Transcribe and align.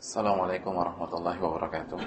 Assalamualaikum 0.00 0.72
warahmatullahi 0.80 1.36
wabarakatuh. 1.36 2.00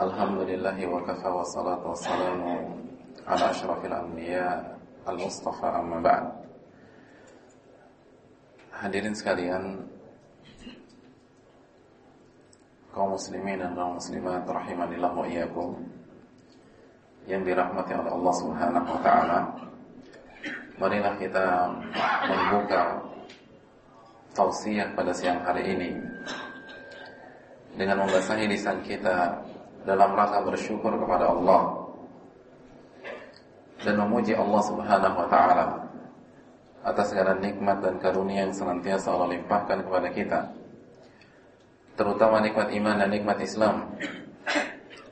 Alhamdulillahi 0.00 0.88
wa 0.88 1.04
kafa 1.04 1.28
wa 1.28 1.44
salatu 1.44 1.92
wa 1.92 1.98
salamu 2.00 2.56
ala 3.28 3.44
ashrafil 3.52 3.92
anbiya 3.92 4.56
al-mustafa 5.04 5.84
amma 5.84 6.00
ba'd. 6.00 6.32
Hadirin 8.72 9.12
sekalian 9.12 9.84
kaum 12.96 13.20
muslimin 13.20 13.60
dan 13.60 13.76
kaum 13.76 14.00
muslimat 14.00 14.48
rahimanillah 14.48 15.12
wa 15.12 15.28
iyyakum 15.28 15.76
yang 17.28 17.44
dirahmati 17.44 17.92
oleh 17.92 18.08
Allah 18.08 18.34
Subhanahu 18.40 18.88
wa 18.96 19.00
taala 19.04 19.38
marilah 20.80 21.12
kita 21.20 21.68
membuka 22.24 23.04
tausiah 24.32 24.88
pada 24.96 25.12
siang 25.12 25.44
hari 25.44 25.76
ini. 25.76 25.90
Dengan 27.76 28.02
membasahi 28.02 28.50
lisan 28.50 28.82
kita 28.82 29.36
dalam 29.84 30.16
rangka 30.16 30.40
bersyukur 30.42 30.96
kepada 30.96 31.30
Allah. 31.30 31.62
Dan 33.80 33.96
memuji 33.96 34.36
Allah 34.36 34.60
Subhanahu 34.64 35.16
wa 35.24 35.28
taala 35.28 35.64
atas 36.80 37.12
segala 37.12 37.36
nikmat 37.36 37.80
dan 37.84 38.00
karunia 38.00 38.48
yang 38.48 38.56
senantiasa 38.56 39.12
Allah 39.12 39.36
limpahkan 39.36 39.84
kepada 39.84 40.08
kita. 40.12 40.40
Terutama 41.96 42.40
nikmat 42.40 42.72
iman 42.72 42.96
dan 42.96 43.08
nikmat 43.12 43.38
Islam. 43.44 43.96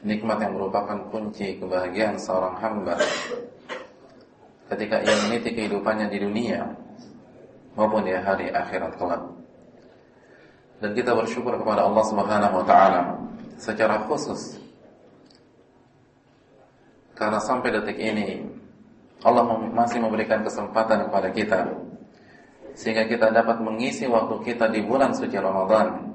Nikmat 0.05 0.39
yang 0.41 0.53
merupakan 0.57 0.99
kunci 1.13 1.61
kebahagiaan 1.61 2.17
seorang 2.17 2.57
hamba 2.61 2.97
ketika 4.69 5.01
ia 5.01 5.17
meniti 5.29 5.51
kehidupannya 5.57 6.13
di 6.13 6.19
dunia 6.21 6.69
maupun 7.75 8.05
di 8.05 8.13
hari 8.13 8.53
akhirat 8.53 8.97
kelak. 9.01 9.23
Dan 10.79 10.95
kita 10.95 11.11
bersyukur 11.17 11.59
kepada 11.59 11.83
Allah 11.83 12.05
Subhanahu 12.07 12.55
wa 12.63 12.65
taala 12.67 13.03
secara 13.59 14.07
khusus 14.07 14.63
karena 17.19 17.43
sampai 17.43 17.75
detik 17.75 17.99
ini 17.99 18.47
Allah 19.27 19.43
masih 19.75 19.99
memberikan 19.99 20.47
kesempatan 20.47 21.11
kepada 21.11 21.35
kita 21.35 21.61
sehingga 22.79 23.11
kita 23.11 23.35
dapat 23.35 23.59
mengisi 23.59 24.07
waktu 24.07 24.39
kita 24.47 24.71
di 24.71 24.87
bulan 24.87 25.11
suci 25.11 25.35
Ramadan 25.35 26.15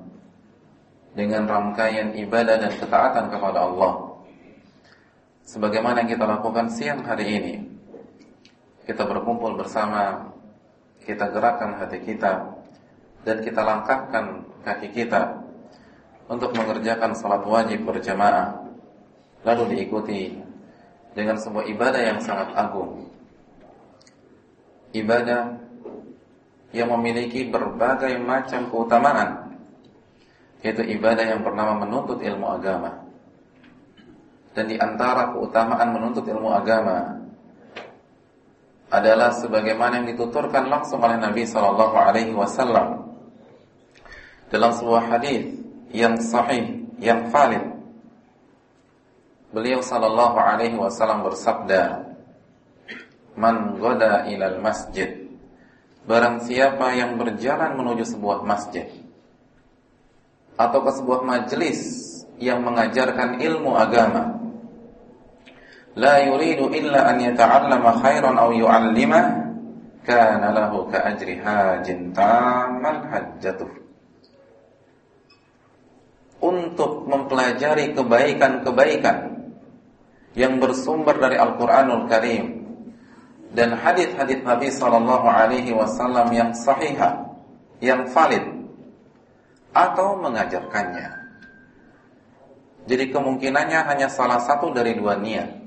dengan 1.12 1.44
rangkaian 1.44 2.16
ibadah 2.16 2.56
dan 2.56 2.72
ketaatan 2.80 3.28
kepada 3.28 3.68
Allah. 3.68 4.16
Sebagaimana 5.44 6.08
yang 6.08 6.16
kita 6.16 6.24
lakukan 6.24 6.72
siang 6.72 7.04
hari 7.04 7.36
ini, 7.36 7.54
kita 8.84 9.08
berkumpul 9.08 9.56
bersama, 9.56 10.28
kita 11.08 11.32
gerakkan 11.32 11.80
hati 11.80 12.04
kita, 12.04 12.52
dan 13.24 13.40
kita 13.40 13.64
langkahkan 13.64 14.44
kaki 14.64 14.92
kita 14.92 15.40
untuk 16.28 16.52
mengerjakan 16.56 17.16
salat 17.16 17.44
wajib 17.48 17.88
berjamaah, 17.88 18.60
lalu 19.48 19.76
diikuti 19.76 20.36
dengan 21.16 21.40
sebuah 21.40 21.68
ibadah 21.72 22.02
yang 22.04 22.20
sangat 22.20 22.52
agung. 22.56 23.08
Ibadah 24.94 25.58
yang 26.76 26.92
memiliki 27.00 27.48
berbagai 27.48 28.20
macam 28.20 28.68
keutamaan, 28.68 29.30
yaitu 30.60 30.84
ibadah 30.84 31.24
yang 31.24 31.40
bernama 31.40 31.88
menuntut 31.88 32.20
ilmu 32.20 32.52
agama. 32.52 33.00
Dan 34.54 34.70
di 34.70 34.78
antara 34.78 35.34
keutamaan 35.34 35.98
menuntut 35.98 36.30
ilmu 36.30 36.54
agama 36.54 37.23
adalah 38.94 39.34
sebagaimana 39.34 40.06
yang 40.06 40.14
dituturkan 40.14 40.70
langsung 40.70 41.02
oleh 41.02 41.18
Nabi 41.18 41.50
Shallallahu 41.50 41.98
Alaihi 41.98 42.38
Wasallam 42.38 43.10
dalam 44.54 44.70
sebuah 44.70 45.18
hadis 45.18 45.50
yang 45.90 46.22
sahih, 46.22 46.86
yang 47.02 47.34
valid. 47.34 47.74
Beliau 49.50 49.82
Shallallahu 49.82 50.38
Alaihi 50.38 50.78
Wasallam 50.78 51.26
bersabda, 51.26 52.06
"Man 53.34 53.82
goda 53.82 54.30
ilal 54.30 54.62
masjid." 54.62 55.26
Barang 56.06 56.46
siapa 56.46 56.94
yang 56.94 57.18
berjalan 57.18 57.80
menuju 57.80 58.04
sebuah 58.04 58.44
masjid 58.46 58.92
atau 60.60 60.84
ke 60.84 60.92
sebuah 61.00 61.24
majelis 61.24 61.80
yang 62.38 62.60
mengajarkan 62.62 63.40
ilmu 63.40 63.72
agama, 63.74 64.43
la 65.94 66.26
yuridu 66.26 66.74
illa 66.74 67.14
an 67.14 67.22
yata'allama 67.22 68.02
khairan 68.02 68.36
aw 68.38 68.50
yu'allima 68.50 69.22
kana 70.02 70.50
lahu 70.50 70.90
ka 70.90 71.06
ajri 71.14 71.38
hajin 71.38 72.12
hajjatuh 72.14 73.70
untuk 76.44 77.08
mempelajari 77.08 77.96
kebaikan-kebaikan 77.96 79.18
yang 80.36 80.60
bersumber 80.60 81.16
dari 81.16 81.40
Al-Qur'anul 81.40 82.10
Karim 82.12 82.68
dan 83.54 83.78
hadis-hadis 83.78 84.44
Nabi 84.44 84.68
sallallahu 84.74 85.30
alaihi 85.30 85.72
wasallam 85.72 86.34
yang 86.34 86.52
sahihah 86.52 87.32
yang 87.80 88.10
valid 88.12 88.44
atau 89.72 90.20
mengajarkannya. 90.20 91.22
Jadi 92.84 93.06
kemungkinannya 93.16 93.80
hanya 93.88 94.12
salah 94.12 94.44
satu 94.44 94.76
dari 94.76 95.00
dua 95.00 95.16
niat 95.16 95.63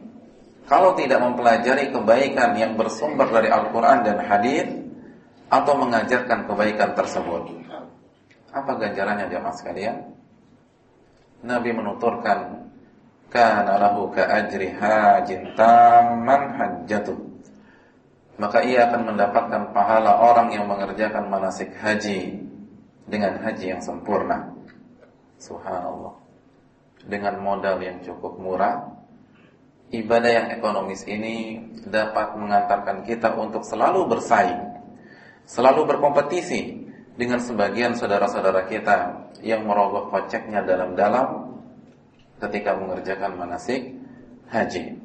kalau 0.66 0.98
tidak 0.98 1.22
mempelajari 1.22 1.94
kebaikan 1.94 2.58
yang 2.58 2.74
bersumber 2.74 3.30
dari 3.30 3.46
Al-Quran 3.46 4.02
dan 4.02 4.18
Hadis 4.18 4.66
atau 5.46 5.78
mengajarkan 5.78 6.50
kebaikan 6.50 6.90
tersebut. 6.98 7.54
Apa 8.50 8.74
ganjarannya 8.74 9.30
jemaah 9.30 9.54
sekalian? 9.54 9.96
Nabi 11.46 11.70
menuturkan 11.70 12.66
kana 13.30 13.78
lahu 13.78 14.10
ka 14.10 14.26
ajri 14.26 14.74
hajin 14.74 15.54
tamman 15.54 16.58
hajjatu. 16.58 17.14
Maka 18.36 18.66
ia 18.66 18.90
akan 18.90 19.14
mendapatkan 19.14 19.62
pahala 19.70 20.18
orang 20.18 20.50
yang 20.50 20.66
mengerjakan 20.66 21.30
manasik 21.30 21.72
haji 21.78 22.42
dengan 23.06 23.38
haji 23.38 23.78
yang 23.78 23.80
sempurna. 23.80 24.50
Subhanallah. 25.38 26.16
Dengan 27.06 27.38
modal 27.38 27.78
yang 27.80 28.02
cukup 28.02 28.34
murah 28.34 28.95
ibadah 29.94 30.30
yang 30.30 30.46
ekonomis 30.58 31.06
ini 31.06 31.62
dapat 31.86 32.34
mengantarkan 32.34 33.06
kita 33.06 33.34
untuk 33.38 33.62
selalu 33.62 34.10
bersaing, 34.10 34.82
selalu 35.46 35.94
berkompetisi 35.94 36.86
dengan 37.14 37.38
sebagian 37.38 37.94
saudara-saudara 37.94 38.66
kita 38.66 39.30
yang 39.46 39.62
merogoh 39.62 40.10
koceknya 40.10 40.66
dalam-dalam 40.66 41.54
ketika 42.42 42.74
mengerjakan 42.76 43.38
manasik 43.38 43.94
haji. 44.50 44.98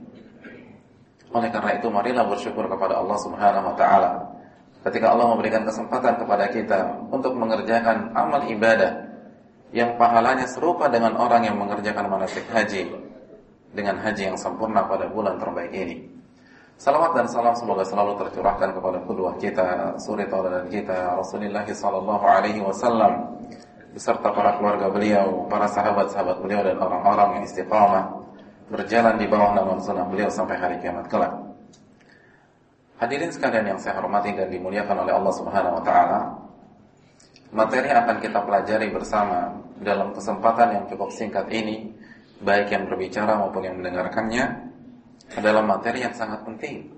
Oleh 1.31 1.47
karena 1.47 1.79
itu 1.79 1.87
marilah 1.87 2.27
bersyukur 2.27 2.67
kepada 2.67 2.99
Allah 2.99 3.17
Subhanahu 3.23 3.71
wa 3.71 3.75
taala 3.79 4.11
ketika 4.81 5.13
Allah 5.13 5.31
memberikan 5.31 5.63
kesempatan 5.63 6.19
kepada 6.19 6.49
kita 6.51 6.79
untuk 7.13 7.37
mengerjakan 7.37 8.11
amal 8.17 8.43
ibadah 8.49 9.07
yang 9.71 9.95
pahalanya 9.95 10.49
serupa 10.49 10.91
dengan 10.91 11.15
orang 11.15 11.47
yang 11.47 11.55
mengerjakan 11.55 12.11
manasik 12.11 12.43
haji 12.51 13.10
dengan 13.71 13.99
haji 13.99 14.31
yang 14.31 14.37
sempurna 14.39 14.83
pada 14.87 15.07
bulan 15.07 15.39
terbaik 15.39 15.71
ini. 15.71 16.07
Salawat 16.81 17.13
dan 17.13 17.29
salam 17.29 17.53
semoga 17.53 17.85
selalu 17.85 18.17
tercurahkan 18.17 18.73
kepada 18.73 18.99
kedua 19.05 19.37
kita, 19.37 19.95
suri 20.01 20.25
tauladan 20.25 20.65
kita, 20.65 21.13
Rasulullah 21.13 21.61
sallallahu 21.61 22.25
alaihi 22.25 22.57
wasallam 22.57 23.37
beserta 23.93 24.33
para 24.33 24.57
keluarga 24.57 24.89
beliau, 24.89 25.45
para 25.45 25.69
sahabat-sahabat 25.69 26.41
beliau 26.41 26.65
dan 26.65 26.81
orang-orang 26.81 27.37
yang 27.37 27.43
istiqamah 27.45 28.23
berjalan 28.71 29.19
di 29.19 29.27
bawah 29.27 29.51
naungan 29.53 29.83
sunnah 29.83 30.07
beliau 30.07 30.31
sampai 30.31 30.55
hari 30.57 30.75
kiamat 30.79 31.05
kelak. 31.11 31.29
Hadirin 32.97 33.29
sekalian 33.29 33.75
yang 33.75 33.79
saya 33.81 33.99
hormati 33.99 34.33
dan 34.33 34.47
dimuliakan 34.47 35.05
oleh 35.05 35.13
Allah 35.13 35.33
Subhanahu 35.37 35.77
wa 35.77 35.83
taala, 35.85 36.19
materi 37.53 37.93
yang 37.93 38.09
akan 38.09 38.17
kita 38.23 38.39
pelajari 38.41 38.87
bersama 38.89 39.53
dalam 39.83 40.17
kesempatan 40.17 40.81
yang 40.81 40.83
cukup 40.89 41.13
singkat 41.13 41.45
ini 41.53 41.93
baik 42.41 42.73
yang 42.73 42.89
berbicara 42.89 43.37
maupun 43.37 43.61
yang 43.63 43.75
mendengarkannya 43.79 44.73
adalah 45.37 45.63
materi 45.63 46.03
yang 46.03 46.15
sangat 46.17 46.43
penting. 46.43 46.89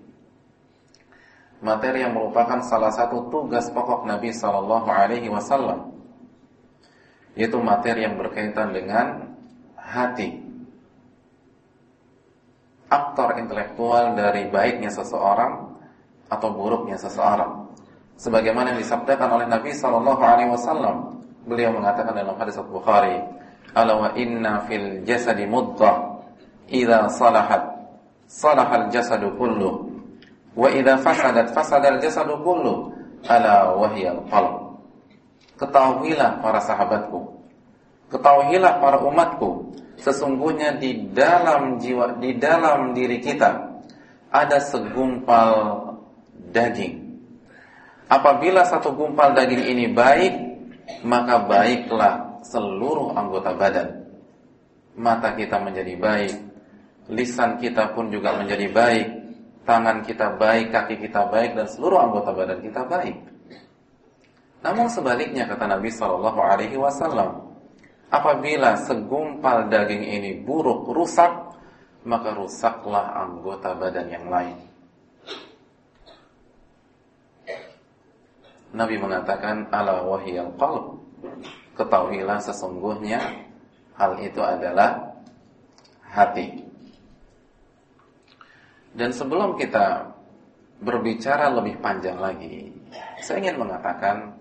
Materi 1.64 2.04
yang 2.04 2.12
merupakan 2.16 2.60
salah 2.66 2.92
satu 2.92 3.32
tugas 3.32 3.72
pokok 3.72 4.04
Nabi 4.04 4.36
Sallallahu 4.36 4.88
Alaihi 4.90 5.32
Wasallam, 5.32 5.96
yaitu 7.40 7.56
materi 7.64 8.04
yang 8.04 8.20
berkaitan 8.20 8.76
dengan 8.76 9.32
hati. 9.80 10.44
Aktor 12.92 13.40
intelektual 13.40 14.12
dari 14.14 14.52
baiknya 14.52 14.92
seseorang 14.92 15.72
atau 16.28 16.50
buruknya 16.52 17.00
seseorang. 17.00 17.72
Sebagaimana 18.20 18.76
yang 18.76 18.80
disabdakan 18.84 19.40
oleh 19.40 19.48
Nabi 19.48 19.72
Sallallahu 19.72 20.22
Alaihi 20.22 20.52
Wasallam, 20.52 21.24
beliau 21.48 21.72
mengatakan 21.74 22.12
dalam 22.12 22.36
hadis 22.36 22.60
Bukhari, 22.60 23.24
ala 23.74 23.94
wa 23.98 24.10
inna 24.18 24.66
fil 24.70 25.02
jasadi 25.06 25.46
mudghah 25.50 26.24
idza 26.70 27.10
salahat. 27.14 27.74
Salahal 28.26 28.90
jasadu 28.90 29.36
kullu. 29.38 29.94
Wa 30.58 30.70
idza 30.74 30.98
fasadat 31.02 31.54
fasadal 31.54 32.02
jasadu 32.02 32.42
kullu. 32.42 32.94
Ala 33.30 33.78
wahyal 33.78 34.26
qalb. 34.30 34.64
Ketahuilah 35.54 36.42
para 36.42 36.58
sahabatku, 36.58 37.30
ketahuilah 38.10 38.82
para 38.82 38.98
umatku, 39.06 39.78
sesungguhnya 40.02 40.82
di 40.82 41.14
dalam 41.14 41.78
jiwa, 41.78 42.18
di 42.18 42.36
dalam 42.42 42.98
diri 42.98 43.22
kita 43.22 43.80
ada 44.34 44.58
segumpal 44.58 45.78
daging. 46.50 47.06
Apabila 48.10 48.66
satu 48.66 48.98
gumpal 48.98 49.38
daging 49.38 49.62
ini 49.78 49.86
baik, 49.94 50.34
maka 51.06 51.46
baiklah 51.46 52.33
seluruh 52.44 53.16
anggota 53.16 53.56
badan. 53.56 53.90
Mata 54.94 55.34
kita 55.34 55.58
menjadi 55.58 55.98
baik, 55.98 56.34
lisan 57.10 57.58
kita 57.58 57.98
pun 57.98 58.14
juga 58.14 58.38
menjadi 58.38 58.70
baik, 58.70 59.08
tangan 59.66 60.06
kita 60.06 60.38
baik, 60.38 60.70
kaki 60.70 61.02
kita 61.02 61.28
baik, 61.34 61.58
dan 61.58 61.66
seluruh 61.66 61.98
anggota 61.98 62.30
badan 62.30 62.60
kita 62.62 62.86
baik. 62.86 63.18
Namun 64.64 64.88
sebaliknya 64.88 65.44
kata 65.50 65.68
Nabi 65.68 65.90
Shallallahu 65.92 66.40
Alaihi 66.40 66.78
Wasallam, 66.80 67.52
apabila 68.14 68.80
segumpal 68.80 69.68
daging 69.68 70.04
ini 70.08 70.32
buruk, 70.40 70.88
rusak, 70.94 71.32
maka 72.08 72.36
rusaklah 72.36 73.18
anggota 73.28 73.76
badan 73.76 74.08
yang 74.08 74.28
lain. 74.30 74.56
Nabi 78.74 78.96
mengatakan 78.98 79.70
ala 79.70 80.02
wahiyal 80.02 80.52
qalb. 80.58 80.98
Ketahuilah 81.74 82.38
sesungguhnya 82.38 83.22
hal 83.98 84.22
itu 84.22 84.42
adalah 84.42 85.18
hati. 86.06 86.62
Dan 88.94 89.10
sebelum 89.10 89.58
kita 89.58 90.06
berbicara 90.86 91.50
lebih 91.50 91.82
panjang 91.82 92.22
lagi, 92.22 92.70
saya 93.26 93.42
ingin 93.42 93.58
mengatakan 93.58 94.38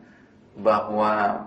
bahwa 0.60 1.40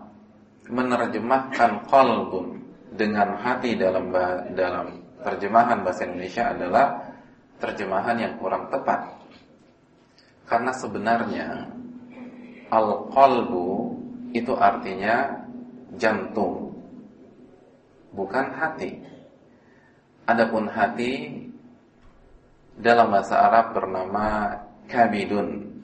menerjemahkan 0.65 1.85
qalbun 1.85 2.65
dengan 2.97 3.37
hati 3.37 3.77
dalam 3.77 4.09
dalam 4.57 5.05
terjemahan 5.21 5.85
bahasa 5.85 6.09
Indonesia 6.09 6.49
adalah 6.49 6.85
terjemahan 7.61 8.17
yang 8.17 8.33
kurang 8.41 8.73
tepat. 8.73 9.05
Karena 10.49 10.73
sebenarnya 10.73 11.47
al-qalbu 12.73 13.93
itu 14.33 14.53
artinya 14.57 15.44
jantung, 15.99 16.75
bukan 18.15 18.51
hati. 18.55 19.01
Adapun 20.25 20.65
hati 20.65 21.45
dalam 22.79 23.13
bahasa 23.13 23.39
Arab 23.45 23.77
bernama 23.77 24.57
kabidun. 24.89 25.77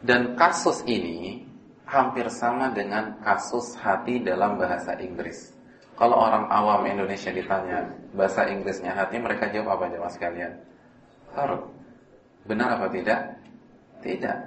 Dan 0.00 0.32
kasus 0.38 0.80
ini 0.88 1.44
hampir 1.84 2.30
sama 2.32 2.72
dengan 2.72 3.18
kasus 3.20 3.76
hati 3.76 4.22
dalam 4.22 4.56
bahasa 4.56 4.96
Inggris. 4.96 5.52
Kalau 5.98 6.16
orang 6.16 6.48
awam 6.48 6.88
Indonesia 6.88 7.28
ditanya 7.28 7.84
bahasa 8.16 8.48
Inggrisnya 8.48 8.96
hati, 8.96 9.20
mereka 9.20 9.52
jawab 9.52 9.76
apa 9.76 9.92
jawab 9.92 10.08
sekalian? 10.08 10.56
Heart. 11.36 11.62
Benar 12.48 12.80
apa 12.80 12.88
tidak? 12.88 13.20
Tidak. 14.00 14.38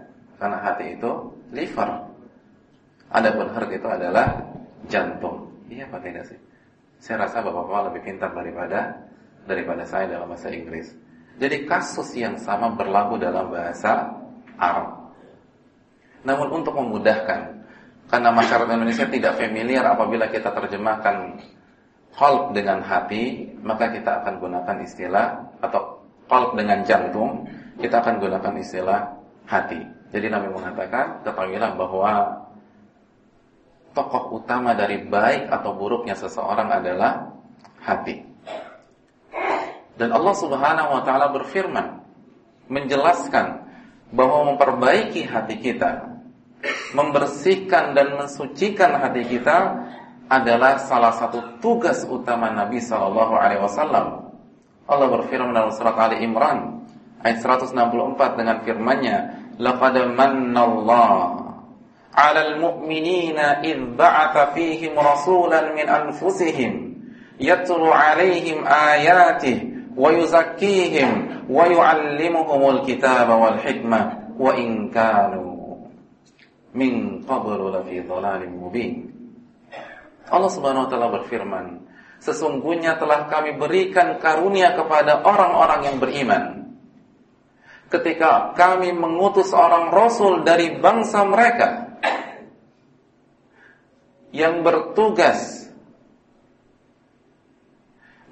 Karena 0.41 0.57
hati 0.65 0.97
itu 0.97 1.11
liver. 1.53 2.12
Adapun 3.13 3.53
heart 3.53 3.69
itu 3.69 3.87
adalah 3.87 4.41
jantung. 4.89 5.53
Iya 5.69 5.85
apa 5.85 6.01
tidak 6.01 6.25
sih? 6.33 6.39
Saya 6.97 7.29
rasa 7.29 7.45
bapak-bapak 7.45 7.93
lebih 7.93 8.01
pintar 8.09 8.33
daripada 8.33 8.97
daripada 9.45 9.83
saya 9.85 10.09
dalam 10.09 10.31
bahasa 10.31 10.49
Inggris. 10.49 10.89
Jadi 11.37 11.65
kasus 11.65 12.13
yang 12.17 12.37
sama 12.41 12.73
berlaku 12.73 13.21
dalam 13.21 13.53
bahasa 13.53 14.17
Arab. 14.57 15.13
Namun 16.23 16.63
untuk 16.63 16.73
memudahkan, 16.77 17.41
karena 18.07 18.29
masyarakat 18.31 18.69
Indonesia 18.69 19.07
tidak 19.09 19.33
familiar 19.35 19.83
apabila 19.83 20.29
kita 20.29 20.53
terjemahkan 20.53 21.41
qalb 22.13 22.53
dengan 22.53 22.79
hati, 22.85 23.49
maka 23.59 23.89
kita 23.91 24.21
akan 24.23 24.33
gunakan 24.39 24.77
istilah 24.85 25.57
atau 25.59 26.05
qalb 26.29 26.55
dengan 26.55 26.85
jantung, 26.85 27.49
kita 27.81 27.99
akan 27.99 28.21
gunakan 28.21 28.53
istilah 28.61 28.99
hati. 29.49 29.81
Jadi 30.13 30.29
Nabi 30.29 30.53
mengatakan, 30.53 31.25
ketahuilah 31.25 31.73
bahwa 31.73 32.11
tokoh 33.93 34.41
utama 34.41 34.73
dari 34.73 35.05
baik 35.05 35.53
atau 35.53 35.77
buruknya 35.77 36.17
seseorang 36.17 36.69
adalah 36.69 37.29
hati. 37.79 38.25
Dan 39.93 40.09
Allah 40.09 40.35
Subhanahu 40.35 40.89
wa 40.97 41.01
taala 41.05 41.29
berfirman 41.29 42.01
menjelaskan 42.67 43.61
bahwa 44.09 44.53
memperbaiki 44.53 45.29
hati 45.29 45.61
kita, 45.61 46.09
membersihkan 46.97 47.93
dan 47.93 48.17
mensucikan 48.17 48.97
hati 48.97 49.25
kita 49.29 49.85
adalah 50.29 50.81
salah 50.81 51.13
satu 51.13 51.61
tugas 51.61 52.01
utama 52.09 52.49
Nabi 52.49 52.81
sallallahu 52.81 53.33
alaihi 53.37 53.61
wasallam. 53.61 54.33
Allah 54.89 55.07
berfirman 55.13 55.53
dalam 55.53 55.71
surat 55.71 55.95
Ali 56.01 56.25
Imran 56.25 56.81
ayat 57.21 57.39
164 57.45 58.39
dengan 58.39 58.57
firman-Nya, 58.65 59.17
"Laqad 59.61 59.95
mannallahu 60.17 61.42
fihim 64.53 64.93
rasulan 64.93 65.73
min 65.73 65.89
anfusihim 65.89 66.73
yatlu 67.41 67.89
'alaihim 67.89 68.61
ayatihi 68.61 69.97
wa 69.97 70.13
yuzakkihim 70.13 71.09
wa 71.49 71.65
yu'allimuhumul 71.65 72.85
kitaba 72.85 73.33
wal 73.33 73.57
hikmah 73.57 74.33
wa 74.37 74.53
in 74.57 74.93
kanu 74.93 75.53
min 76.73 77.21
qablu 77.25 77.69
lafi 77.69 78.01
dhalalin 78.01 78.53
mubin. 78.57 79.09
Allah 80.29 80.49
Subhanahu 80.49 80.85
wa 80.85 80.89
taala 80.89 81.07
berfirman, 81.21 81.65
sesungguhnya 82.17 82.97
telah 82.97 83.29
kami 83.29 83.53
berikan 83.57 84.17
karunia 84.17 84.73
kepada 84.73 85.21
orang-orang 85.21 85.81
yang 85.85 85.97
beriman. 86.01 86.43
Ketika 87.93 88.57
kami 88.57 88.89
mengutus 88.89 89.53
orang 89.53 89.93
rasul 89.93 90.41
dari 90.41 90.81
bangsa 90.81 91.21
mereka 91.29 91.92
yang 94.33 94.65
bertugas 94.65 95.69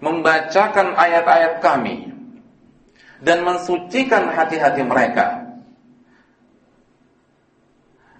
membacakan 0.02 0.98
ayat-ayat 0.98 1.62
kami 1.62 2.10
dan 3.22 3.46
mensucikan 3.46 4.34
hati-hati 4.34 4.82
mereka 4.82 5.42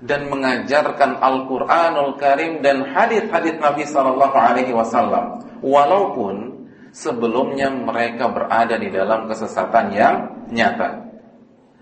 dan 0.02 0.30
mengajarkan 0.30 1.18
Al-Qur'anul 1.22 2.18
Karim 2.22 2.62
dan 2.62 2.86
hadis-hadis 2.90 3.58
Nabi 3.58 3.86
sallallahu 3.86 4.38
alaihi 4.38 4.74
wasallam 4.74 5.42
walaupun 5.62 6.66
sebelumnya 6.94 7.70
mereka 7.70 8.30
berada 8.30 8.78
di 8.78 8.90
dalam 8.90 9.30
kesesatan 9.30 9.94
yang 9.94 10.16
nyata. 10.54 11.10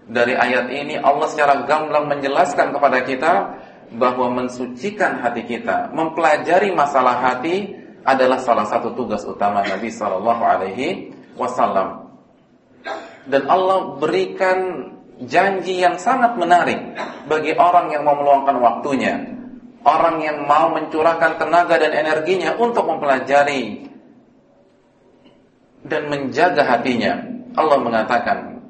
Dari 0.09 0.33
ayat 0.33 0.74
ini 0.74 0.97
Allah 0.97 1.27
secara 1.29 1.63
gamblang 1.69 2.09
menjelaskan 2.09 2.74
kepada 2.74 3.00
kita 3.05 3.33
bahwa 3.96 4.43
mensucikan 4.43 5.17
hati 5.24 5.46
kita, 5.50 5.89
mempelajari 5.93 6.69
masalah 6.75 7.17
hati 7.17 7.74
adalah 8.05 8.38
salah 8.38 8.65
satu 8.69 8.93
tugas 8.93 9.25
utama 9.25 9.65
Nabi 9.65 9.89
Shallallahu 9.89 10.43
Alaihi 10.46 11.10
Wasallam. 11.34 12.10
Dan 13.29 13.46
Allah 13.50 13.98
berikan 13.98 14.89
janji 15.25 15.84
yang 15.84 16.00
sangat 16.00 16.38
menarik 16.39 16.79
bagi 17.27 17.53
orang 17.58 17.91
yang 17.91 18.05
mau 18.08 18.15
meluangkan 18.17 18.58
waktunya, 18.62 19.19
orang 19.84 20.22
yang 20.24 20.46
mau 20.48 20.72
mencurahkan 20.74 21.38
tenaga 21.38 21.75
dan 21.77 21.91
energinya 21.93 22.55
untuk 22.58 22.88
mempelajari 22.88 23.89
dan 25.86 26.08
menjaga 26.08 26.63
hatinya. 26.65 27.25
Allah 27.58 27.77
mengatakan 27.81 28.62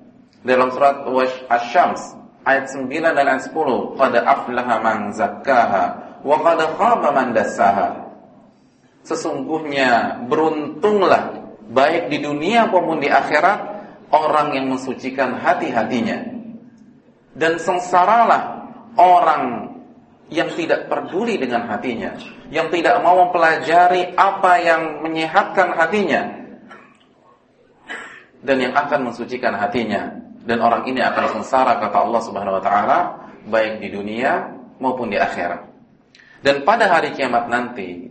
dalam 0.42 0.72
surat 0.72 1.04
Asy-Syams 1.52 2.19
ayat 2.50 2.66
9 2.74 3.14
dan 3.14 3.26
ayat 3.30 3.46
10, 3.46 3.94
"Qad 3.94 4.14
aflaha 4.18 4.76
man 4.82 5.14
zakkaha 5.14 5.86
wa 6.26 6.38
qad 6.42 6.60
khaba 6.74 7.10
man 7.14 7.38
dassaha." 7.38 8.10
Sesungguhnya 9.06 10.22
beruntunglah 10.26 11.46
baik 11.70 12.10
di 12.10 12.18
dunia 12.26 12.66
maupun 12.66 12.98
di 12.98 13.08
akhirat 13.08 13.60
orang 14.10 14.58
yang 14.58 14.66
mensucikan 14.74 15.38
hati-hatinya. 15.38 16.42
Dan 17.38 17.62
sengsaralah 17.62 18.68
orang 18.98 19.70
yang 20.30 20.50
tidak 20.54 20.90
peduli 20.90 21.38
dengan 21.42 21.66
hatinya, 21.70 22.18
yang 22.54 22.70
tidak 22.70 23.02
mau 23.02 23.18
mempelajari 23.26 24.14
apa 24.14 24.52
yang 24.62 25.02
menyehatkan 25.06 25.74
hatinya 25.74 26.22
dan 28.46 28.58
yang 28.62 28.74
akan 28.76 29.10
mensucikan 29.12 29.56
hatinya. 29.58 30.29
Dan 30.50 30.66
orang 30.66 30.90
ini 30.90 30.98
akan 30.98 31.38
sengsara 31.38 31.78
kata 31.78 32.10
Allah 32.10 32.22
Subhanahu 32.26 32.58
wa 32.58 32.64
taala 32.66 33.00
baik 33.46 33.86
di 33.86 33.94
dunia 33.94 34.50
maupun 34.82 35.14
di 35.14 35.22
akhirat. 35.22 35.62
Dan 36.42 36.66
pada 36.66 36.90
hari 36.90 37.14
kiamat 37.14 37.46
nanti 37.46 38.10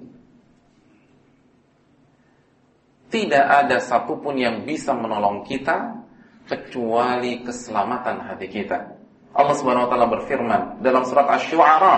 tidak 3.11 3.43
ada 3.43 3.83
satupun 3.83 4.39
yang 4.39 4.63
bisa 4.63 4.95
menolong 4.95 5.43
kita 5.43 5.99
kecuali 6.47 7.43
keselamatan 7.43 8.23
hati 8.31 8.47
kita. 8.47 8.87
Allah 9.35 9.55
Subhanahu 9.59 9.89
wa 9.89 9.91
taala 9.91 10.07
berfirman 10.07 10.63
dalam 10.79 11.03
surat 11.11 11.27
Asy-Syu'ara, 11.27 11.97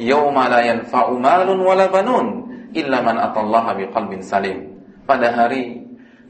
"Yauma 0.00 0.48
la 0.48 0.72
yanfa'u 0.72 1.20
malun 1.20 1.60
wala 1.60 1.84
banun 1.92 2.26
illa 2.72 3.04
man 3.04 3.20
atallaha 3.20 3.76
biqalbin 3.76 4.24
salim." 4.24 4.72
Pada 5.04 5.36
hari 5.36 5.81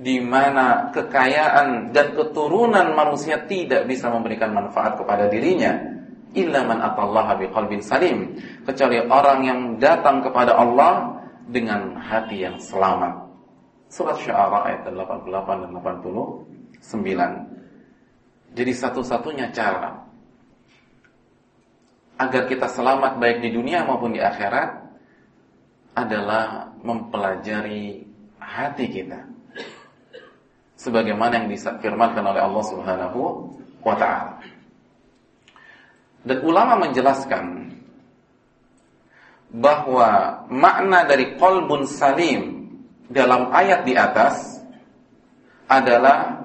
di 0.03 0.19
mana 0.19 0.91
kekayaan 0.91 1.95
dan 1.95 2.19
keturunan 2.19 2.99
manusia 2.99 3.47
tidak 3.47 3.87
bisa 3.87 4.11
memberikan 4.11 4.51
manfaat 4.51 4.99
kepada 4.99 5.31
dirinya 5.31 5.79
illa 6.35 6.67
man 6.67 6.83
atallaha 6.83 7.39
biqalbin 7.39 7.79
salim 7.79 8.35
kecuali 8.67 8.99
orang 8.99 9.47
yang 9.47 9.79
datang 9.79 10.19
kepada 10.27 10.59
Allah 10.59 11.23
dengan 11.47 11.95
hati 12.03 12.43
yang 12.43 12.59
selamat. 12.59 13.31
Surat 13.93 14.17
Syu'ara 14.19 14.67
ayat 14.67 14.91
88 14.91 15.69
dan 15.69 15.71
89. 15.71 18.57
Jadi 18.57 18.73
satu-satunya 18.73 19.53
cara 19.55 20.03
agar 22.19 22.43
kita 22.49 22.69
selamat 22.69 23.21
baik 23.21 23.41
di 23.45 23.53
dunia 23.53 23.85
maupun 23.85 24.13
di 24.17 24.21
akhirat 24.21 24.81
adalah 25.93 26.73
mempelajari 26.81 28.09
hati 28.41 28.87
kita. 28.89 29.29
Sebagaimana 30.83 31.47
yang 31.47 31.49
disafirmankan 31.49 32.27
oleh 32.27 32.43
Allah 32.43 32.65
Subhanahu 32.67 33.21
wa 33.87 33.95
taala. 33.95 34.43
Dan 36.27 36.39
ulama 36.43 36.83
menjelaskan 36.83 37.71
bahwa 39.53 40.43
makna 40.51 41.07
dari 41.07 41.39
qalbun 41.39 41.87
salim 41.87 42.67
dalam 43.07 43.55
ayat 43.55 43.87
di 43.87 43.95
atas 43.95 44.63
adalah 45.71 46.43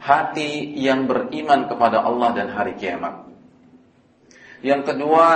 hati 0.00 0.76
yang 0.76 1.08
beriman 1.08 1.66
kepada 1.66 2.04
Allah 2.04 2.36
dan 2.36 2.48
hari 2.52 2.76
kiamat. 2.76 3.24
Yang 4.64 4.94
kedua, 4.94 5.28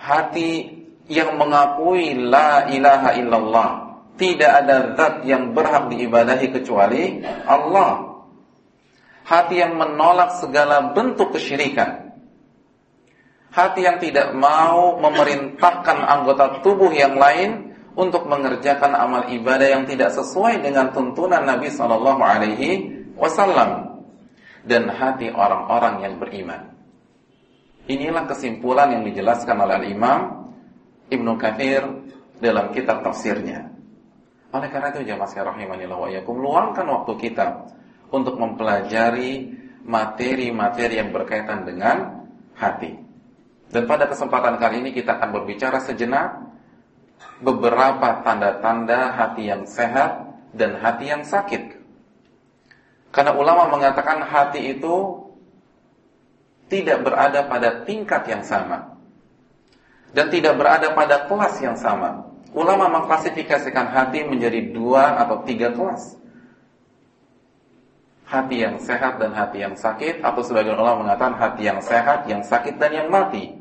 hati 0.00 0.80
yang 1.10 1.36
mengakui 1.36 2.16
la 2.16 2.70
ilaha 2.70 3.10
illallah. 3.18 3.70
Tidak 4.20 4.52
ada 4.52 4.92
zat 5.00 5.24
yang 5.24 5.56
berhak 5.56 5.88
diibadahi 5.88 6.52
kecuali 6.52 7.24
Allah. 7.48 8.20
Hati 9.24 9.64
yang 9.64 9.80
menolak 9.80 10.36
segala 10.36 10.92
bentuk 10.92 11.32
kesyirikan 11.32 12.10
hati 13.50 13.82
yang 13.82 13.98
tidak 13.98 14.32
mau 14.34 14.98
memerintahkan 14.98 15.98
anggota 16.06 16.62
tubuh 16.62 16.90
yang 16.94 17.18
lain 17.18 17.74
untuk 17.98 18.30
mengerjakan 18.30 18.94
amal 18.94 19.26
ibadah 19.28 19.66
yang 19.66 19.84
tidak 19.84 20.14
sesuai 20.14 20.62
dengan 20.62 20.94
tuntunan 20.94 21.42
Nabi 21.42 21.68
Shallallahu 21.68 22.22
Alaihi 22.22 22.70
Wasallam 23.18 24.02
dan 24.62 24.86
hati 24.88 25.28
orang-orang 25.34 26.06
yang 26.06 26.14
beriman. 26.22 26.70
Inilah 27.90 28.30
kesimpulan 28.30 28.94
yang 28.94 29.02
dijelaskan 29.02 29.56
oleh 29.58 29.90
Imam 29.90 30.46
Ibnu 31.10 31.34
Katsir 31.34 31.82
dalam 32.38 32.70
kitab 32.70 33.02
tafsirnya. 33.02 33.69
Oleh 34.50 34.68
karena 34.68 34.90
itu 34.90 35.06
jamaah 35.06 35.28
sekalian 35.30 35.54
rahimanillah 35.54 35.98
wa 35.98 36.10
yakum 36.10 36.36
luangkan 36.42 36.86
waktu 36.90 37.12
kita 37.22 37.46
untuk 38.10 38.34
mempelajari 38.34 39.54
materi-materi 39.86 40.98
yang 40.98 41.14
berkaitan 41.14 41.62
dengan 41.62 42.26
hati. 42.58 42.98
Dan 43.70 43.86
pada 43.86 44.10
kesempatan 44.10 44.58
kali 44.58 44.82
ini 44.82 44.90
kita 44.90 45.22
akan 45.22 45.30
berbicara 45.30 45.78
sejenak 45.78 46.42
beberapa 47.38 48.26
tanda-tanda 48.26 49.14
hati 49.14 49.46
yang 49.46 49.62
sehat 49.64 50.26
dan 50.50 50.74
hati 50.82 51.14
yang 51.14 51.22
sakit. 51.22 51.78
Karena 53.14 53.34
ulama 53.34 53.70
mengatakan 53.70 54.22
hati 54.26 54.74
itu 54.74 55.26
tidak 56.70 57.02
berada 57.02 57.46
pada 57.46 57.82
tingkat 57.82 58.22
yang 58.30 58.42
sama 58.46 58.94
dan 60.14 60.30
tidak 60.30 60.54
berada 60.58 60.94
pada 60.94 61.26
kelas 61.26 61.54
yang 61.58 61.74
sama. 61.78 62.29
Ulama 62.50 62.90
mengklasifikasikan 62.90 63.94
hati 63.94 64.26
menjadi 64.26 64.74
dua 64.74 65.22
atau 65.22 65.46
tiga 65.46 65.70
kelas. 65.70 66.18
Hati 68.26 68.62
yang 68.62 68.78
sehat 68.78 69.18
dan 69.18 69.34
hati 69.34 69.62
yang 69.62 69.74
sakit 69.74 70.22
atau 70.22 70.42
sebagian 70.42 70.78
ulama 70.78 71.06
mengatakan 71.06 71.34
hati 71.38 71.66
yang 71.66 71.82
sehat, 71.82 72.26
yang 72.26 72.42
sakit 72.42 72.78
dan 72.78 72.94
yang 72.94 73.08
mati. 73.10 73.54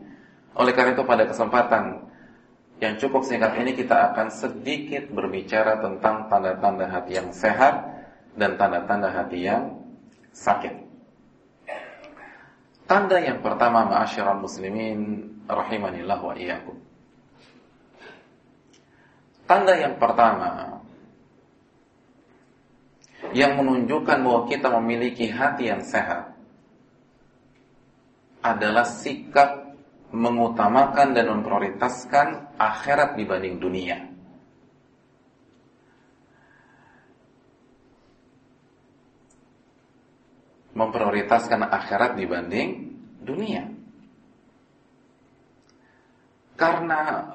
Oleh 0.57 0.73
karena 0.73 0.93
itu 0.97 1.05
pada 1.05 1.25
kesempatan 1.25 2.09
yang 2.81 2.97
cukup 2.97 3.25
singkat 3.25 3.59
ini 3.59 3.77
kita 3.77 4.13
akan 4.13 4.33
sedikit 4.33 5.09
berbicara 5.13 5.81
tentang 5.83 6.31
tanda-tanda 6.31 6.85
hati 6.89 7.11
yang 7.17 7.29
sehat 7.29 7.85
dan 8.37 8.57
tanda-tanda 8.57 9.09
hati 9.11 9.45
yang 9.45 9.83
sakit. 10.33 10.73
Tanda 12.89 13.21
yang 13.21 13.45
pertama 13.45 13.85
ma'asyiral 13.85 14.41
muslimin 14.41 15.29
rahimanillah 15.45 16.19
wa 16.25 16.33
iyyakum. 16.33 16.88
Tanda 19.49 19.73
yang 19.73 19.97
pertama 19.97 20.77
yang 23.33 23.57
menunjukkan 23.57 24.21
bahwa 24.21 24.45
kita 24.45 24.69
memiliki 24.77 25.25
hati 25.25 25.73
yang 25.73 25.81
sehat 25.81 26.37
adalah 28.45 28.85
sikap 28.85 29.73
mengutamakan 30.13 31.17
dan 31.17 31.33
memprioritaskan 31.33 32.61
akhirat 32.61 33.17
dibanding 33.17 33.57
dunia. 33.57 33.97
Memprioritaskan 40.77 41.65
akhirat 41.73 42.13
dibanding 42.21 42.69
dunia. 43.25 43.65
Karena 46.53 47.33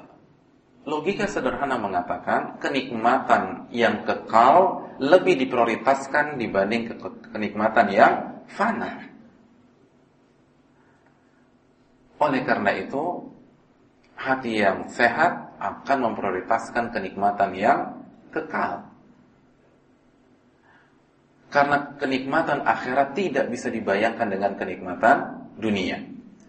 logika 0.85 1.25
sederhana 1.25 1.81
mengatakan 1.81 2.61
kenikmatan 2.61 3.69
yang 3.73 4.05
kekal 4.05 4.85
lebih 5.01 5.41
diprioritaskan 5.41 6.37
dibanding 6.37 6.93
kenikmatan 7.33 7.87
yang 7.91 8.13
fana. 8.49 9.09
Oleh 12.21 12.47
karena 12.47 12.71
itu, 12.79 13.27
hati 14.15 14.63
yang 14.63 14.87
sehat 14.87 15.59
akan 15.59 16.13
memprioritaskan 16.13 16.95
kenikmatan 16.95 17.51
yang 17.57 17.81
kekal. 18.31 18.87
Karena 21.51 21.95
kenikmatan 21.99 22.67
akhirat 22.67 23.15
tidak 23.15 23.47
bisa 23.51 23.71
dibayangkan 23.71 24.27
dengan 24.27 24.53
kenikmatan 24.59 25.17
dunia. 25.59 26.03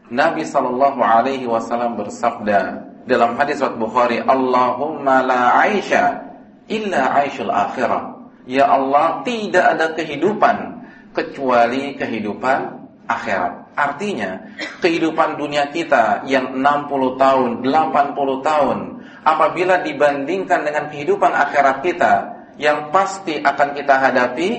Nabi 0.10 0.46
Shallallahu 0.46 1.02
Alaihi 1.02 1.46
Wasallam 1.50 1.98
bersabda 1.98 2.94
dalam 3.06 3.38
hadis 3.38 3.62
Sahih 3.62 3.78
Bukhari, 3.78 4.18
Allahumma 4.22 5.22
la 5.22 5.62
aisha 5.62 6.26
illa 6.66 7.14
aishul 7.22 7.54
akhirah. 7.54 8.18
Ya 8.46 8.70
Allah, 8.70 9.26
tidak 9.26 9.66
ada 9.78 9.94
kehidupan 9.94 10.86
kecuali 11.14 11.98
kehidupan 11.98 12.60
akhirat. 13.06 13.78
Artinya, 13.78 14.42
kehidupan 14.82 15.38
dunia 15.38 15.70
kita 15.70 16.26
yang 16.30 16.58
60 16.58 17.22
tahun, 17.22 17.50
80 17.66 18.42
tahun, 18.46 18.78
apabila 19.26 19.82
dibandingkan 19.82 20.62
dengan 20.66 20.86
kehidupan 20.90 21.32
akhirat 21.34 21.82
kita 21.82 22.14
yang 22.62 22.90
pasti 22.94 23.42
akan 23.42 23.70
kita 23.74 23.96
hadapi, 23.98 24.50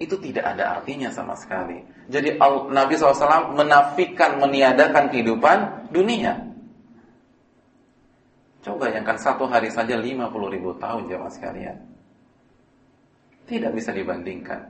itu 0.00 0.16
tidak 0.20 0.56
ada 0.56 0.80
artinya 0.80 1.12
sama 1.12 1.36
sekali. 1.36 1.84
Jadi 2.08 2.40
Nabi 2.72 2.92
SAW 2.96 3.52
menafikan, 3.52 4.40
meniadakan 4.40 5.12
kehidupan 5.12 5.88
dunia. 5.92 6.49
Coba 8.60 8.88
bayangkan 8.88 9.16
satu 9.16 9.48
hari 9.48 9.72
saja 9.72 9.96
50 9.96 10.28
ribu 10.52 10.76
tahun 10.76 11.08
jamaah 11.08 11.32
sekalian. 11.32 11.76
Tidak 13.48 13.72
bisa 13.72 13.90
dibandingkan. 13.90 14.68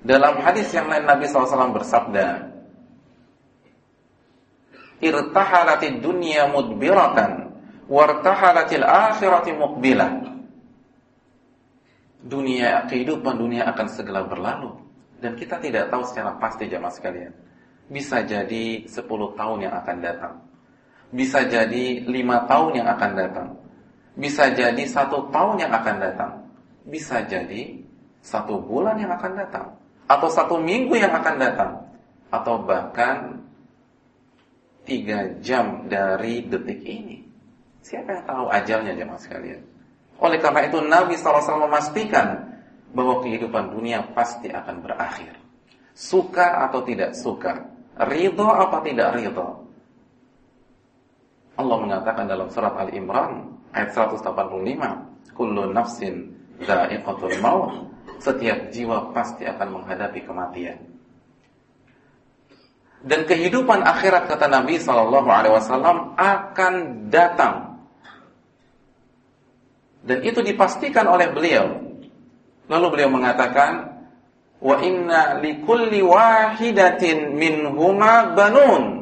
Dalam 0.00 0.40
hadis 0.40 0.72
yang 0.72 0.88
lain 0.88 1.04
Nabi 1.04 1.28
SAW 1.28 1.76
bersabda, 1.76 2.48
Irtahalatid 5.00 6.00
dunya 6.00 6.48
mudbiratan, 6.48 7.52
wartahalatil 7.84 8.84
akhirati 8.84 9.52
muqbilah. 9.56 10.12
Dunia, 12.20 12.84
kehidupan 12.88 13.40
dunia 13.40 13.68
akan 13.72 13.86
segera 13.88 14.24
berlalu. 14.24 14.76
Dan 15.20 15.36
kita 15.36 15.60
tidak 15.60 15.92
tahu 15.92 16.04
secara 16.04 16.36
pasti 16.40 16.64
jamaah 16.64 16.92
sekalian. 16.92 17.32
Bisa 17.92 18.24
jadi 18.24 18.88
10 18.88 19.36
tahun 19.36 19.58
yang 19.68 19.74
akan 19.84 19.96
datang. 20.00 20.49
Bisa 21.10 21.42
jadi 21.46 22.06
5 22.06 22.50
tahun 22.50 22.70
yang 22.78 22.88
akan 22.90 23.10
datang. 23.18 23.48
Bisa 24.14 24.50
jadi 24.54 24.82
satu 24.86 25.30
tahun 25.34 25.66
yang 25.66 25.72
akan 25.74 25.96
datang. 25.98 26.32
Bisa 26.86 27.22
jadi 27.26 27.82
satu 28.20 28.60
bulan 28.60 29.00
yang 29.00 29.12
akan 29.16 29.32
datang 29.36 29.66
atau 30.10 30.28
satu 30.28 30.58
minggu 30.60 30.98
yang 30.98 31.14
akan 31.14 31.36
datang 31.38 31.72
atau 32.30 32.60
bahkan 32.62 33.40
tiga 34.84 35.38
jam 35.38 35.86
dari 35.86 36.42
detik 36.46 36.82
ini. 36.82 37.22
Siapa 37.80 38.18
yang 38.18 38.24
tahu 38.26 38.44
ajalnya 38.50 38.92
jemaah 38.98 39.20
sekalian? 39.22 39.62
Oleh 40.20 40.36
karena 40.36 40.68
itu 40.68 40.78
Nabi 40.84 41.16
SAW 41.16 41.64
memastikan 41.64 42.58
bahwa 42.92 43.22
kehidupan 43.24 43.72
dunia 43.72 44.04
pasti 44.12 44.52
akan 44.52 44.84
berakhir. 44.84 45.32
Suka 45.96 46.68
atau 46.68 46.84
tidak 46.84 47.16
suka, 47.16 47.70
ridho 48.04 48.46
apa 48.50 48.84
tidak 48.84 49.16
ridho? 49.16 49.69
Allah 51.60 51.76
mengatakan 51.76 52.24
dalam 52.24 52.48
surat 52.48 52.72
Al-Imran 52.80 53.52
ayat 53.76 53.92
185, 53.92 55.04
"Kullu 55.36 55.68
nafsin 55.70 56.32
dha'iqatul 56.64 57.36
maut." 57.44 57.92
Setiap 58.20 58.72
jiwa 58.72 59.12
pasti 59.16 59.48
akan 59.48 59.80
menghadapi 59.80 60.20
kematian. 60.24 60.76
Dan 63.00 63.24
kehidupan 63.24 63.80
akhirat 63.80 64.28
kata 64.28 64.44
Nabi 64.44 64.76
Shallallahu 64.76 65.28
Alaihi 65.32 65.56
Wasallam 65.56 66.12
akan 66.20 66.74
datang. 67.08 67.80
Dan 70.04 70.20
itu 70.20 70.44
dipastikan 70.44 71.08
oleh 71.08 71.32
beliau. 71.32 71.80
Lalu 72.68 72.86
beliau 72.92 73.08
mengatakan, 73.08 74.04
wa 74.60 74.76
inna 74.84 75.40
likulli 75.40 76.04
wahidatin 76.04 77.40
minhuma 77.40 78.36
banun 78.36 78.99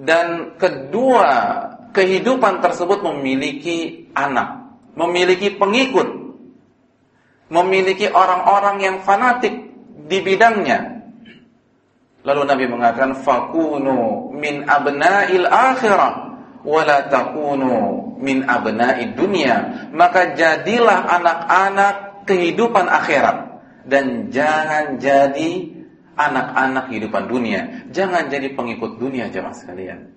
dan 0.00 0.56
kedua 0.56 1.28
kehidupan 1.92 2.62
tersebut 2.64 3.02
memiliki 3.04 4.08
anak, 4.16 4.78
memiliki 4.96 5.52
pengikut, 5.54 6.08
memiliki 7.50 8.08
orang-orang 8.08 8.76
yang 8.80 8.96
fanatik 9.02 9.52
di 10.06 10.18
bidangnya. 10.22 11.02
Lalu 12.20 12.42
Nabi 12.44 12.64
mengatakan 12.68 13.16
fakunu 13.16 14.28
min 14.36 14.68
abna'il 14.68 15.48
akhirah 15.48 16.36
wala 16.64 17.08
takunu 17.08 18.16
min 18.20 18.44
abna'id 18.44 19.16
dunya. 19.16 19.88
Maka 19.96 20.36
jadilah 20.36 21.08
anak-anak 21.08 22.24
kehidupan 22.28 22.86
akhirat 22.86 23.36
dan 23.88 24.28
jangan 24.28 25.00
jadi 25.00 25.79
anak-anak 26.28 26.92
kehidupan 26.92 27.24
dunia. 27.30 27.88
Jangan 27.88 28.28
jadi 28.28 28.52
pengikut 28.52 29.00
dunia 29.00 29.32
jemaah 29.32 29.56
sekalian. 29.56 30.12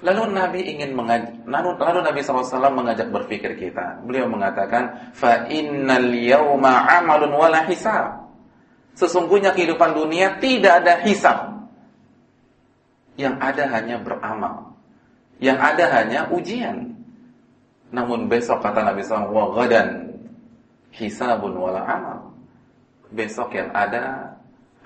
Lalu 0.00 0.22
Nabi 0.32 0.60
ingin 0.64 0.96
mengajak, 0.96 1.44
lalu, 1.44 2.00
Nabi 2.00 2.24
SAW 2.24 2.72
mengajak 2.72 3.12
berpikir 3.12 3.52
kita. 3.60 4.00
Beliau 4.00 4.24
mengatakan, 4.32 5.12
fa 5.12 5.44
innal 5.52 6.08
yawma 6.08 6.88
amalun 6.88 7.36
wala 7.36 7.68
hisab. 7.68 8.32
Sesungguhnya 8.96 9.52
kehidupan 9.52 9.92
dunia 9.92 10.40
tidak 10.40 10.80
ada 10.84 11.04
hisab. 11.04 11.68
Yang 13.20 13.36
ada 13.44 13.64
hanya 13.76 13.96
beramal. 14.00 14.72
Yang 15.36 15.58
ada 15.60 15.84
hanya 16.00 16.20
ujian. 16.32 16.96
Namun 17.92 18.24
besok 18.24 18.64
kata 18.64 18.80
Nabi 18.80 19.04
SAW, 19.04 19.28
wa 19.28 19.52
gadan 19.52 20.16
hisabun 20.96 21.60
wala 21.60 21.84
amal 21.84 22.29
besok 23.10 23.54
yang 23.54 23.70
ada 23.74 24.34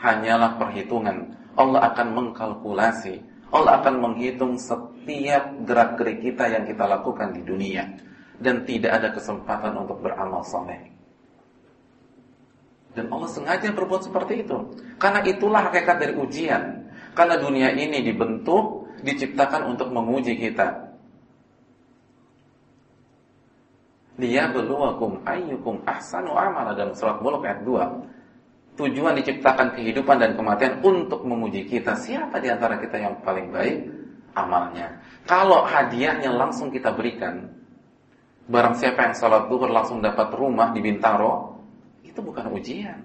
hanyalah 0.00 0.57
perhitungan. 0.61 1.33
Allah 1.54 1.95
akan 1.95 2.09
mengkalkulasi. 2.12 3.23
Allah 3.54 3.78
akan 3.78 3.95
menghitung 4.02 4.59
setiap 4.59 5.54
gerak-gerik 5.62 6.19
kita 6.26 6.50
yang 6.50 6.66
kita 6.66 6.85
lakukan 6.90 7.31
di 7.31 7.47
dunia 7.47 7.87
dan 8.43 8.66
tidak 8.66 8.99
ada 8.99 9.09
kesempatan 9.14 9.78
untuk 9.78 10.02
beramal 10.02 10.43
soleh. 10.43 10.90
Dan 12.95 13.11
Allah 13.11 13.31
sengaja 13.31 13.71
berbuat 13.75 14.07
seperti 14.07 14.47
itu. 14.47 14.59
Karena 14.99 15.23
itulah 15.26 15.71
hakikat 15.71 15.97
dari 15.99 16.14
ujian. 16.14 16.90
Karena 17.14 17.38
dunia 17.38 17.75
ini 17.75 18.02
dibentuk, 18.02 18.90
diciptakan 19.02 19.71
untuk 19.75 19.90
menguji 19.90 20.38
kita. 20.38 20.95
Dia 24.14 24.47
beluakum 24.47 25.26
ayyukum 25.26 25.83
ahsanu 25.90 26.38
amala 26.38 26.71
dalam 26.78 26.95
surat 26.95 27.19
Mulk 27.19 27.43
ayat 27.43 27.66
2. 27.66 28.13
Tujuan 28.75 29.14
diciptakan 29.14 29.78
kehidupan 29.78 30.19
dan 30.19 30.35
kematian 30.35 30.83
untuk 30.83 31.23
menguji 31.23 31.71
kita. 31.71 31.95
Siapa 31.95 32.43
di 32.43 32.50
antara 32.50 32.75
kita 32.83 32.99
yang 32.99 33.23
paling 33.23 33.54
baik 33.54 33.87
amalnya? 34.35 34.98
Kalau 35.31 35.62
hadiahnya 35.62 36.35
langsung 36.35 36.75
kita 36.75 36.90
berikan, 36.90 37.55
barang 38.51 38.75
siapa 38.75 39.07
yang 39.07 39.14
sholat 39.14 39.46
duhur 39.46 39.70
langsung 39.70 40.03
dapat 40.03 40.27
rumah 40.35 40.75
di 40.75 40.83
Bintaro, 40.83 41.55
itu 42.03 42.18
bukan 42.18 42.51
ujian. 42.51 42.98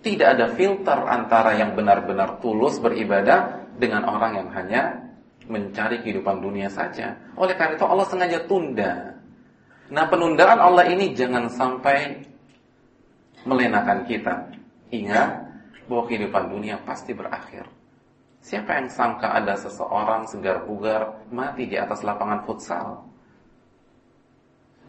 Tidak 0.00 0.28
ada 0.30 0.46
filter 0.54 0.98
antara 1.04 1.58
yang 1.58 1.74
benar-benar 1.74 2.38
tulus 2.38 2.78
beribadah 2.78 3.68
dengan 3.76 4.06
orang 4.06 4.38
yang 4.38 4.48
hanya 4.54 4.82
mencari 5.50 5.98
kehidupan 6.00 6.40
dunia 6.40 6.70
saja. 6.70 7.18
Oleh 7.34 7.58
karena 7.58 7.74
itu 7.74 7.84
Allah 7.84 8.06
sengaja 8.06 8.38
tunda. 8.46 9.18
Nah 9.90 10.06
penundaan 10.06 10.62
Allah 10.62 10.86
ini 10.86 11.12
jangan 11.12 11.50
sampai 11.50 12.29
melenakan 13.44 14.04
kita. 14.04 14.34
Ingat 14.90 15.30
bahwa 15.86 16.02
kehidupan 16.10 16.50
dunia 16.50 16.76
pasti 16.82 17.14
berakhir. 17.14 17.66
Siapa 18.40 18.80
yang 18.80 18.88
sangka 18.88 19.36
ada 19.36 19.54
seseorang 19.54 20.24
segar 20.24 20.64
bugar 20.64 21.28
mati 21.28 21.68
di 21.68 21.76
atas 21.76 22.00
lapangan 22.00 22.40
futsal? 22.48 23.04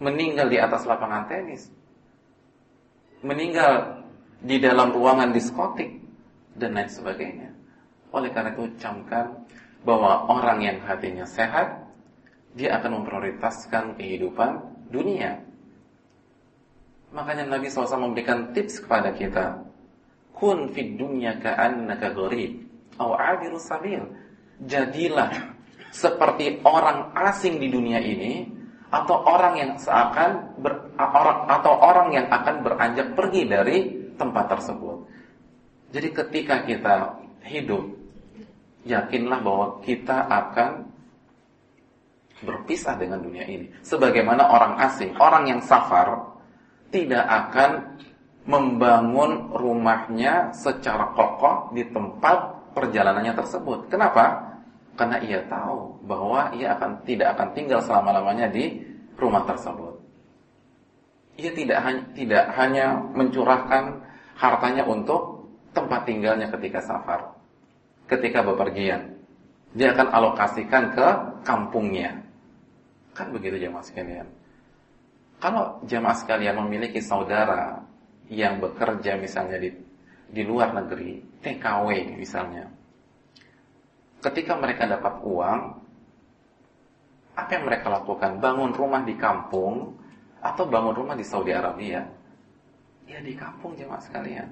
Meninggal 0.01 0.47
di 0.49 0.57
atas 0.57 0.87
lapangan 0.87 1.27
tenis? 1.29 1.69
Meninggal 3.21 4.01
di 4.41 4.57
dalam 4.57 4.89
ruangan 4.95 5.29
diskotik? 5.35 5.99
Dan 6.57 6.75
lain 6.75 6.89
sebagainya. 6.89 7.49
Oleh 8.11 8.33
karena 8.33 8.51
itu 8.51 8.67
camkan 8.81 9.45
bahwa 9.87 10.27
orang 10.27 10.59
yang 10.63 10.77
hatinya 10.83 11.23
sehat, 11.23 11.79
dia 12.57 12.75
akan 12.75 13.03
memprioritaskan 13.03 13.95
kehidupan 13.95 14.59
dunia 14.91 15.39
Makanya 17.11 17.43
Nabi 17.47 17.67
SAW 17.67 18.07
memberikan 18.07 18.55
tips 18.55 18.83
kepada 18.83 19.11
kita. 19.11 19.59
Kun 20.31 20.71
fid 20.71 20.95
dunya 20.95 21.37
ka'annaka 21.37 22.15
gharib 22.15 22.65
au 22.97 23.13
'abiru 23.13 23.59
sabil. 23.59 24.01
Jadilah 24.63 25.29
seperti 25.91 26.63
orang 26.63 27.11
asing 27.13 27.59
di 27.59 27.67
dunia 27.67 27.99
ini 27.99 28.47
atau 28.91 29.23
orang 29.27 29.53
yang 29.59 29.71
seakan 29.75 30.55
ber, 30.59 30.91
atau 31.47 31.73
orang 31.79 32.15
yang 32.15 32.27
akan 32.31 32.63
beranjak 32.63 33.11
pergi 33.15 33.43
dari 33.47 33.77
tempat 34.15 34.45
tersebut. 34.57 34.97
Jadi 35.91 36.07
ketika 36.15 36.63
kita 36.63 36.95
hidup 37.43 37.91
yakinlah 38.87 39.39
bahwa 39.43 39.67
kita 39.83 40.25
akan 40.31 40.87
berpisah 42.41 42.97
dengan 42.97 43.21
dunia 43.21 43.45
ini. 43.45 43.69
Sebagaimana 43.85 44.49
orang 44.49 44.73
asing, 44.81 45.13
orang 45.21 45.45
yang 45.45 45.61
safar 45.61 46.30
tidak 46.91 47.23
akan 47.25 47.97
membangun 48.45 49.53
rumahnya 49.53 50.51
secara 50.51 51.15
kokoh 51.15 51.71
di 51.71 51.87
tempat 51.89 52.71
perjalanannya 52.75 53.33
tersebut. 53.37 53.87
Kenapa? 53.87 54.51
Karena 54.99 55.17
ia 55.23 55.39
tahu 55.47 56.03
bahwa 56.03 56.51
ia 56.53 56.75
akan 56.75 57.01
tidak 57.07 57.37
akan 57.37 57.47
tinggal 57.55 57.79
selama-lamanya 57.79 58.51
di 58.51 58.83
rumah 59.15 59.47
tersebut. 59.47 59.97
Ia 61.39 61.51
tidak 61.55 61.79
hanya 61.79 62.03
tidak 62.11 62.45
hanya 62.59 62.85
mencurahkan 63.15 63.83
hartanya 64.35 64.83
untuk 64.83 65.47
tempat 65.71 66.03
tinggalnya 66.03 66.51
ketika 66.51 66.83
safar, 66.83 67.39
ketika 68.11 68.43
bepergian. 68.43 69.15
Dia 69.71 69.95
akan 69.95 70.11
alokasikan 70.11 70.91
ke 70.91 71.07
kampungnya. 71.47 72.19
Kan 73.15 73.31
begitu 73.31 73.55
jemaah 73.55 73.85
sekalian. 73.85 74.27
Kalau 75.41 75.81
jemaah 75.89 76.13
sekalian 76.13 76.61
memiliki 76.61 77.01
saudara 77.01 77.81
yang 78.29 78.61
bekerja 78.61 79.17
misalnya 79.17 79.57
di 79.57 79.73
di 80.31 80.41
luar 80.45 80.71
negeri, 80.71 81.41
TKW 81.41 82.13
misalnya. 82.15 82.69
Ketika 84.21 84.53
mereka 84.55 84.85
dapat 84.85 85.17
uang, 85.25 85.59
apa 87.33 87.49
yang 87.57 87.65
mereka 87.65 87.89
lakukan? 87.89 88.37
Bangun 88.37 88.71
rumah 88.71 89.01
di 89.01 89.17
kampung 89.17 89.97
atau 90.45 90.63
bangun 90.69 90.93
rumah 90.93 91.17
di 91.17 91.25
Saudi 91.25 91.51
Arabia? 91.51 92.05
Ya 93.09 93.19
di 93.19 93.33
kampung 93.33 93.73
jemaah 93.73 93.99
sekalian. 93.99 94.45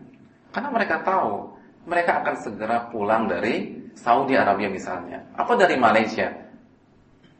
Karena 0.49 0.73
mereka 0.73 1.05
tahu 1.05 1.53
mereka 1.85 2.25
akan 2.25 2.35
segera 2.41 2.89
pulang 2.89 3.29
dari 3.29 3.77
Saudi 3.93 4.33
Arabia 4.33 4.67
misalnya 4.67 5.21
atau 5.37 5.53
dari 5.53 5.77
Malaysia 5.77 6.48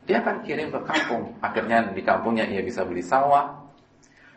dia 0.10 0.26
akan 0.26 0.42
kirim 0.42 0.74
ke 0.74 0.82
kampung. 0.90 1.38
Akhirnya 1.38 1.94
di 1.94 2.02
kampungnya 2.02 2.50
ia 2.50 2.66
bisa 2.66 2.82
beli 2.82 3.06
sawah, 3.06 3.62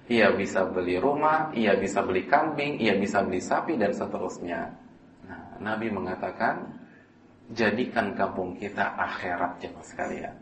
ia 0.05 0.29
bisa 0.37 0.69
beli 0.69 1.01
rumah, 1.01 1.49
ia 1.57 1.73
bisa 1.81 2.05
beli 2.05 2.29
kambing, 2.29 2.77
ia 2.77 2.93
bisa 3.01 3.25
beli 3.25 3.41
sapi 3.41 3.81
dan 3.81 3.97
seterusnya. 3.97 4.69
Nah, 5.25 5.57
Nabi 5.65 5.89
mengatakan, 5.89 6.77
jadikan 7.57 8.13
kampung 8.13 8.53
kita 8.61 8.85
akhirat 9.01 9.65
jemaah 9.65 9.87
sekalian. 9.89 10.37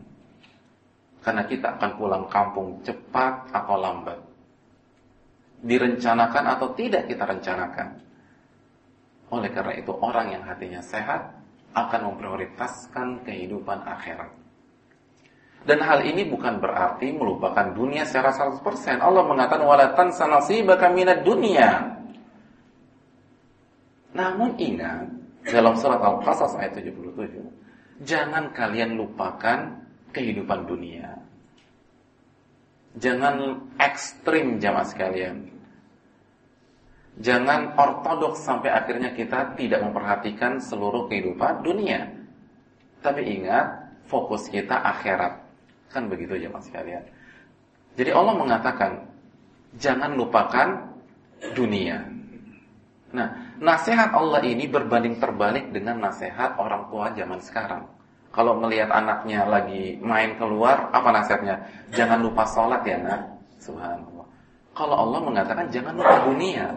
Karena 1.23 1.47
kita 1.47 1.79
akan 1.79 1.91
pulang 1.95 2.25
kampung 2.27 2.83
cepat 2.83 3.55
atau 3.55 3.79
lambat. 3.79 4.19
Direncanakan 5.63 6.45
atau 6.59 6.75
tidak 6.75 7.07
kita 7.07 7.23
rencanakan. 7.23 7.87
Oleh 9.31 9.47
karena 9.55 9.79
itu 9.79 9.95
orang 9.95 10.35
yang 10.35 10.43
hatinya 10.43 10.83
sehat 10.83 11.39
akan 11.71 12.01
memprioritaskan 12.11 13.23
kehidupan 13.23 13.79
akhirat. 13.87 14.40
Dan 15.61 15.77
hal 15.85 16.01
ini 16.01 16.25
bukan 16.25 16.57
berarti 16.57 17.13
melupakan 17.13 17.69
dunia 17.69 18.01
secara 18.01 18.33
100%. 18.33 18.97
Allah 18.97 19.23
mengatakan 19.29 19.61
wala 19.61 19.93
tansa 19.93 20.25
nasibaka 20.25 20.89
dunya. 21.21 22.01
Namun 24.11 24.57
ingat 24.57 25.05
dalam 25.47 25.77
surat 25.77 26.01
Al-Qasas 26.01 26.57
ayat 26.57 26.81
77, 26.81 27.37
jangan 28.03 28.49
kalian 28.51 28.97
lupakan 28.97 29.85
kehidupan 30.09 30.65
dunia. 30.65 31.15
Jangan 32.99 33.69
ekstrim 33.79 34.59
jamaah 34.59 34.83
sekalian. 34.83 35.47
Jangan 37.21 37.75
ortodoks 37.75 38.43
sampai 38.43 38.71
akhirnya 38.71 39.15
kita 39.15 39.55
tidak 39.55 39.79
memperhatikan 39.83 40.59
seluruh 40.59 41.07
kehidupan 41.07 41.63
dunia. 41.63 42.07
Tapi 42.99 43.21
ingat, 43.25 43.95
fokus 44.07 44.47
kita 44.51 44.75
akhirat. 44.75 45.40
Kan 45.91 46.07
begitu 46.07 46.39
jamaah 46.39 46.63
sekalian. 46.63 47.03
Jadi 47.99 48.11
Allah 48.15 48.35
mengatakan, 48.39 48.91
jangan 49.75 50.15
lupakan 50.15 50.95
dunia. 51.51 51.99
Nah, 53.11 53.27
nasihat 53.59 54.15
Allah 54.15 54.39
ini 54.47 54.71
berbanding 54.71 55.19
terbalik 55.19 55.75
dengan 55.75 55.99
nasihat 55.99 56.55
orang 56.55 56.87
tua 56.87 57.11
zaman 57.11 57.39
sekarang. 57.43 57.83
Kalau 58.31 58.55
melihat 58.55 58.87
anaknya 58.95 59.43
lagi 59.43 59.99
main 59.99 60.39
keluar, 60.39 60.87
apa 60.95 61.11
nasihatnya? 61.11 61.59
Jangan 61.91 62.23
lupa 62.23 62.47
sholat 62.47 62.79
ya 62.87 62.95
nak. 63.03 63.21
Subhanallah. 63.59 64.23
Kalau 64.71 64.95
Allah 64.95 65.19
mengatakan 65.19 65.67
jangan 65.67 65.99
lupa 65.99 66.23
dunia. 66.23 66.71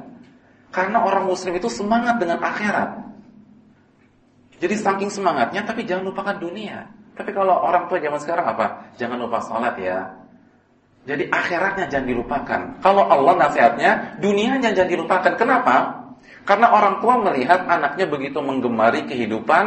Karena 0.75 1.07
orang 1.07 1.31
muslim 1.31 1.55
itu 1.55 1.71
semangat 1.71 2.19
dengan 2.19 2.43
akhirat. 2.43 2.91
Jadi 4.59 4.75
saking 4.75 5.11
semangatnya 5.15 5.63
tapi 5.63 5.87
jangan 5.87 6.11
lupakan 6.11 6.35
dunia. 6.43 6.91
Tapi 7.15 7.31
kalau 7.31 7.63
orang 7.63 7.87
tua 7.87 8.03
zaman 8.03 8.19
sekarang 8.19 8.47
apa? 8.51 8.67
Jangan 8.99 9.19
lupa 9.23 9.39
sholat 9.39 9.79
ya. 9.79 9.99
Jadi 11.05 11.29
akhiratnya 11.31 11.87
jangan 11.87 12.09
dilupakan. 12.09 12.61
Kalau 12.81 13.05
Allah 13.07 13.35
nasihatnya, 13.47 14.19
dunianya 14.19 14.73
jangan 14.73 14.91
dilupakan. 14.91 15.33
Kenapa? 15.37 15.77
Karena 16.49 16.73
orang 16.73 17.01
tua 17.01 17.21
melihat 17.21 17.65
anaknya 17.69 18.09
begitu 18.09 18.41
menggemari 18.41 19.05
kehidupan 19.05 19.65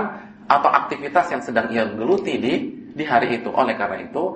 atau 0.49 0.69
aktivitas 0.69 1.29
yang 1.29 1.41
sedang 1.41 1.69
ia 1.69 1.85
geluti 1.87 2.35
di 2.41 2.53
di 2.97 3.03
hari 3.05 3.37
itu. 3.37 3.53
Oleh 3.53 3.77
karena 3.77 4.01
itu, 4.01 4.33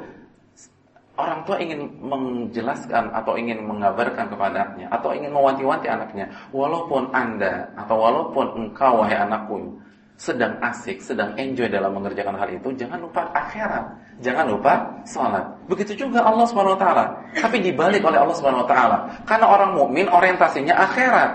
orang 1.17 1.41
tua 1.45 1.57
ingin 1.57 1.89
menjelaskan 2.01 3.11
atau 3.17 3.33
ingin 3.33 3.65
mengabarkan 3.65 4.29
kepadanya 4.29 4.87
atau 4.93 5.11
ingin 5.11 5.33
mewanti-wanti 5.33 5.89
anaknya, 5.89 6.29
walaupun 6.53 7.09
Anda 7.11 7.73
atau 7.75 7.97
walaupun 7.97 8.45
engkau 8.57 9.01
wahai 9.01 9.17
anakku 9.17 9.81
sedang 10.21 10.61
asik, 10.61 11.01
sedang 11.01 11.33
enjoy 11.33 11.65
dalam 11.65 11.97
mengerjakan 11.97 12.37
hal 12.37 12.45
itu, 12.53 12.69
jangan 12.77 13.01
lupa 13.01 13.25
akhirat, 13.33 13.89
jangan 14.21 14.45
lupa 14.53 15.01
sholat. 15.01 15.41
Begitu 15.65 15.97
juga 15.97 16.21
Allah 16.21 16.45
Subhanahu 16.45 16.77
Wa 16.77 16.81
Taala. 16.85 17.05
Tapi 17.41 17.57
dibalik 17.57 18.05
oleh 18.05 18.21
Allah 18.21 18.37
Subhanahu 18.37 18.61
Wa 18.61 18.69
Taala, 18.69 18.97
karena 19.25 19.49
orang 19.49 19.73
mukmin 19.73 20.05
orientasinya 20.05 20.77
akhirat. 20.77 21.31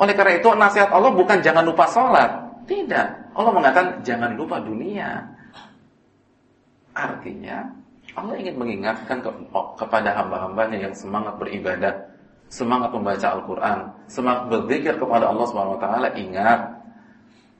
Oleh 0.00 0.16
karena 0.16 0.40
itu 0.40 0.48
nasihat 0.56 0.88
Allah 0.88 1.12
bukan 1.12 1.44
jangan 1.44 1.68
lupa 1.68 1.84
sholat, 1.92 2.32
tidak. 2.64 3.28
Allah 3.36 3.52
mengatakan 3.52 4.00
jangan 4.00 4.32
lupa 4.40 4.56
dunia. 4.56 5.28
Artinya 6.96 7.68
Allah 8.16 8.40
ingin 8.40 8.56
mengingatkan 8.56 9.20
ke, 9.20 9.30
kepada 9.52 10.16
hamba-hambanya 10.16 10.80
yang 10.80 10.96
semangat 10.96 11.36
beribadah, 11.36 12.08
semangat 12.48 12.88
membaca 12.88 13.36
Al-Quran, 13.36 13.78
semangat 14.08 14.48
berzikir 14.48 14.96
kepada 14.96 15.28
Allah 15.28 15.44
Subhanahu 15.44 15.76
Wa 15.76 15.82
Taala. 15.84 16.08
Ingat, 16.16 16.77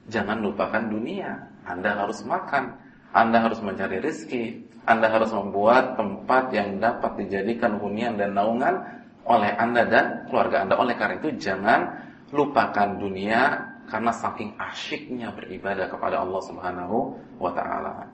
jangan 0.09 0.41
lupakan 0.43 0.89
dunia. 0.89 1.47
Anda 1.63 1.93
harus 1.93 2.25
makan, 2.25 2.75
Anda 3.13 3.45
harus 3.45 3.61
mencari 3.61 4.01
rezeki, 4.01 4.65
Anda 4.89 5.07
harus 5.13 5.29
membuat 5.29 5.95
tempat 5.95 6.49
yang 6.51 6.81
dapat 6.81 7.21
dijadikan 7.25 7.77
hunian 7.77 8.17
dan 8.17 8.33
naungan 8.33 8.81
oleh 9.29 9.53
Anda 9.53 9.85
dan 9.85 10.05
keluarga 10.27 10.65
Anda. 10.65 10.75
Oleh 10.81 10.97
karena 10.97 11.21
itu 11.21 11.29
jangan 11.37 12.09
lupakan 12.33 12.97
dunia 12.97 13.69
karena 13.89 14.13
saking 14.13 14.57
asyiknya 14.57 15.33
beribadah 15.33 15.89
kepada 15.89 16.21
Allah 16.21 16.41
Subhanahu 16.45 16.97
wa 17.37 17.51
taala. 17.53 18.09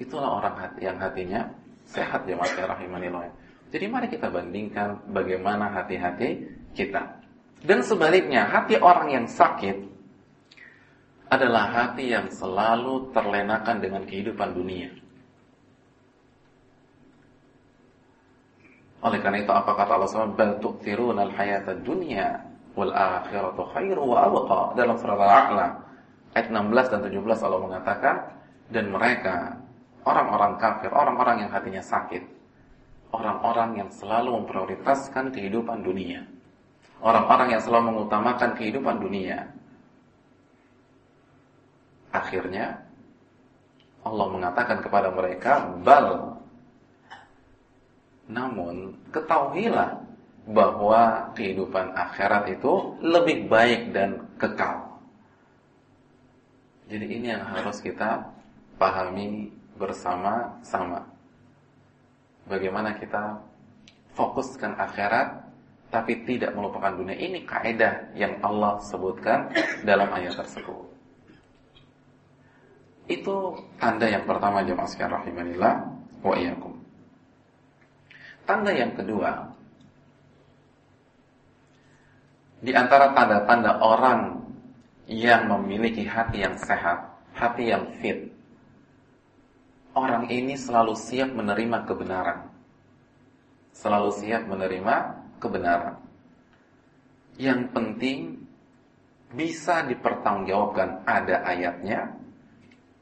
Itulah 0.00 0.40
orang 0.40 0.56
hati 0.56 0.88
yang 0.88 0.98
hatinya 1.00 1.48
sehat 1.84 2.24
jemaah 2.24 2.76
rahimanillah. 2.76 3.28
Jadi 3.72 3.84
mari 3.88 4.08
kita 4.12 4.28
bandingkan 4.28 5.08
bagaimana 5.12 5.72
hati-hati 5.72 6.44
kita. 6.76 7.21
Dan 7.62 7.78
sebaliknya, 7.86 8.50
hati 8.50 8.74
orang 8.74 9.14
yang 9.14 9.26
sakit 9.30 9.86
adalah 11.30 11.70
hati 11.70 12.10
yang 12.10 12.26
selalu 12.26 13.14
terlenakan 13.14 13.78
dengan 13.78 14.02
kehidupan 14.02 14.50
dunia. 14.50 14.90
Oleh 19.02 19.18
karena 19.22 19.42
itu 19.42 19.50
apa 19.54 19.72
kata 19.78 19.90
Allah 19.94 20.10
SWT? 20.10 20.38
Bal 20.38 20.52
tu'thiruna 20.58 21.26
al-hayata 21.30 21.78
dunya 21.82 22.42
wal 22.74 22.90
akhiratu 22.90 23.62
khairu 23.74 24.10
wa 24.10 24.18
abqa. 24.26 24.60
Dalam 24.78 24.98
surat 24.98 25.18
Al-A'la 25.18 25.68
ayat 26.34 26.46
16 26.50 26.92
dan 26.92 27.00
17 27.06 27.46
Allah 27.46 27.62
mengatakan 27.62 28.16
dan 28.74 28.90
mereka 28.90 29.58
orang-orang 30.02 30.58
kafir, 30.58 30.90
orang-orang 30.90 31.46
yang 31.46 31.50
hatinya 31.50 31.82
sakit, 31.82 32.22
orang-orang 33.14 33.86
yang 33.86 33.90
selalu 33.90 34.42
memprioritaskan 34.42 35.30
kehidupan 35.34 35.82
dunia 35.82 36.31
orang-orang 37.02 37.58
yang 37.58 37.62
selalu 37.62 37.92
mengutamakan 37.92 38.54
kehidupan 38.54 39.02
dunia. 39.02 39.50
Akhirnya 42.14 42.86
Allah 44.06 44.26
mengatakan 44.30 44.78
kepada 44.80 45.10
mereka, 45.10 45.66
"Bal." 45.82 46.38
Namun, 48.30 48.96
ketahuilah 49.10 49.98
bahwa 50.46 51.30
kehidupan 51.38 51.94
akhirat 51.94 52.50
itu 52.50 52.98
lebih 53.02 53.46
baik 53.46 53.94
dan 53.94 54.26
kekal. 54.38 54.98
Jadi 56.90 57.06
ini 57.06 57.26
yang 57.30 57.46
harus 57.46 57.78
kita 57.78 58.26
pahami 58.78 59.54
bersama-sama. 59.78 61.06
Bagaimana 62.50 62.98
kita 62.98 63.38
fokuskan 64.18 64.74
akhirat 64.76 65.41
tapi 65.92 66.24
tidak 66.24 66.56
melupakan 66.56 66.96
dunia. 66.96 67.12
Ini 67.12 67.44
kaidah 67.44 68.16
yang 68.16 68.40
Allah 68.40 68.80
sebutkan 68.80 69.52
dalam 69.84 70.08
ayat 70.08 70.40
tersebut. 70.40 70.88
Itu 73.12 73.60
tanda 73.76 74.08
yang 74.08 74.24
pertama 74.24 74.64
jemaah 74.64 74.88
sekalian 74.88 75.20
rahimanillah 75.20 75.74
wa 76.24 76.34
iyyakum. 76.34 76.72
Tanda 78.48 78.72
yang 78.72 78.96
kedua 78.96 79.52
di 82.64 82.72
antara 82.72 83.12
tanda-tanda 83.12 83.76
orang 83.84 84.48
yang 85.12 85.44
memiliki 85.50 86.08
hati 86.08 86.40
yang 86.40 86.56
sehat, 86.56 87.04
hati 87.36 87.68
yang 87.68 87.84
fit. 88.00 88.32
Orang 89.92 90.32
ini 90.32 90.56
selalu 90.56 90.96
siap 90.96 91.36
menerima 91.36 91.84
kebenaran. 91.84 92.48
Selalu 93.76 94.08
siap 94.14 94.48
menerima 94.48 95.21
kebenaran. 95.42 95.98
Yang 97.34 97.60
penting 97.74 98.18
bisa 99.34 99.82
dipertanggungjawabkan 99.88 101.02
ada 101.02 101.42
ayatnya, 101.42 102.14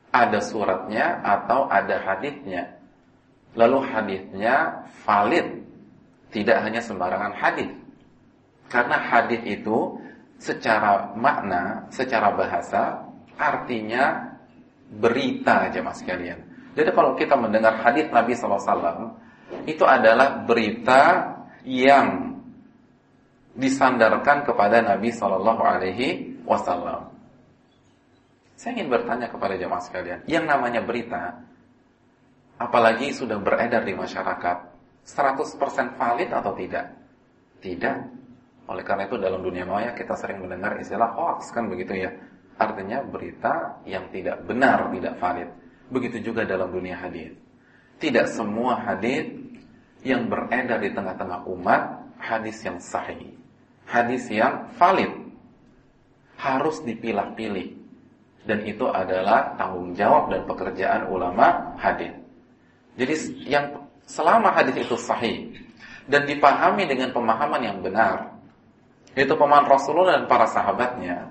ada 0.09 0.39
suratnya 0.41 1.21
atau 1.21 1.69
ada 1.69 2.01
hadisnya. 2.01 2.81
Lalu 3.59 3.79
hadisnya 3.91 4.87
valid, 5.05 5.67
tidak 6.31 6.63
hanya 6.63 6.81
sembarangan 6.81 7.35
hadis. 7.35 7.75
Karena 8.71 8.97
hadis 9.03 9.43
itu 9.43 9.99
secara 10.39 11.13
makna, 11.19 11.91
secara 11.91 12.31
bahasa 12.31 13.03
artinya 13.35 14.31
berita 14.91 15.67
aja 15.67 15.83
mas 15.83 15.99
sekalian. 15.99 16.39
Jadi 16.79 16.91
kalau 16.95 17.19
kita 17.19 17.35
mendengar 17.35 17.83
hadis 17.83 18.07
Nabi 18.15 18.39
SAW 18.39 19.19
itu 19.67 19.83
adalah 19.83 20.47
berita 20.47 21.35
yang 21.67 22.30
disandarkan 23.55 24.47
kepada 24.47 24.83
Nabi 24.85 25.11
Shallallahu 25.11 25.63
Alaihi 25.63 26.39
Wasallam. 26.47 27.11
Saya 28.55 28.77
ingin 28.77 28.93
bertanya 28.93 29.33
kepada 29.33 29.57
jemaah 29.57 29.81
sekalian, 29.81 30.21
yang 30.29 30.45
namanya 30.45 30.85
berita, 30.85 31.41
apalagi 32.61 33.17
sudah 33.17 33.41
beredar 33.41 33.83
di 33.89 33.97
masyarakat, 33.97 34.57
100% 35.01 35.97
valid 35.97 36.29
atau 36.29 36.53
tidak? 36.53 36.87
Tidak. 37.65 37.97
Oleh 38.69 38.85
karena 38.85 39.09
itu 39.09 39.17
dalam 39.17 39.41
dunia 39.41 39.65
maya 39.65 39.97
kita 39.97 40.15
sering 40.15 40.45
mendengar 40.45 40.77
istilah 40.79 41.11
hoax 41.17 41.51
kan 41.51 41.67
begitu 41.67 42.05
ya. 42.07 42.13
Artinya 42.61 43.01
berita 43.01 43.81
yang 43.89 44.13
tidak 44.13 44.45
benar, 44.45 44.93
tidak 44.93 45.17
valid. 45.17 45.49
Begitu 45.89 46.31
juga 46.31 46.45
dalam 46.45 46.69
dunia 46.69 47.01
hadis. 47.01 47.33
Tidak 47.97 48.29
semua 48.29 48.77
hadis 48.77 49.33
yang 50.05 50.29
beredar 50.29 50.79
di 50.85 50.93
tengah-tengah 50.93 51.49
umat 51.49 51.83
hadis 52.21 52.61
yang 52.61 52.77
sahih 52.77 53.40
hadis 53.91 54.31
yang 54.31 54.71
valid 54.79 55.11
harus 56.39 56.81
dipilah-pilih 56.87 57.77
dan 58.47 58.65
itu 58.65 58.87
adalah 58.89 59.59
tanggung 59.59 59.93
jawab 59.93 60.33
dan 60.33 60.47
pekerjaan 60.49 61.11
ulama 61.11 61.77
hadis. 61.77 62.15
Jadi 62.97 63.15
yang 63.51 63.85
selama 64.09 64.55
hadis 64.55 64.81
itu 64.81 64.97
sahih 64.97 65.53
dan 66.09 66.25
dipahami 66.25 66.89
dengan 66.89 67.13
pemahaman 67.13 67.61
yang 67.61 67.79
benar, 67.85 68.33
yaitu 69.13 69.37
pemahaman 69.37 69.69
Rasulullah 69.69 70.23
dan 70.23 70.27
para 70.27 70.47
sahabatnya, 70.49 71.31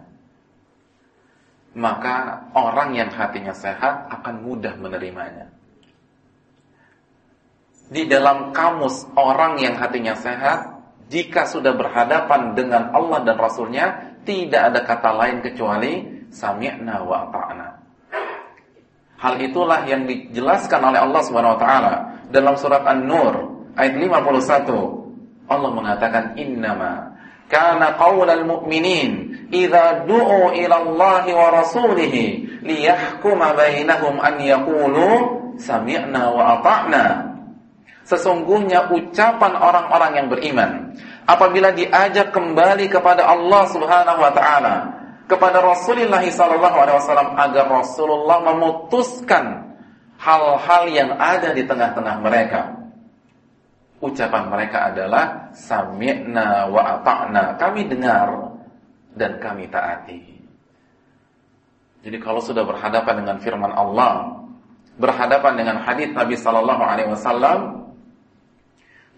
maka 1.75 2.47
orang 2.53 2.95
yang 2.95 3.09
hatinya 3.09 3.51
sehat 3.51 4.07
akan 4.13 4.35
mudah 4.45 4.77
menerimanya. 4.77 5.49
Di 7.89 8.05
dalam 8.05 8.53
kamus 8.53 9.09
orang 9.17 9.57
yang 9.57 9.73
hatinya 9.81 10.13
sehat, 10.13 10.78
jika 11.09 11.49
sudah 11.49 11.73
berhadapan 11.73 12.53
dengan 12.53 12.93
Allah 12.93 13.25
dan 13.25 13.35
Rasulnya, 13.41 13.85
tidak 14.23 14.61
ada 14.69 14.79
kata 14.85 15.09
lain 15.17 15.37
kecuali 15.41 16.25
sami'na 16.29 17.01
wa 17.01 17.25
ata'na. 17.25 17.67
Hal 19.19 19.35
itulah 19.41 19.83
yang 19.89 20.07
dijelaskan 20.07 20.79
oleh 20.79 21.01
Allah 21.01 21.21
Subhanahu 21.25 21.57
wa 21.57 21.61
taala 21.61 21.93
dalam 22.29 22.55
surat 22.55 22.85
An-Nur 22.85 23.67
ayat 23.75 23.97
51. 23.97 25.49
Allah 25.49 25.71
mengatakan 25.73 26.37
innama 26.37 27.17
kana 27.49 27.97
qaulal 27.97 28.45
mu'minin 28.45 29.49
idza 29.49 30.05
du'u 30.05 30.53
ila 30.53 30.75
Allah 30.77 31.25
wa 31.25 31.47
rasulih 31.51 32.13
liyahkuma 32.61 33.57
bainahum 33.57 34.21
an 34.21 34.37
yaqulu 34.39 35.09
sami'na 35.57 36.31
wa 36.31 36.61
ata'na. 36.61 37.28
Sesungguhnya 38.09 38.89
ucapan 38.89 39.53
orang-orang 39.53 40.11
yang 40.17 40.27
beriman 40.33 40.97
apabila 41.29 41.69
diajak 41.69 42.33
kembali 42.33 42.89
kepada 42.89 43.29
Allah 43.29 43.69
Subhanahu 43.69 44.17
wa 44.17 44.33
taala, 44.33 44.75
kepada 45.29 45.61
Rasulullah 45.61 46.25
sallallahu 46.25 46.73
alaihi 46.73 46.97
wasallam 46.97 47.29
agar 47.37 47.65
Rasulullah 47.69 48.37
memutuskan 48.49 49.77
hal-hal 50.17 50.83
yang 50.89 51.13
ada 51.21 51.53
di 51.53 51.61
tengah-tengah 51.69 52.15
mereka. 52.25 52.61
Ucapan 54.01 54.49
mereka 54.49 54.89
adalah 54.89 55.53
sami'na 55.53 56.65
wa 56.65 56.81
ata'na. 56.97 57.61
Kami 57.61 57.93
dengar 57.93 58.57
dan 59.13 59.37
kami 59.37 59.69
taati. 59.69 60.39
Jadi 61.99 62.17
kalau 62.17 62.41
sudah 62.41 62.65
berhadapan 62.65 63.21
dengan 63.21 63.37
firman 63.37 63.69
Allah, 63.75 64.39
berhadapan 64.97 65.53
dengan 65.61 65.77
hadis 65.83 66.09
Nabi 66.15 66.39
sallallahu 66.39 66.83
alaihi 66.83 67.11
wasallam, 67.11 67.78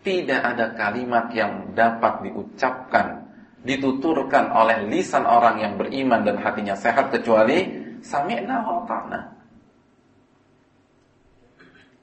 tidak 0.01 0.41
ada 0.41 0.73
kalimat 0.73 1.29
yang 1.33 1.73
dapat 1.77 2.25
diucapkan, 2.25 3.29
dituturkan 3.61 4.49
oleh 4.49 4.89
lisan 4.89 5.25
orang 5.25 5.61
yang 5.61 5.73
beriman 5.77 6.25
dan 6.25 6.41
hatinya 6.41 6.73
sehat 6.73 7.13
kecuali 7.13 7.69
sami'na 8.01 8.55
wa 8.65 8.81
ta'na. 8.89 9.21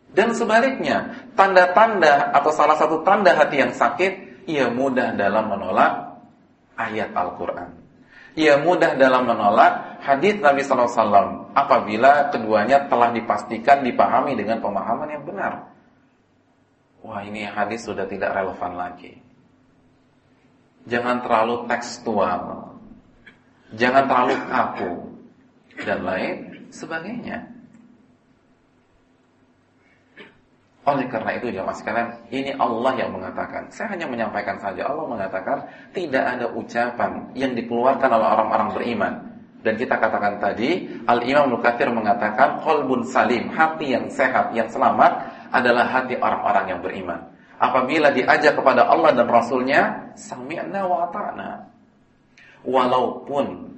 Dan 0.08 0.32
sebaliknya, 0.32 1.28
tanda-tanda 1.36 2.32
atau 2.32 2.48
salah 2.54 2.80
satu 2.80 3.04
tanda 3.04 3.36
hati 3.36 3.60
yang 3.60 3.74
sakit, 3.74 4.46
ia 4.48 4.72
mudah 4.72 5.12
dalam 5.12 5.52
menolak 5.52 6.16
ayat 6.80 7.12
Al-Quran. 7.12 7.68
Ia 8.38 8.62
mudah 8.62 8.94
dalam 8.94 9.26
menolak 9.26 9.98
hadis 9.98 10.38
Nabi 10.38 10.62
SAW 10.62 11.50
apabila 11.52 12.30
keduanya 12.30 12.86
telah 12.86 13.10
dipastikan 13.10 13.82
dipahami 13.82 14.38
dengan 14.38 14.62
pemahaman 14.62 15.10
yang 15.10 15.26
benar. 15.26 15.77
Wah 17.02 17.22
ini 17.22 17.46
hadis 17.46 17.86
sudah 17.86 18.04
tidak 18.10 18.34
relevan 18.34 18.74
lagi. 18.74 19.14
Jangan 20.88 21.20
terlalu 21.22 21.68
tekstual. 21.68 22.40
Jangan 23.76 24.04
terlalu 24.08 24.34
kaku. 24.48 24.92
Dan 25.78 25.98
lain 26.02 26.36
sebagainya. 26.74 27.38
Oleh 30.88 31.04
karena 31.12 31.36
itu 31.36 31.52
jamaah 31.52 31.76
sekalian 31.76 32.08
Ini 32.32 32.56
Allah 32.56 32.92
yang 32.96 33.12
mengatakan. 33.12 33.68
Saya 33.68 33.92
hanya 33.92 34.08
menyampaikan 34.08 34.56
saja 34.56 34.88
Allah 34.88 35.04
mengatakan 35.04 35.68
Tidak 35.92 36.24
ada 36.24 36.48
ucapan 36.56 37.28
yang 37.36 37.52
dikeluarkan 37.52 38.08
oleh 38.08 38.26
orang-orang 38.26 38.68
beriman. 38.72 39.14
Dan 39.58 39.74
kita 39.74 39.98
katakan 40.00 40.38
tadi 40.38 40.86
Al-Imam 41.04 41.52
Nukathir 41.52 41.90
mengatakan 41.90 42.62
Kolbun 42.62 43.02
salim, 43.04 43.50
hati 43.52 43.90
yang 43.90 44.06
sehat, 44.06 44.54
yang 44.54 44.70
selamat 44.70 45.27
adalah 45.52 45.86
hati 45.88 46.14
orang-orang 46.18 46.64
yang 46.76 46.80
beriman. 46.80 47.20
Apabila 47.58 48.14
diajak 48.14 48.54
kepada 48.54 48.86
Allah 48.86 49.10
dan 49.18 49.26
Rasulnya, 49.26 50.14
sami'na 50.14 50.86
wa 50.86 51.10
ta'na. 51.10 51.50
Walaupun 52.62 53.74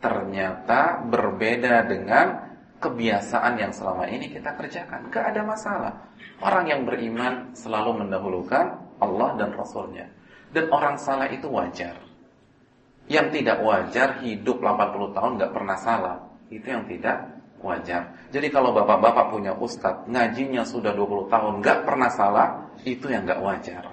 ternyata 0.00 1.04
berbeda 1.04 1.84
dengan 1.88 2.46
kebiasaan 2.80 3.56
yang 3.56 3.72
selama 3.72 4.08
ini 4.08 4.32
kita 4.32 4.52
kerjakan. 4.56 5.08
Gak 5.12 5.34
ada 5.34 5.42
masalah. 5.44 5.92
Orang 6.40 6.68
yang 6.68 6.84
beriman 6.84 7.56
selalu 7.56 8.04
mendahulukan 8.04 8.96
Allah 9.00 9.30
dan 9.40 9.52
Rasulnya. 9.56 10.08
Dan 10.52 10.72
orang 10.72 10.96
salah 11.00 11.28
itu 11.28 11.48
wajar. 11.48 11.96
Yang 13.06 13.40
tidak 13.40 13.58
wajar 13.62 14.08
hidup 14.24 14.60
80 14.60 15.16
tahun 15.16 15.32
gak 15.40 15.52
pernah 15.52 15.78
salah. 15.78 16.16
Itu 16.48 16.66
yang 16.68 16.84
tidak 16.88 17.35
wajar. 17.60 18.12
Jadi 18.32 18.48
kalau 18.52 18.74
bapak-bapak 18.76 19.32
punya 19.32 19.52
ustadz, 19.56 20.08
ngajinya 20.08 20.62
sudah 20.66 20.92
20 20.92 21.32
tahun, 21.32 21.52
nggak 21.64 21.78
pernah 21.88 22.10
salah, 22.12 22.48
itu 22.84 23.08
yang 23.08 23.24
nggak 23.24 23.40
wajar. 23.40 23.84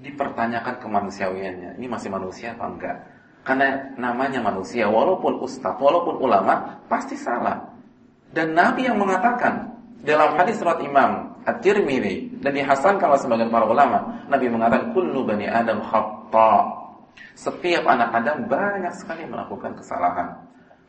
Dipertanyakan 0.00 0.82
kemanusiawiannya, 0.82 1.78
ini 1.78 1.86
masih 1.86 2.10
manusia 2.10 2.52
apa 2.54 2.66
enggak? 2.66 2.96
Karena 3.44 3.94
namanya 4.00 4.40
manusia, 4.40 4.88
walaupun 4.88 5.44
ustadz, 5.44 5.78
walaupun 5.78 6.18
ulama, 6.18 6.80
pasti 6.88 7.14
salah. 7.14 7.60
Dan 8.34 8.56
Nabi 8.56 8.90
yang 8.90 8.98
mengatakan, 8.98 9.74
dalam 10.04 10.36
hadis 10.36 10.60
surat 10.60 10.82
Imam 10.84 11.34
At-Tirmidzi 11.44 12.40
dan 12.40 12.52
dihasankan 12.56 13.00
kalau 13.00 13.16
sebagian 13.16 13.48
para 13.52 13.64
ulama, 13.68 14.24
Nabi 14.28 14.48
mengatakan 14.48 14.92
kullu 14.92 15.24
bani 15.24 15.48
Adam 15.48 15.80
khata. 15.80 16.84
Setiap 17.36 17.84
anak 17.86 18.10
Adam 18.10 18.48
banyak 18.48 18.94
sekali 18.96 19.24
melakukan 19.28 19.76
kesalahan. 19.76 20.34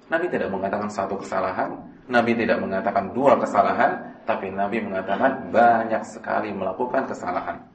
Nabi 0.05 0.29
tidak 0.29 0.53
mengatakan 0.53 0.89
satu 0.93 1.17
kesalahan, 1.17 1.81
Nabi 2.05 2.37
tidak 2.37 2.61
mengatakan 2.61 3.09
dua 3.17 3.41
kesalahan, 3.41 4.21
tapi 4.29 4.53
Nabi 4.53 4.85
mengatakan 4.85 5.49
banyak 5.49 6.05
sekali 6.05 6.53
melakukan 6.53 7.09
kesalahan. 7.09 7.65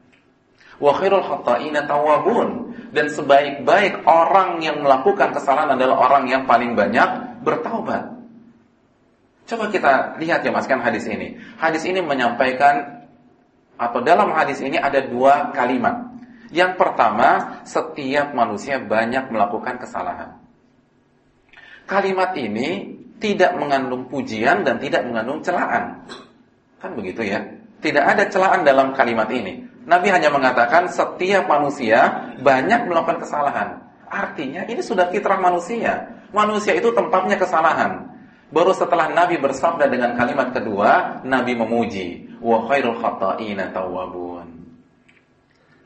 Wa 0.79 0.95
khairul 0.95 1.27
khata'ina 1.27 1.91
tawabun 1.91 2.73
dan 2.95 3.11
sebaik-baik 3.11 4.07
orang 4.07 4.63
yang 4.63 4.81
melakukan 4.81 5.35
kesalahan 5.35 5.75
adalah 5.75 6.07
orang 6.07 6.31
yang 6.31 6.43
paling 6.47 6.79
banyak 6.79 7.43
bertaubat. 7.43 8.15
Coba 9.51 9.67
kita 9.67 10.15
lihat 10.23 10.47
ya 10.47 10.55
Mas 10.55 10.71
kan 10.71 10.79
hadis 10.79 11.11
ini. 11.11 11.35
Hadis 11.59 11.83
ini 11.83 11.99
menyampaikan 11.99 13.03
atau 13.75 13.99
dalam 14.07 14.31
hadis 14.31 14.63
ini 14.63 14.79
ada 14.79 15.03
dua 15.03 15.51
kalimat. 15.51 16.07
Yang 16.55 16.79
pertama, 16.79 17.61
setiap 17.67 18.31
manusia 18.35 18.79
banyak 18.79 19.31
melakukan 19.31 19.83
kesalahan 19.83 20.40
kalimat 21.91 22.31
ini 22.39 22.95
tidak 23.19 23.59
mengandung 23.59 24.07
pujian 24.07 24.63
dan 24.63 24.79
tidak 24.79 25.03
mengandung 25.03 25.43
celaan. 25.43 26.07
Kan 26.79 26.95
begitu 26.95 27.27
ya? 27.27 27.43
Tidak 27.83 28.01
ada 28.01 28.31
celaan 28.31 28.63
dalam 28.63 28.95
kalimat 28.95 29.27
ini. 29.35 29.67
Nabi 29.85 30.09
hanya 30.15 30.31
mengatakan 30.31 30.87
setiap 30.87 31.51
manusia 31.51 32.31
banyak 32.39 32.87
melakukan 32.87 33.19
kesalahan. 33.27 33.83
Artinya 34.07 34.65
ini 34.71 34.81
sudah 34.81 35.11
fitrah 35.11 35.37
manusia. 35.43 36.23
Manusia 36.31 36.79
itu 36.79 36.95
tempatnya 36.95 37.35
kesalahan. 37.35 38.07
Baru 38.51 38.71
setelah 38.75 39.11
Nabi 39.11 39.39
bersabda 39.39 39.87
dengan 39.91 40.15
kalimat 40.15 40.51
kedua, 40.51 41.23
Nabi 41.23 41.55
memuji, 41.55 42.39
wa 42.43 42.67
khairul 42.67 42.99
khata'ina 42.99 43.71
tawwabun. 43.71 44.47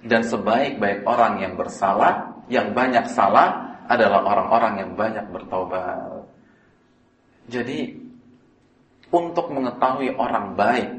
Dan 0.04 0.24
sebaik-baik 0.24 1.04
orang 1.04 1.44
yang 1.44 1.56
bersalah, 1.56 2.44
yang 2.48 2.72
banyak 2.72 3.08
salah, 3.12 3.73
adalah 3.88 4.24
orang-orang 4.24 4.74
yang 4.80 4.90
banyak 4.96 5.26
bertobat. 5.28 6.28
Jadi 7.48 7.92
untuk 9.12 9.52
mengetahui 9.52 10.16
orang 10.16 10.56
baik 10.56 10.90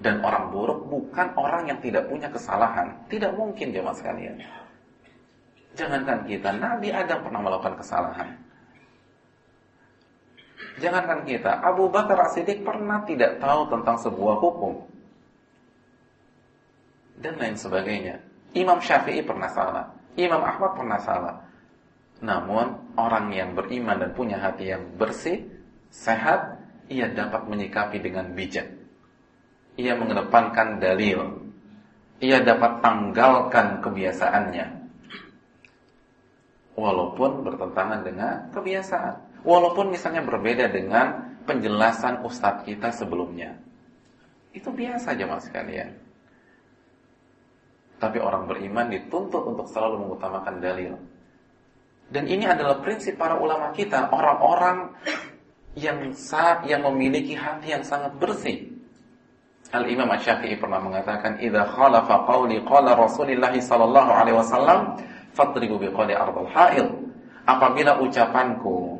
dan 0.00 0.24
orang 0.24 0.48
buruk 0.48 0.88
bukan 0.88 1.28
orang 1.36 1.68
yang 1.68 1.78
tidak 1.84 2.08
punya 2.08 2.32
kesalahan. 2.32 2.96
Tidak 3.12 3.36
mungkin 3.36 3.70
jemaah 3.70 3.92
sekalian. 3.92 4.40
Jangankan 5.76 6.26
kita, 6.26 6.50
Nabi 6.56 6.88
Adam 6.90 7.20
pernah 7.22 7.40
melakukan 7.44 7.78
kesalahan. 7.78 8.28
Jangankan 10.80 11.28
kita, 11.28 11.60
Abu 11.60 11.92
Bakar 11.92 12.16
As-Siddiq 12.26 12.64
pernah 12.64 13.04
tidak 13.04 13.38
tahu 13.38 13.68
tentang 13.68 14.00
sebuah 14.00 14.40
hukum. 14.40 14.88
Dan 17.20 17.36
lain 17.36 17.54
sebagainya. 17.60 18.16
Imam 18.56 18.80
Syafi'i 18.80 19.20
pernah 19.20 19.52
salah. 19.52 19.99
Imam 20.18 20.42
Ahmad 20.42 20.74
pernah 20.74 21.00
salah. 21.02 21.36
Namun 22.20 22.94
orang 22.98 23.32
yang 23.32 23.56
beriman 23.56 23.96
dan 23.96 24.10
punya 24.12 24.36
hati 24.40 24.72
yang 24.72 24.84
bersih, 25.00 25.48
sehat, 25.88 26.60
ia 26.90 27.08
dapat 27.08 27.46
menyikapi 27.46 28.02
dengan 28.02 28.34
bijak. 28.34 28.66
Ia 29.78 29.96
mengedepankan 29.96 30.82
dalil. 30.82 31.40
Ia 32.20 32.44
dapat 32.44 32.84
tanggalkan 32.84 33.80
kebiasaannya. 33.80 34.66
Walaupun 36.76 37.30
bertentangan 37.46 38.00
dengan 38.04 38.34
kebiasaan. 38.52 39.40
Walaupun 39.40 39.88
misalnya 39.88 40.20
berbeda 40.20 40.68
dengan 40.68 41.32
penjelasan 41.48 42.20
ustadz 42.20 42.68
kita 42.68 42.92
sebelumnya. 42.92 43.56
Itu 44.52 44.68
biasa 44.74 45.16
aja 45.16 45.24
mas 45.24 45.48
sekalian. 45.48 45.96
Tapi 48.00 48.16
orang 48.16 48.48
beriman 48.48 48.88
dituntut 48.88 49.44
untuk 49.44 49.68
selalu 49.68 50.08
mengutamakan 50.08 50.56
dalil. 50.56 50.96
Dan 52.10 52.26
ini 52.26 52.48
adalah 52.48 52.80
prinsip 52.80 53.20
para 53.20 53.36
ulama 53.36 53.70
kita, 53.76 54.08
orang-orang 54.10 54.96
yang 55.78 56.10
saat 56.16 56.66
yang 56.66 56.82
memiliki 56.82 57.38
hati 57.38 57.76
yang 57.76 57.84
sangat 57.86 58.16
bersih. 58.18 58.66
Al 59.70 59.86
Imam 59.86 60.10
Asy-Syafi'i 60.10 60.58
pernah 60.58 60.82
mengatakan, 60.82 61.38
"Idza 61.38 61.62
khalafa 61.70 62.26
qawli 62.26 62.58
qala 62.66 62.98
Rasulullah 62.98 63.54
sallallahu 63.54 64.10
alaihi 64.10 64.34
wasallam, 64.34 64.98
fadribu 65.30 65.78
biqali 65.78 66.16
ardal 66.16 66.50
ha'il." 66.50 66.88
Apabila 67.46 68.02
ucapanku 68.02 68.99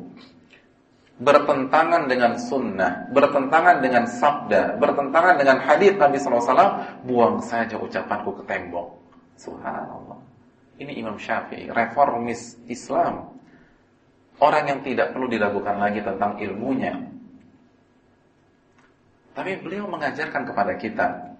bertentangan 1.21 2.09
dengan 2.09 2.33
sunnah, 2.41 3.05
bertentangan 3.13 3.77
dengan 3.77 4.09
sabda, 4.09 4.81
bertentangan 4.81 5.37
dengan 5.37 5.61
hadis 5.61 5.93
Nabi 5.93 6.17
wasallam, 6.17 6.81
buang 7.05 7.37
saja 7.45 7.77
ucapanku 7.77 8.41
ke 8.41 8.43
tembok. 8.49 8.97
Subhanallah. 9.37 10.17
Ini 10.81 10.97
Imam 10.97 11.21
Syafi'i, 11.21 11.69
reformis 11.69 12.57
Islam. 12.65 13.37
Orang 14.41 14.65
yang 14.65 14.81
tidak 14.81 15.13
perlu 15.13 15.29
diragukan 15.29 15.77
lagi 15.77 16.01
tentang 16.01 16.41
ilmunya. 16.41 16.97
Tapi 19.37 19.61
beliau 19.61 19.85
mengajarkan 19.85 20.49
kepada 20.49 20.73
kita 20.81 21.37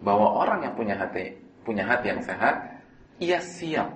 bahwa 0.00 0.40
orang 0.40 0.64
yang 0.64 0.72
punya 0.72 0.96
hati, 0.96 1.36
punya 1.68 1.84
hati 1.84 2.16
yang 2.16 2.24
sehat, 2.24 2.80
ia 3.20 3.44
siap 3.44 3.92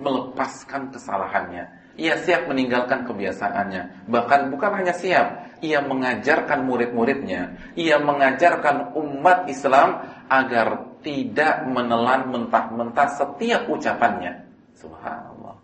melepaskan 0.00 0.88
kesalahannya. 0.88 1.68
Ia 1.98 2.14
siap 2.22 2.46
meninggalkan 2.46 3.02
kebiasaannya. 3.08 4.06
Bahkan 4.06 4.40
bukan 4.54 4.70
hanya 4.78 4.94
siap, 4.94 5.58
ia 5.60 5.84
mengajarkan 5.84 6.64
murid-muridnya, 6.64 7.72
ia 7.76 8.00
mengajarkan 8.00 8.96
umat 8.96 9.50
Islam 9.50 10.00
agar 10.30 10.96
tidak 11.04 11.66
menelan 11.68 12.30
mentah-mentah 12.32 13.08
setiap 13.16 13.68
ucapannya. 13.68 14.44
Subhanallah. 14.76 15.56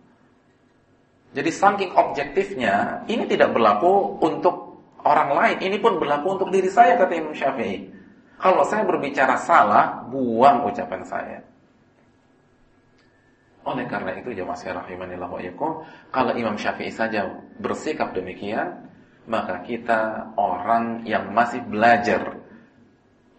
Jadi 1.33 1.51
saking 1.53 1.91
objektifnya, 1.97 3.05
ini 3.09 3.25
tidak 3.29 3.53
berlaku 3.53 4.21
untuk 4.25 4.85
orang 5.05 5.37
lain, 5.37 5.57
ini 5.61 5.77
pun 5.81 6.01
berlaku 6.01 6.41
untuk 6.41 6.49
diri 6.49 6.69
saya 6.69 6.97
kata 6.97 7.13
Imam 7.17 7.37
Syafi'i. 7.37 7.93
Kalau 8.37 8.65
saya 8.69 8.85
berbicara 8.85 9.37
salah, 9.41 10.05
buang 10.13 10.69
ucapan 10.69 11.03
saya. 11.09 11.41
Oleh 13.67 13.85
karena 13.91 14.15
itu 14.15 14.31
jemaah 14.31 14.55
saya 14.55 14.79
rahimanillah 14.79 15.27
wa 15.27 15.43
yakum, 15.43 15.83
kalau 16.15 16.33
Imam 16.39 16.55
Syafi'i 16.55 16.95
saja 16.95 17.27
bersikap 17.59 18.15
demikian, 18.15 18.87
maka 19.27 19.59
kita 19.67 20.31
orang 20.39 21.03
yang 21.03 21.35
masih 21.35 21.67
belajar 21.67 22.39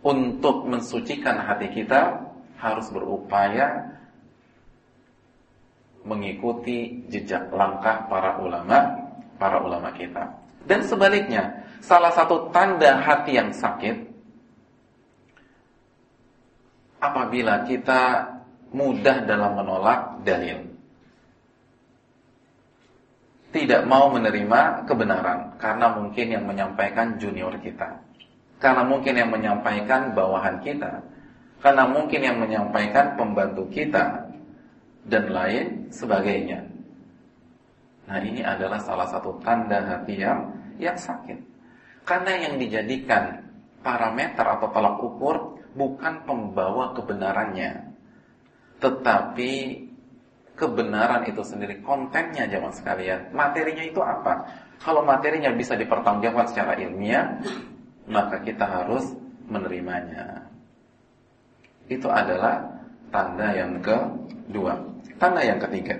untuk 0.03 0.67
mensucikan 0.67 1.39
hati 1.47 1.71
kita 1.71 2.27
harus 2.59 2.91
berupaya 2.91 3.95
mengikuti 6.03 7.07
jejak 7.07 7.47
langkah 7.51 8.07
para 8.11 8.39
ulama, 8.43 8.99
para 9.39 9.63
ulama 9.63 9.95
kita. 9.95 10.27
Dan 10.67 10.83
sebaliknya, 10.83 11.63
salah 11.79 12.11
satu 12.11 12.51
tanda 12.51 12.99
hati 12.99 13.39
yang 13.39 13.55
sakit 13.55 13.95
apabila 16.99 17.63
kita 17.63 18.35
mudah 18.77 19.25
dalam 19.25 19.57
menolak 19.57 20.21
dalil. 20.21 20.61
Tidak 23.49 23.89
mau 23.89 24.13
menerima 24.13 24.85
kebenaran 24.85 25.57
karena 25.57 25.97
mungkin 25.97 26.27
yang 26.29 26.45
menyampaikan 26.45 27.17
junior 27.17 27.57
kita. 27.57 28.07
Karena 28.57 28.81
mungkin 28.81 29.13
yang 29.13 29.29
menyampaikan 29.29 30.17
bawahan 30.17 30.57
kita 30.65 31.01
Karena 31.61 31.85
mungkin 31.85 32.21
yang 32.25 32.37
menyampaikan 32.41 33.13
pembantu 33.13 33.69
kita 33.69 34.33
Dan 35.05 35.29
lain 35.29 35.93
sebagainya 35.93 36.65
Nah 38.09 38.19
ini 38.23 38.41
adalah 38.41 38.81
salah 38.81 39.05
satu 39.05 39.37
tanda 39.45 39.83
hati 39.85 40.17
yang, 40.17 40.49
yang 40.81 40.97
sakit 40.97 41.37
Karena 42.01 42.49
yang 42.49 42.57
dijadikan 42.57 43.45
parameter 43.85 44.45
atau 44.45 44.67
tolak 44.73 44.97
ukur 45.05 45.37
Bukan 45.77 46.25
pembawa 46.25 46.97
kebenarannya 46.97 47.93
Tetapi 48.77 49.53
kebenaran 50.57 51.25
itu 51.29 51.41
sendiri 51.41 51.81
Kontennya 51.85 52.49
zaman 52.49 52.73
sekalian 52.73 53.33
Materinya 53.33 53.83
itu 53.85 54.01
apa? 54.01 54.45
Kalau 54.77 55.01
materinya 55.01 55.49
bisa 55.53 55.73
dipertanggungjawabkan 55.73 56.47
secara 56.53 56.77
ilmiah 56.77 57.41
maka 58.07 58.39
kita 58.41 58.63
harus 58.63 59.03
menerimanya. 59.47 60.47
Itu 61.87 62.07
adalah 62.07 62.63
tanda 63.11 63.51
yang 63.55 63.79
kedua. 63.83 64.75
Tanda 65.19 65.43
yang 65.43 65.59
ketiga. 65.59 65.95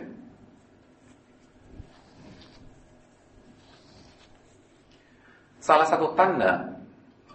Salah 5.59 5.87
satu 5.87 6.15
tanda 6.15 6.79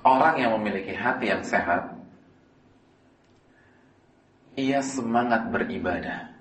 orang 0.08 0.40
yang 0.40 0.56
memiliki 0.56 0.96
hati 0.96 1.28
yang 1.28 1.44
sehat, 1.44 1.92
ia 4.56 4.84
semangat 4.84 5.48
beribadah. 5.48 6.32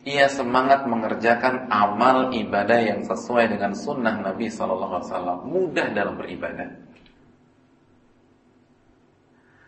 Ia 0.00 0.32
semangat 0.32 0.88
mengerjakan 0.88 1.68
amal 1.68 2.32
ibadah 2.32 2.80
yang 2.80 3.04
sesuai 3.04 3.52
dengan 3.52 3.76
sunnah 3.76 4.16
Nabi 4.16 4.48
Wasallam. 4.48 5.44
Mudah 5.44 5.92
dalam 5.92 6.16
beribadah. 6.16 6.72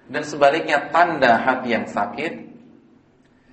Dan 0.09 0.23
sebaliknya 0.25 0.89
tanda 0.89 1.37
hati 1.37 1.77
yang 1.77 1.85
sakit, 1.85 2.33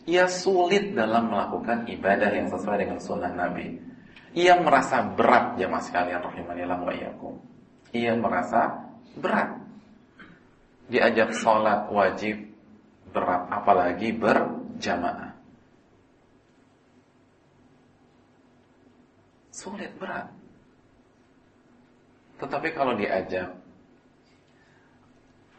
ia 0.07 0.25
sulit 0.31 0.95
dalam 0.95 1.27
melakukan 1.27 1.83
ibadah 1.87 2.31
yang 2.31 2.47
sesuai 2.47 2.77
dengan 2.79 2.99
sunnah 3.03 3.31
Nabi. 3.31 3.75
Ia 4.39 4.59
merasa 4.63 5.03
berat 5.03 5.59
jamaah 5.59 5.83
sekalian 5.83 6.23
rahimanillah 6.23 6.79
wa. 6.79 6.93
Ia 7.91 8.13
merasa 8.15 8.87
berat. 9.19 9.59
Diajak 10.89 11.35
sholat 11.37 11.91
wajib 11.91 12.48
berat, 13.11 13.41
apalagi 13.49 14.13
berjamaah. 14.15 15.33
Sulit, 19.51 19.91
berat. 19.99 20.31
Tetapi 22.39 22.71
kalau 22.71 22.95
diajak 22.95 23.51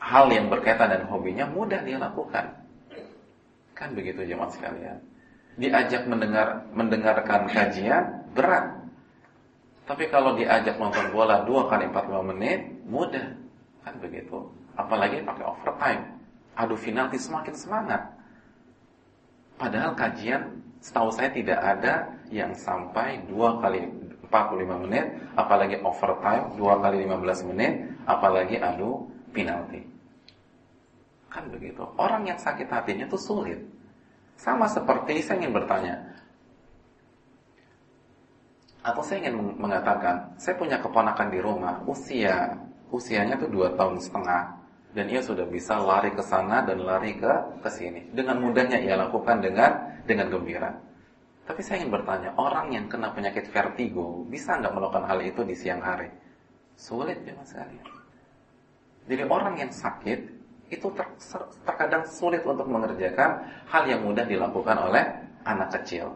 hal 0.01 0.27
yang 0.33 0.49
berkaitan 0.49 0.89
dengan 0.89 1.13
hobinya 1.13 1.45
mudah 1.45 1.85
dia 1.85 2.01
lakukan. 2.01 2.57
Kan 3.77 3.93
begitu 3.93 4.25
jemaah 4.25 4.49
sekalian. 4.49 4.99
Diajak 5.61 6.09
mendengar 6.09 6.65
mendengarkan 6.73 7.53
kajian 7.53 8.25
berat. 8.33 8.81
Tapi 9.85 10.09
kalau 10.09 10.39
diajak 10.39 10.81
nonton 10.81 11.13
bola 11.13 11.45
2 11.45 11.69
kali 11.69 11.85
45 11.93 12.31
menit 12.33 12.61
mudah. 12.89 13.37
Kan 13.85 14.01
begitu. 14.01 14.49
Apalagi 14.81 15.21
pakai 15.21 15.45
overtime. 15.45 16.20
Adu 16.61 16.77
finalti 16.77 17.17
semakin 17.17 17.57
semangat. 17.57 18.03
Padahal 19.57 19.97
kajian 19.97 20.61
setahu 20.85 21.09
saya 21.09 21.33
tidak 21.33 21.57
ada 21.57 22.21
yang 22.29 22.53
sampai 22.53 23.25
2 23.33 23.63
kali 23.65 23.89
45 24.29 24.85
menit, 24.85 25.09
apalagi 25.41 25.81
overtime 25.81 26.53
2 26.61 26.85
kali 26.85 26.97
15 27.09 27.49
menit, 27.49 27.73
apalagi 28.05 28.61
adu 28.61 29.09
penalti. 29.33 29.89
Kan 31.33 31.49
begitu. 31.49 31.81
Orang 31.97 32.29
yang 32.29 32.37
sakit 32.37 32.69
hatinya 32.69 33.09
itu 33.09 33.17
sulit. 33.17 33.61
Sama 34.37 34.69
seperti 34.69 35.25
saya 35.25 35.41
ingin 35.41 35.57
bertanya. 35.57 35.97
Atau 38.85 39.01
saya 39.05 39.25
ingin 39.25 39.57
mengatakan, 39.57 40.37
saya 40.37 40.57
punya 40.61 40.81
keponakan 40.81 41.29
di 41.33 41.41
rumah, 41.41 41.81
usia 41.89 42.53
usianya 42.93 43.41
itu 43.41 43.49
2 43.49 43.81
tahun 43.81 43.97
setengah 44.03 44.60
dan 44.91 45.07
ia 45.07 45.23
sudah 45.23 45.47
bisa 45.47 45.79
lari 45.79 46.11
ke 46.11 46.23
sana 46.23 46.67
dan 46.67 46.83
lari 46.83 47.15
ke 47.15 47.63
ke 47.63 47.71
sini. 47.71 48.11
Dengan 48.11 48.43
mudahnya 48.43 48.83
ia 48.83 48.99
lakukan 48.99 49.39
dengan 49.39 50.03
dengan 50.03 50.27
gembira. 50.27 50.75
Tapi 51.47 51.67
saya 51.67 51.83
ingin 51.83 51.91
bertanya, 51.91 52.31
orang 52.39 52.71
yang 52.71 52.87
kena 52.87 53.11
penyakit 53.11 53.51
vertigo 53.51 54.23
bisa 54.31 54.55
nggak 54.59 54.71
melakukan 54.71 55.07
hal 55.07 55.19
itu 55.23 55.43
di 55.43 55.55
siang 55.59 55.83
hari? 55.83 56.11
Sulit 56.79 57.23
ya 57.27 57.35
mas 57.35 57.51
sekalian. 57.51 57.87
Jadi 59.11 59.23
orang 59.27 59.55
yang 59.59 59.71
sakit 59.75 60.21
itu 60.71 60.87
ter, 60.95 61.07
terkadang 61.67 62.07
sulit 62.07 62.47
untuk 62.47 62.71
mengerjakan 62.71 63.51
hal 63.67 63.83
yang 63.91 64.07
mudah 64.07 64.23
dilakukan 64.23 64.79
oleh 64.79 65.03
anak 65.43 65.75
kecil. 65.83 66.15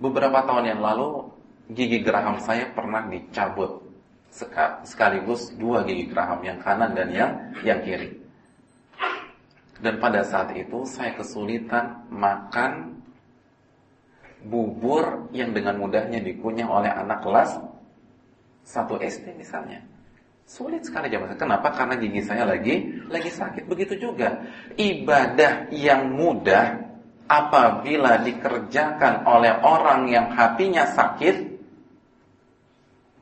Beberapa 0.00 0.46
tahun 0.48 0.64
yang 0.76 0.80
lalu 0.80 1.28
gigi 1.76 2.00
geraham 2.00 2.40
saya 2.40 2.72
pernah 2.72 3.04
dicabut 3.04 3.87
sekaligus 4.84 5.52
dua 5.56 5.82
gigi 5.82 6.08
geraham 6.12 6.44
yang 6.44 6.58
kanan 6.60 6.92
dan 6.92 7.08
yang 7.10 7.30
yang 7.64 7.80
kiri. 7.82 8.14
Dan 9.78 10.02
pada 10.02 10.26
saat 10.26 10.50
itu 10.58 10.82
saya 10.84 11.14
kesulitan 11.14 12.10
makan 12.10 12.98
bubur 14.42 15.30
yang 15.34 15.54
dengan 15.54 15.78
mudahnya 15.78 16.22
dikunyah 16.22 16.66
oleh 16.66 16.90
anak 16.90 17.22
kelas 17.22 17.58
satu 18.66 18.98
SD 18.98 19.38
misalnya. 19.38 19.82
Sulit 20.48 20.80
sekali 20.88 21.12
jamaah. 21.12 21.36
Kenapa? 21.36 21.68
Karena 21.76 21.94
gigi 22.00 22.24
saya 22.24 22.48
lagi 22.48 23.04
lagi 23.06 23.28
sakit. 23.28 23.68
Begitu 23.68 24.00
juga 24.00 24.48
ibadah 24.80 25.68
yang 25.70 26.08
mudah 26.16 26.88
apabila 27.28 28.24
dikerjakan 28.24 29.28
oleh 29.28 29.52
orang 29.60 30.08
yang 30.08 30.32
hatinya 30.32 30.88
sakit 30.88 31.47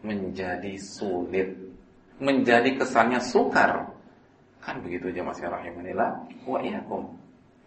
menjadi 0.07 0.79
sulit, 0.79 1.51
menjadi 2.23 2.79
kesannya 2.79 3.19
sukar. 3.19 3.91
Kan 4.63 4.83
begitu 4.83 5.11
jamaah 5.11 5.35
rahimanillah 5.35 6.11
wa 6.47 6.59
iyyakum. 6.63 7.11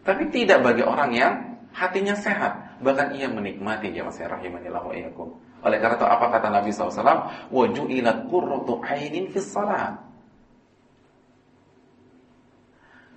Tapi 0.07 0.31
tidak 0.31 0.63
bagi 0.63 0.83
orang 0.83 1.11
yang 1.11 1.33
hatinya 1.75 2.15
sehat, 2.15 2.79
bahkan 2.79 3.11
ia 3.11 3.27
menikmati 3.27 3.91
jamaah 3.91 4.39
rahimanillah 4.39 4.83
wa 4.83 4.95
iyyakum. 4.95 5.29
Oleh 5.59 5.77
karena 5.83 5.99
itu 5.99 6.07
apa 6.07 6.25
kata 6.31 6.47
Nabi 6.47 6.71
SAW? 6.71 7.51
Waju'ilat 7.51 8.31
qurratu 8.31 8.79
ainin 8.79 9.27
fis 9.27 9.51
salat. 9.51 9.99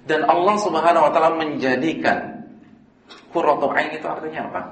Dan 0.02 0.26
Allah 0.26 0.56
Subhanahu 0.58 1.06
wa 1.06 1.12
taala 1.14 1.38
menjadikan 1.38 2.42
qurratu 3.30 3.70
ain 3.70 3.94
itu 3.94 4.06
artinya 4.06 4.40
apa? 4.50 4.62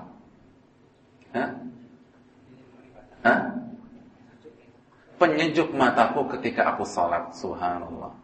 Hah? 1.31 1.49
Hah? 3.23 3.41
Penyejuk 5.21 5.77
mataku 5.77 6.25
ketika 6.33 6.73
aku 6.73 6.89
salat, 6.89 7.29
subhanallah. 7.37 8.17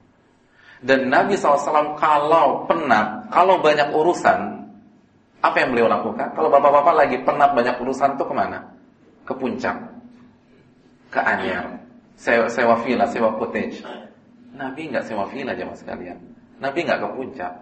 Dan 0.80 1.12
Nabi 1.12 1.36
SAW 1.36 1.96
kalau 2.00 2.64
penat, 2.64 3.28
kalau 3.28 3.60
banyak 3.60 3.92
urusan, 3.92 4.64
apa 5.44 5.56
yang 5.60 5.76
beliau 5.76 5.92
lakukan? 5.92 6.32
Kalau 6.32 6.48
bapak-bapak 6.48 6.94
lagi 6.96 7.16
penat 7.20 7.52
banyak 7.52 7.76
urusan 7.84 8.16
itu 8.16 8.24
ke 8.24 8.32
mana? 8.32 8.76
ke 9.26 9.34
puncak, 9.34 9.76
ke 11.10 11.18
Anyar, 11.18 11.82
sewa, 12.14 12.46
sewa 12.46 12.78
villa, 12.86 13.04
sewa 13.10 13.34
cottage. 13.34 13.82
Nabi 14.54 14.88
nggak 14.88 15.04
sewa 15.04 15.26
villa 15.28 15.52
aja 15.52 15.66
mas 15.66 15.82
kalian. 15.82 16.16
Nabi 16.62 16.86
nggak 16.86 17.02
ke 17.02 17.08
puncak, 17.12 17.52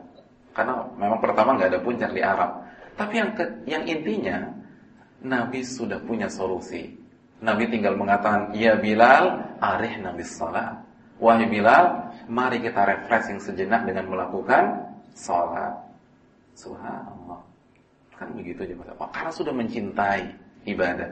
karena 0.52 0.84
memang 0.94 1.18
pertama 1.18 1.56
nggak 1.56 1.72
ada 1.72 1.80
puncak 1.80 2.10
di 2.12 2.20
Arab. 2.22 2.62
Tapi 2.94 3.14
yang 3.18 3.30
ke, 3.34 3.44
yang 3.66 3.82
intinya 3.88 4.38
Nabi 5.24 5.64
sudah 5.64 5.98
punya 6.04 6.28
solusi. 6.30 6.94
Nabi 7.44 7.68
tinggal 7.68 8.00
mengatakan, 8.00 8.56
Ya 8.56 8.80
Bilal, 8.80 9.56
arih 9.60 10.00
Nabi 10.00 10.24
salat. 10.24 10.80
Wahai 11.20 11.46
Bilal, 11.46 12.10
mari 12.26 12.58
kita 12.64 12.82
refreshing 12.82 13.38
sejenak 13.38 13.84
dengan 13.84 14.08
melakukan 14.08 14.96
salat. 15.12 15.76
Subhanallah. 16.56 17.44
Kan 18.16 18.32
begitu 18.32 18.64
aja 18.64 18.74
Pak. 18.96 19.10
Karena 19.12 19.30
sudah 19.30 19.52
mencintai 19.52 20.22
ibadah. 20.64 21.10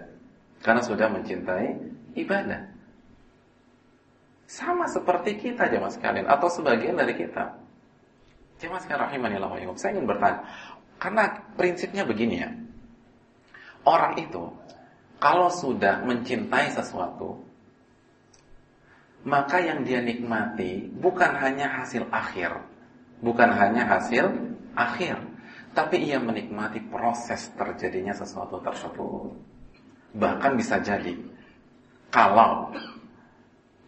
Karena 0.64 0.83
sudah 0.83 1.07
mencintai 1.12 1.68
ibadah. 2.16 2.72
Sama 4.49 4.89
seperti 4.89 5.41
kita 5.41 5.68
jemaah 5.68 5.93
sekalian 5.93 6.28
atau 6.28 6.49
sebagian 6.49 6.97
dari 6.97 7.16
kita. 7.16 7.57
Jemaah 8.61 8.80
sekalian 8.85 9.05
rahimanillah 9.09 9.49
wa 9.49 9.74
Saya 9.80 9.99
ingin 9.99 10.07
bertanya, 10.07 10.45
karena 11.01 11.24
prinsipnya 11.59 12.05
begini 12.07 12.37
ya. 12.39 12.51
Orang 13.83 14.14
itu 14.14 14.55
kalau 15.23 15.47
sudah 15.47 16.03
mencintai 16.03 16.75
sesuatu, 16.75 17.39
maka 19.23 19.62
yang 19.62 19.87
dia 19.87 20.03
nikmati 20.03 20.91
bukan 20.99 21.39
hanya 21.39 21.70
hasil 21.79 22.11
akhir, 22.11 22.59
bukan 23.23 23.55
hanya 23.55 23.87
hasil 23.87 24.35
akhir, 24.75 25.23
tapi 25.79 26.11
ia 26.11 26.18
menikmati 26.18 26.83
proses 26.91 27.55
terjadinya 27.55 28.11
sesuatu 28.11 28.59
tersebut. 28.66 29.31
Bahkan 30.18 30.59
bisa 30.59 30.83
jadi 30.83 31.14
kalau 32.11 32.75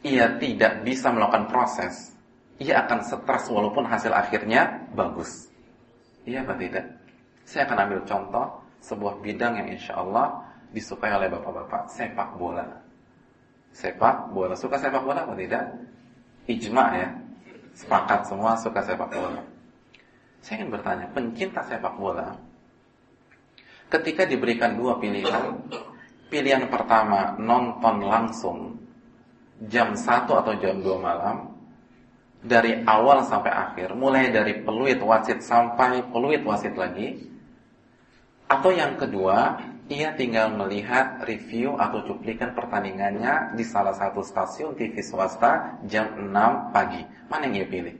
ia 0.06 0.38
tidak 0.38 0.86
bisa 0.86 1.10
melakukan 1.10 1.50
proses, 1.50 2.14
ia 2.62 2.86
akan 2.86 3.02
stres 3.02 3.50
walaupun 3.50 3.90
hasil 3.90 4.14
akhirnya 4.14 4.86
bagus. 4.94 5.50
Iya 6.22 6.46
apa 6.46 6.54
tidak? 6.62 6.94
Saya 7.42 7.66
akan 7.66 7.78
ambil 7.90 8.00
contoh 8.06 8.46
sebuah 8.78 9.18
bidang 9.18 9.58
yang 9.58 9.68
insya 9.74 9.98
Allah 9.98 10.43
disukai 10.74 11.14
oleh 11.14 11.30
bapak-bapak, 11.30 11.86
sepak 11.86 12.34
bola. 12.34 12.66
Sepak 13.70 14.34
bola, 14.34 14.58
suka 14.58 14.76
sepak 14.76 15.02
bola 15.06 15.22
apa 15.22 15.34
tidak? 15.38 15.64
Ijma 16.50 16.84
ya, 16.98 17.08
sepakat 17.78 18.26
semua 18.26 18.58
suka 18.58 18.82
sepak 18.82 19.10
bola. 19.14 19.42
Saya 20.42 20.60
ingin 20.60 20.74
bertanya, 20.74 21.06
pencinta 21.14 21.62
sepak 21.64 21.94
bola, 21.96 22.34
ketika 23.88 24.28
diberikan 24.28 24.76
dua 24.76 25.00
pilihan, 25.00 25.56
Pilihan 26.34 26.66
pertama 26.66 27.38
nonton 27.38 28.10
langsung 28.10 28.58
jam 29.70 29.94
1 29.94 30.26
atau 30.26 30.50
jam 30.58 30.82
2 30.82 30.98
malam 30.98 31.52
dari 32.42 32.82
awal 32.84 33.22
sampai 33.22 33.54
akhir, 33.54 33.94
mulai 33.94 34.34
dari 34.34 34.58
peluit 34.64 34.98
wasit 34.98 35.44
sampai 35.44 36.02
peluit 36.10 36.42
wasit 36.42 36.74
lagi. 36.74 37.30
Atau 38.50 38.74
yang 38.74 38.98
kedua, 38.98 39.62
ia 39.92 40.16
tinggal 40.16 40.48
melihat 40.56 41.20
review 41.28 41.76
atau 41.76 42.00
cuplikan 42.08 42.56
pertandingannya 42.56 43.52
di 43.52 43.64
salah 43.68 43.92
satu 43.92 44.24
stasiun 44.24 44.72
TV 44.72 45.04
swasta 45.04 45.76
jam 45.84 46.08
6 46.16 46.72
pagi. 46.72 47.04
Mana 47.28 47.52
yang 47.52 47.64
ia 47.64 47.68
pilih? 47.68 47.94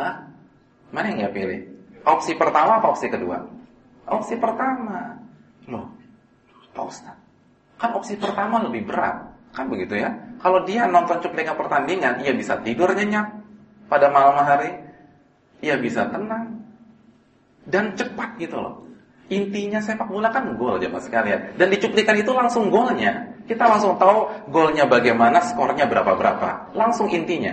Hah? 0.00 0.24
Mana 0.88 1.12
yang 1.12 1.28
ia 1.28 1.30
pilih? 1.32 1.60
Opsi 2.06 2.32
pertama 2.32 2.80
apa 2.80 2.88
opsi 2.96 3.12
kedua? 3.12 3.44
Opsi 4.08 4.40
pertama. 4.40 5.20
Loh, 5.68 5.90
Pak 6.72 6.86
Ustaz. 6.88 7.18
Kan 7.76 7.92
opsi 7.92 8.16
pertama 8.16 8.64
lebih 8.64 8.88
berat. 8.88 9.36
Kan 9.52 9.68
begitu 9.68 10.00
ya. 10.00 10.16
Kalau 10.40 10.64
dia 10.64 10.88
nonton 10.88 11.20
cuplikan 11.20 11.58
pertandingan, 11.60 12.24
ia 12.24 12.32
bisa 12.32 12.56
tidur 12.64 12.88
nyenyak 12.96 13.36
pada 13.92 14.08
malam 14.08 14.40
hari. 14.40 14.80
Ia 15.60 15.76
bisa 15.76 16.08
tenang. 16.08 16.56
Dan 17.66 17.92
cepat 17.98 18.38
gitu 18.40 18.56
loh. 18.62 18.85
Intinya 19.26 19.82
sepak 19.82 20.06
bola 20.06 20.30
kan 20.30 20.54
gol 20.54 20.78
aja 20.78 20.86
mas 20.86 21.10
sekalian. 21.10 21.58
Dan 21.58 21.66
dicuplikan 21.74 22.14
itu 22.14 22.30
langsung 22.30 22.70
golnya. 22.70 23.34
Kita 23.50 23.66
langsung 23.66 23.98
tahu 23.98 24.50
golnya 24.54 24.86
bagaimana, 24.86 25.42
skornya 25.42 25.90
berapa-berapa. 25.90 26.74
Langsung 26.78 27.10
intinya. 27.10 27.50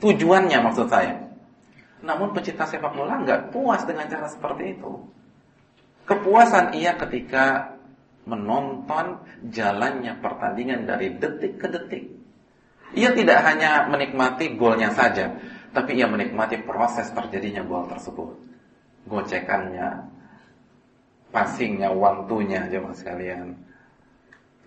Tujuannya 0.00 0.58
maksud 0.64 0.88
saya. 0.88 1.20
Namun 2.00 2.32
pecinta 2.32 2.64
sepak 2.64 2.96
bola 2.96 3.20
nggak 3.20 3.52
puas 3.52 3.84
dengan 3.84 4.08
cara 4.08 4.32
seperti 4.32 4.80
itu. 4.80 4.92
Kepuasan 6.08 6.72
ia 6.72 6.96
ketika 6.96 7.76
menonton 8.24 9.20
jalannya 9.52 10.16
pertandingan 10.24 10.88
dari 10.88 11.12
detik 11.20 11.60
ke 11.60 11.68
detik. 11.68 12.04
Ia 12.96 13.12
tidak 13.14 13.44
hanya 13.46 13.86
menikmati 13.86 14.56
golnya 14.58 14.90
saja, 14.96 15.36
tapi 15.70 16.00
ia 16.00 16.10
menikmati 16.10 16.58
proses 16.64 17.12
terjadinya 17.12 17.62
gol 17.62 17.86
tersebut. 17.86 18.34
Gocekannya, 19.06 19.88
passingnya, 21.30 21.90
wantunya, 21.94 22.66
jemaah 22.68 22.94
sekalian. 22.94 23.56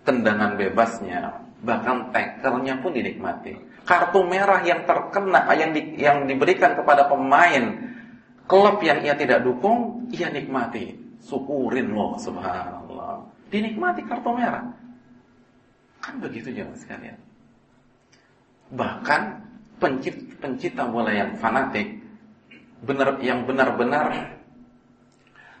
Tendangan 0.04 0.60
bebasnya, 0.60 1.44
bahkan 1.64 2.12
tackle-nya 2.12 2.80
pun 2.84 2.92
dinikmati. 2.92 3.56
Kartu 3.84 4.20
merah 4.24 4.60
yang 4.64 4.84
terkena, 4.84 5.48
yang 5.56 5.70
di, 5.72 5.96
yang 6.00 6.28
diberikan 6.28 6.76
kepada 6.76 7.08
pemain 7.08 7.94
klub 8.44 8.80
yang 8.84 9.00
ia 9.00 9.16
tidak 9.16 9.44
dukung, 9.44 10.08
ia 10.12 10.28
nikmati. 10.28 10.96
Syukurin 11.24 11.96
loh, 11.96 12.20
subhanallah 12.20 12.84
dinikmati 13.54 14.02
kartu 14.02 14.34
merah. 14.34 14.66
Kan 16.02 16.18
begitu 16.18 16.50
jangan 16.50 16.74
sekalian. 16.74 17.18
Bahkan 18.74 19.22
pencipta, 19.78 20.34
pencipta 20.42 20.84
bola 20.90 21.14
yang 21.14 21.38
fanatik, 21.38 22.02
benar 22.82 23.22
yang 23.22 23.46
benar-benar 23.46 24.34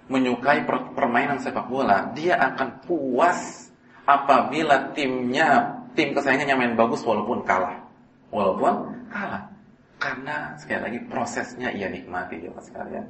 menyukai 0.08 0.68
per, 0.68 0.92
permainan 0.92 1.40
sepak 1.40 1.68
bola, 1.68 2.12
dia 2.12 2.36
akan 2.36 2.84
puas 2.84 3.70
apabila 4.04 4.92
timnya, 4.92 5.80
tim 5.96 6.12
kesayangannya 6.12 6.54
main 6.56 6.74
bagus 6.76 7.00
walaupun 7.02 7.44
kalah. 7.44 7.80
Walaupun 8.28 9.08
kalah. 9.08 9.48
Karena 9.96 10.52
sekali 10.60 10.80
lagi 10.84 10.98
prosesnya 11.08 11.72
ia 11.72 11.88
nikmati 11.88 12.36
jangan 12.44 12.60
sekalian. 12.60 13.06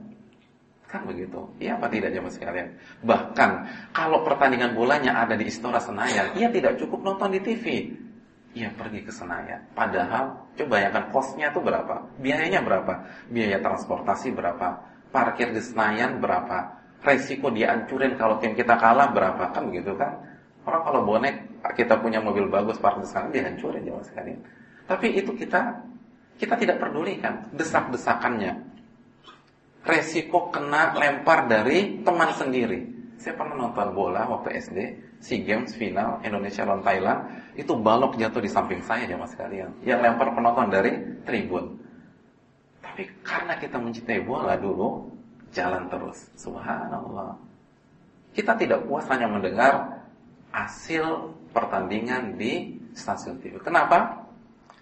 Kan 0.87 1.11
begitu. 1.11 1.43
Iya 1.59 1.75
apa 1.75 1.91
tidak 1.91 2.15
jemaah 2.15 2.31
sekalian? 2.31 2.69
Bahkan 3.03 3.51
kalau 3.91 4.23
pertandingan 4.23 4.79
bolanya 4.79 5.19
ada 5.19 5.35
di 5.35 5.51
Istora 5.51 5.83
Senayan, 5.83 6.39
ia 6.39 6.47
tidak 6.55 6.79
cukup 6.79 7.03
nonton 7.03 7.35
di 7.35 7.43
TV. 7.43 7.91
Ia 8.55 8.71
pergi 8.71 9.03
ke 9.03 9.11
Senayan. 9.11 9.67
Padahal 9.75 10.55
coba 10.55 10.79
bayangkan 10.79 11.11
kosnya 11.11 11.51
itu 11.51 11.59
berapa? 11.59 12.07
Biayanya 12.23 12.63
berapa? 12.63 13.11
Biaya 13.27 13.59
transportasi 13.59 14.31
berapa? 14.31 14.87
Parkir 15.11 15.51
di 15.51 15.59
Senayan 15.59 16.23
berapa? 16.23 16.84
Resiko 17.05 17.53
dia 17.53 17.77
ancurin 17.77 18.17
kalau 18.17 18.41
tim 18.41 18.57
kita 18.57 18.81
kalah 18.81 19.13
berapa? 19.13 19.53
Kan 19.53 19.69
begitu 19.69 19.93
kan? 19.93 20.17
Orang 20.65 20.83
kalau 20.89 21.01
bonek 21.05 21.61
kita 21.77 22.01
punya 22.01 22.25
mobil 22.25 22.49
bagus 22.49 22.81
parkir 22.81 23.05
di 23.05 23.09
sana 23.13 23.29
dihancurin 23.29 23.85
jemaah 23.85 24.05
sekalian. 24.09 24.41
Tapi 24.89 25.07
itu 25.21 25.37
kita 25.37 25.85
kita 26.41 26.57
tidak 26.57 26.81
pedulikan 26.81 27.45
desak-desakannya 27.53 28.75
resiko 29.85 30.49
kena 30.49 30.97
lempar 30.97 31.47
dari 31.47 32.01
teman 32.01 32.33
sendiri. 32.33 32.81
Saya 33.21 33.37
pernah 33.37 33.69
nonton 33.69 33.95
bola 33.95 34.27
waktu 34.29 34.59
SD, 34.59 34.79
SEA 35.23 35.45
Games 35.45 35.73
final 35.77 36.21
Indonesia 36.25 36.67
lawan 36.67 36.85
Thailand, 36.85 37.21
itu 37.57 37.73
balok 37.73 38.21
jatuh 38.21 38.43
di 38.43 38.51
samping 38.51 38.81
saya 38.85 39.07
ya 39.07 39.17
mas 39.17 39.33
kalian. 39.37 39.71
Yang 39.85 40.01
lempar 40.09 40.29
penonton 40.35 40.69
dari 40.69 40.93
tribun. 41.25 41.79
Tapi 42.85 43.09
karena 43.25 43.57
kita 43.57 43.81
mencintai 43.81 44.21
bola 44.25 44.57
dulu, 44.61 45.09
jalan 45.55 45.87
terus. 45.87 46.29
Subhanallah. 46.35 47.39
Kita 48.35 48.59
tidak 48.59 48.85
puas 48.91 49.07
hanya 49.07 49.31
mendengar 49.31 50.03
hasil 50.51 51.31
pertandingan 51.55 52.35
di 52.35 52.83
stasiun 52.99 53.39
TV. 53.39 53.63
Kenapa? 53.63 54.27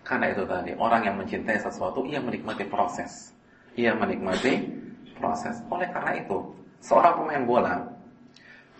Karena 0.03 0.33
itu 0.33 0.43
tadi, 0.49 0.73
orang 0.75 1.07
yang 1.07 1.17
mencintai 1.21 1.61
sesuatu, 1.61 2.03
ia 2.09 2.19
menikmati 2.19 2.67
proses. 2.67 3.31
Ia 3.77 3.95
menikmati 3.95 4.59
proses. 5.21 5.61
Oleh 5.69 5.87
karena 5.93 6.19
itu, 6.19 6.43
seorang 6.83 7.23
pemain 7.23 7.45
bola 7.47 7.75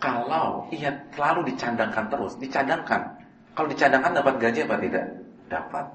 kalau 0.03 0.67
ia 0.75 0.91
selalu 1.15 1.55
dicadangkan 1.55 2.11
terus, 2.11 2.35
dicadangkan. 2.35 3.23
Kalau 3.55 3.71
dicadangkan 3.71 4.19
dapat 4.19 4.35
gaji 4.35 4.59
apa 4.67 4.75
tidak? 4.83 5.05
Dapat. 5.47 5.85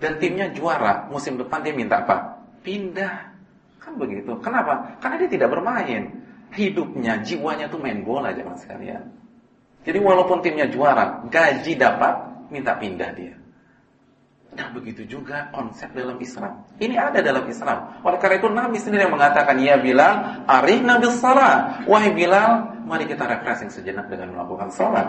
Dan 0.00 0.12
timnya 0.16 0.48
juara, 0.56 1.04
musim 1.12 1.36
depan 1.36 1.60
dia 1.60 1.76
minta 1.76 2.00
apa? 2.00 2.40
Pindah. 2.64 3.35
Kan 3.86 3.94
begitu. 4.02 4.34
Kenapa? 4.42 4.98
Karena 4.98 5.22
dia 5.22 5.30
tidak 5.30 5.54
bermain. 5.54 6.10
Hidupnya, 6.50 7.22
jiwanya 7.22 7.70
tuh 7.70 7.78
main 7.78 8.02
bola 8.02 8.34
jangan 8.34 8.58
sekalian. 8.58 9.02
Jadi 9.86 9.98
walaupun 10.02 10.42
timnya 10.42 10.66
juara, 10.66 11.22
gaji 11.30 11.78
dapat, 11.78 12.14
minta 12.50 12.74
pindah 12.74 13.10
dia. 13.14 13.34
Nah 14.56 14.72
begitu 14.72 15.06
juga 15.06 15.46
konsep 15.54 15.92
dalam 15.94 16.18
Islam. 16.18 16.66
Ini 16.82 16.96
ada 16.98 17.22
dalam 17.22 17.46
Islam. 17.46 18.02
Oleh 18.02 18.18
karena 18.18 18.36
itu 18.40 18.48
Nabi 18.50 18.76
sendiri 18.82 19.06
yang 19.06 19.14
mengatakan, 19.14 19.54
Ya 19.62 19.78
Bilal, 19.78 20.42
arif 20.48 20.80
Nabi 20.82 21.06
salah. 21.14 21.86
Wahai 21.86 22.10
Bilal, 22.10 22.82
mari 22.88 23.06
kita 23.06 23.22
refreshing 23.28 23.70
sejenak 23.70 24.10
dengan 24.10 24.34
melakukan 24.34 24.72
sholat. 24.74 25.06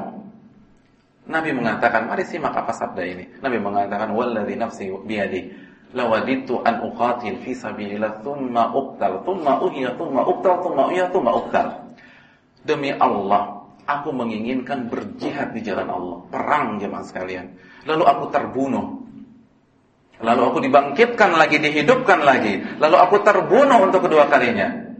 Nabi 1.27 1.51
mengatakan, 1.51 2.07
mari 2.07 2.23
simak 2.23 2.55
apa 2.55 2.71
sabda 2.71 3.03
ini. 3.03 3.25
Nabi 3.43 3.57
mengatakan, 3.59 4.11
Walladhi 4.15 4.55
nafsi 4.55 4.87
biyadi. 4.91 5.66
Lawaditu 5.95 6.59
an 6.67 6.83
uqatil 6.83 7.39
fi 7.47 7.55
sabilillah 7.55 8.19
thumma 8.25 8.75
uqtal, 8.75 9.23
thumma 9.23 9.63
uhya, 9.63 9.95
thumma 9.95 10.27
uqtal, 10.27 10.59
thumma 10.59 10.83
uhya, 10.91 11.07
thumma 11.11 11.31
uqtal. 11.31 11.67
Demi 12.67 12.91
Allah, 12.91 13.71
aku 13.87 14.11
menginginkan 14.11 14.91
berjihad 14.91 15.55
di 15.55 15.63
jalan 15.63 15.87
Allah. 15.87 16.17
Perang 16.27 16.83
jemaah 16.83 17.05
sekalian. 17.07 17.55
Lalu 17.87 18.03
aku 18.03 18.23
terbunuh 18.35 19.07
Lalu 20.17 20.41
aku 20.49 20.59
dibangkitkan 20.65 21.37
lagi, 21.37 21.61
dihidupkan 21.61 22.25
lagi. 22.25 22.57
Lalu 22.81 22.97
aku 22.97 23.21
terbunuh 23.21 23.85
untuk 23.85 24.09
kedua 24.09 24.25
kalinya. 24.25 24.97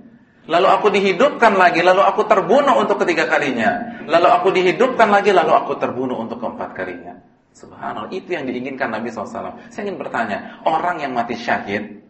Lalu 0.47 0.67
aku 0.69 0.87
dihidupkan 0.93 1.57
lagi, 1.57 1.81
lalu 1.81 2.05
aku 2.05 2.23
terbunuh 2.29 2.77
untuk 2.77 3.01
ketiga 3.03 3.25
kalinya. 3.25 3.99
Lalu 4.05 4.29
aku 4.29 4.47
dihidupkan 4.53 5.09
lagi, 5.09 5.33
lalu 5.33 5.51
aku 5.57 5.75
terbunuh 5.75 6.21
untuk 6.21 6.39
keempat 6.39 6.69
kalinya. 6.77 7.17
Subhanallah, 7.57 8.13
itu 8.13 8.37
yang 8.37 8.45
diinginkan 8.45 8.93
Nabi 8.93 9.09
SAW. 9.09 9.57
Saya 9.73 9.81
ingin 9.89 9.97
bertanya, 9.97 10.61
orang 10.61 11.01
yang 11.01 11.17
mati 11.17 11.33
syahid, 11.33 12.05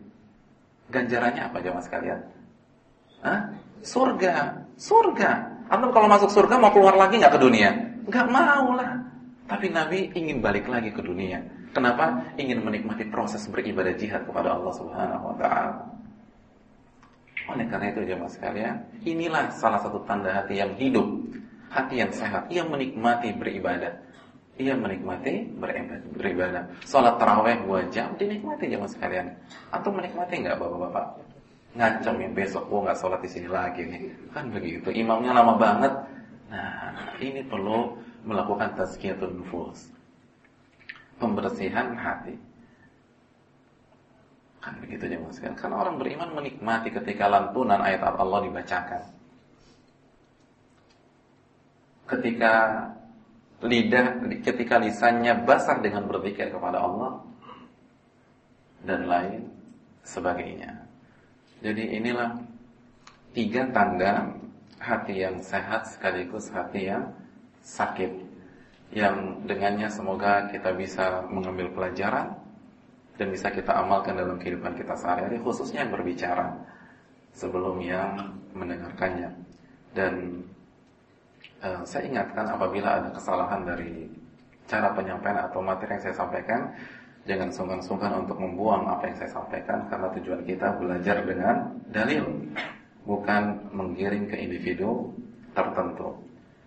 ganjarannya 0.91 1.47
apa 1.47 1.57
jemaah 1.63 1.83
sekalian? 1.87 2.19
Hah? 3.23 3.55
Surga, 3.79 4.67
surga. 4.75 5.31
Antum 5.71 5.95
kalau 5.95 6.11
masuk 6.11 6.31
surga 6.31 6.59
mau 6.59 6.71
keluar 6.75 6.99
lagi 6.99 7.23
nggak 7.23 7.31
ke 7.31 7.39
dunia? 7.39 7.69
Nggak 8.07 8.27
mau 8.27 8.75
lah. 8.75 8.91
Tapi 9.47 9.71
Nabi 9.71 10.11
ingin 10.11 10.43
balik 10.43 10.67
lagi 10.67 10.91
ke 10.91 10.99
dunia. 10.99 11.39
Kenapa? 11.71 12.35
Ingin 12.35 12.63
menikmati 12.67 13.07
proses 13.07 13.47
beribadah 13.47 13.95
jihad 13.95 14.27
kepada 14.27 14.59
Allah 14.59 14.73
Subhanahu 14.75 15.23
wa 15.31 15.35
taala. 15.39 15.75
Oleh 17.47 17.63
karena 17.71 17.95
itu 17.95 18.03
jemaah 18.03 18.31
sekalian, 18.31 18.75
inilah 19.07 19.55
salah 19.55 19.79
satu 19.79 20.03
tanda 20.03 20.35
hati 20.35 20.59
yang 20.59 20.75
hidup, 20.75 21.07
hati 21.71 22.03
yang 22.03 22.11
sehat, 22.11 22.51
ia 22.51 22.67
menikmati 22.67 23.31
beribadah. 23.31 24.06
Ia 24.57 24.73
menikmati 24.73 25.53
beribadah. 26.17 26.65
Salat 26.81 27.21
tarawih 27.21 27.61
2 27.69 27.93
jam 27.93 28.17
dinikmati 28.17 28.65
jemaah 28.65 28.89
sekalian. 28.89 29.29
Atau 29.69 29.93
menikmati 29.93 30.41
enggak 30.41 30.57
Bapak-bapak? 30.57 31.05
Ngancam 31.77 32.15
ya 32.17 32.29
besok 32.33 32.63
gua 32.65 32.89
enggak 32.89 32.97
salat 32.97 33.21
di 33.21 33.29
sini 33.29 33.49
lagi 33.53 33.85
nih. 33.85 34.09
Kan 34.33 34.49
begitu. 34.49 34.89
Imamnya 34.89 35.37
lama 35.37 35.53
banget. 35.61 35.93
Nah, 36.49 37.13
ini 37.21 37.45
perlu 37.45 38.01
melakukan 38.25 38.73
tazkiyatun 38.73 39.45
nufus 39.45 39.93
pembersihan 41.21 41.93
hati. 41.93 42.33
Kan 44.57 44.73
begitu 44.81 45.05
aja 45.05 45.17
mas 45.21 45.37
Karena 45.37 45.75
orang 45.85 46.01
beriman 46.01 46.33
menikmati 46.33 46.89
ketika 46.89 47.29
lantunan 47.29 47.77
ayat 47.77 48.01
Allah 48.01 48.41
dibacakan. 48.41 49.03
Ketika 52.07 52.53
lidah, 53.63 54.21
ketika 54.45 54.77
lisannya 54.77 55.33
basah 55.47 55.81
dengan 55.81 56.05
berzikir 56.05 56.53
kepada 56.53 56.77
Allah 56.77 57.25
dan 58.85 59.09
lain 59.09 59.41
sebagainya. 60.05 60.85
Jadi 61.65 61.97
inilah 61.97 62.37
tiga 63.33 63.65
tanda 63.73 64.29
hati 64.77 65.25
yang 65.25 65.41
sehat 65.41 65.89
sekaligus 65.89 66.53
hati 66.53 66.93
yang 66.93 67.09
sakit 67.65 68.13
yang 68.93 69.43
dengannya 69.43 69.91
semoga 69.91 70.47
kita 70.53 70.71
bisa 70.77 71.25
mengambil 71.27 71.67
pelajaran 71.73 72.39
dan 73.17 73.27
bisa 73.33 73.49
kita 73.51 73.73
amalkan 73.73 74.15
dalam 74.15 74.37
kehidupan 74.37 74.77
kita 74.77 74.95
sehari-hari 74.95 75.41
khususnya 75.41 75.83
yang 75.83 75.91
berbicara 75.91 76.55
sebelum 77.33 77.81
yang 77.83 78.37
mendengarkannya 78.55 79.33
dan 79.91 80.45
uh, 81.63 81.81
saya 81.85 82.09
ingatkan 82.09 82.45
apabila 82.49 83.01
ada 83.01 83.09
kesalahan 83.13 83.61
dari 83.65 84.09
cara 84.67 84.91
penyampaian 84.91 85.47
atau 85.47 85.63
materi 85.63 85.95
yang 85.95 86.03
saya 86.03 86.15
sampaikan 86.15 86.61
jangan 87.27 87.49
sungkan-sungkan 87.51 88.23
untuk 88.23 88.39
membuang 88.39 88.87
apa 88.87 89.11
yang 89.11 89.17
saya 89.19 89.31
sampaikan 89.31 89.87
karena 89.91 90.07
tujuan 90.19 90.41
kita 90.47 90.67
belajar 90.79 91.17
dengan 91.23 91.55
dalil 91.91 92.23
bukan 93.03 93.71
menggiring 93.71 94.27
ke 94.27 94.35
individu 94.39 95.11
tertentu. 95.55 96.15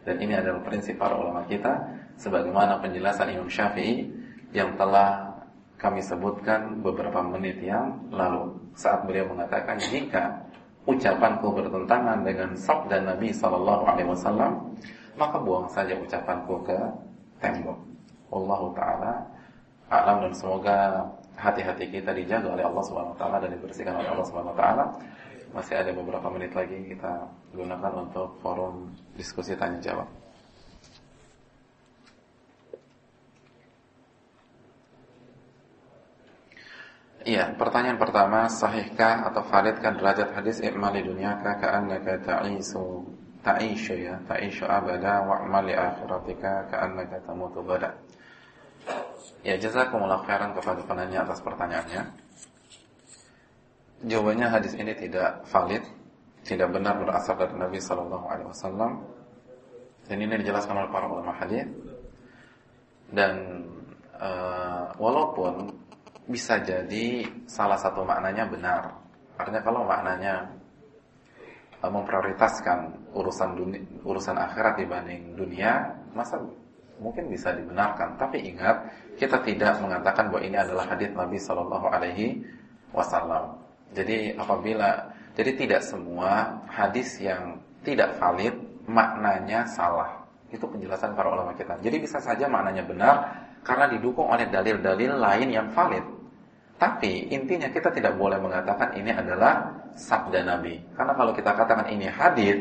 Dan 0.01 0.16
ini 0.20 0.32
adalah 0.32 0.64
prinsip 0.64 0.97
para 0.97 1.12
ulama 1.12 1.45
kita 1.45 1.76
sebagaimana 2.16 2.80
penjelasan 2.80 3.36
Imam 3.36 3.49
Syafi'i 3.49 4.09
yang 4.57 4.76
telah 4.80 5.30
kami 5.80 6.05
sebutkan 6.05 6.80
beberapa 6.84 7.24
menit 7.24 7.61
yang 7.64 8.09
lalu 8.12 8.53
saat 8.76 9.05
beliau 9.09 9.28
mengatakan 9.32 9.80
jika 9.80 10.45
ucapanku 10.91 11.55
bertentangan 11.55 12.26
dengan 12.26 12.51
sabda 12.59 13.03
Nabi 13.07 13.30
Shallallahu 13.30 13.82
Alaihi 13.86 14.09
Wasallam 14.11 14.74
maka 15.14 15.36
buang 15.38 15.68
saja 15.70 15.95
ucapanku 15.95 16.64
ke 16.66 16.78
tembok. 17.38 17.78
Allah 18.30 18.62
Taala 18.78 19.12
alam 19.91 20.16
dan 20.22 20.32
semoga 20.34 21.03
hati-hati 21.34 21.91
kita 21.91 22.14
dijaga 22.14 22.55
oleh 22.55 22.62
Allah 22.62 22.84
Subhanahu 22.86 23.14
Wa 23.14 23.18
Taala 23.18 23.36
dan 23.43 23.51
dibersihkan 23.59 23.95
oleh 23.99 24.11
Allah 24.11 24.26
Subhanahu 24.26 24.55
Wa 24.55 24.59
Taala. 24.59 24.84
Masih 25.51 25.74
ada 25.74 25.91
beberapa 25.91 26.30
menit 26.30 26.55
lagi 26.55 26.78
kita 26.95 27.26
gunakan 27.51 27.93
untuk 28.07 28.38
forum 28.38 28.95
diskusi 29.18 29.59
tanya 29.59 29.82
jawab. 29.82 30.19
Iya, 37.20 37.52
pertanyaan 37.52 38.00
pertama, 38.00 38.48
sahihkah 38.48 39.28
atau 39.28 39.44
validkah 39.44 39.92
derajat 39.92 40.32
hadis 40.32 40.64
i'mali 40.64 41.04
dunyaka 41.04 41.60
ka'annaka 41.60 42.16
ta'isu 42.24 43.04
ta'ishu 43.44 44.08
ya, 44.08 44.16
ta'ishu 44.24 44.64
abada 44.64 45.20
wa'mal 45.28 45.68
li 45.68 45.76
akhiratika 45.76 46.72
ka'annaka 46.72 47.20
tamutu 47.28 47.60
bada. 47.60 47.92
Ya, 49.44 49.60
jazakumullah 49.60 50.24
khairan 50.24 50.56
kepada 50.56 50.80
penanya 50.80 51.28
atas 51.28 51.44
pertanyaannya. 51.44 52.08
Jawabannya 54.00 54.48
hadis 54.48 54.72
ini 54.80 54.96
tidak 54.96 55.44
valid, 55.44 55.84
tidak 56.48 56.72
benar 56.72 56.96
berasal 57.04 57.36
dari 57.36 57.52
Nabi 57.52 57.84
Shallallahu 57.84 58.26
Alaihi 58.32 58.48
Wasallam. 58.48 58.92
Dan 60.08 60.24
ini 60.24 60.40
dijelaskan 60.40 60.72
oleh 60.72 60.88
para 60.88 61.04
ulama 61.04 61.36
hadis. 61.36 61.68
Dan 63.12 63.60
uh, 64.16 64.88
walaupun 64.96 65.80
bisa 66.28 66.60
jadi 66.60 67.24
salah 67.48 67.78
satu 67.80 68.04
maknanya 68.04 68.44
benar, 68.48 68.82
artinya 69.40 69.62
kalau 69.64 69.86
maknanya 69.88 70.52
uh, 71.80 71.90
memprioritaskan 71.90 73.10
urusan 73.16 73.50
dunia, 73.56 73.80
urusan 74.04 74.36
akhirat 74.36 74.80
dibanding 74.80 75.34
dunia, 75.34 75.96
masa 76.12 76.40
mungkin 77.00 77.32
bisa 77.32 77.56
dibenarkan. 77.56 78.20
Tapi 78.20 78.44
ingat, 78.52 78.76
kita 79.16 79.40
tidak 79.40 79.80
mengatakan 79.80 80.28
bahwa 80.28 80.44
ini 80.44 80.56
adalah 80.60 80.84
hadis 80.92 81.10
Nabi 81.16 81.40
Shallallahu 81.40 81.86
Alaihi 81.88 82.44
Wasallam. 82.92 83.56
Jadi 83.96 84.36
apabila 84.36 85.10
jadi 85.34 85.56
tidak 85.56 85.82
semua 85.82 86.62
hadis 86.68 87.16
yang 87.18 87.58
tidak 87.82 88.20
valid 88.20 88.54
maknanya 88.86 89.64
salah. 89.66 90.20
Itu 90.50 90.66
penjelasan 90.66 91.14
para 91.14 91.30
ulama 91.30 91.54
kita. 91.54 91.78
Jadi 91.80 91.96
bisa 92.02 92.18
saja 92.20 92.50
maknanya 92.50 92.84
benar 92.84 93.16
karena 93.61 93.86
didukung 93.90 94.28
oleh 94.28 94.48
dalil-dalil 94.48 95.20
lain 95.20 95.48
yang 95.52 95.68
valid. 95.72 96.04
Tapi 96.80 97.28
intinya 97.28 97.68
kita 97.68 97.92
tidak 97.92 98.16
boleh 98.16 98.40
mengatakan 98.40 98.96
ini 98.96 99.12
adalah 99.12 99.84
sabda 99.92 100.40
Nabi. 100.48 100.80
Karena 100.96 101.12
kalau 101.12 101.36
kita 101.36 101.52
katakan 101.52 101.92
ini 101.92 102.08
hadis, 102.08 102.56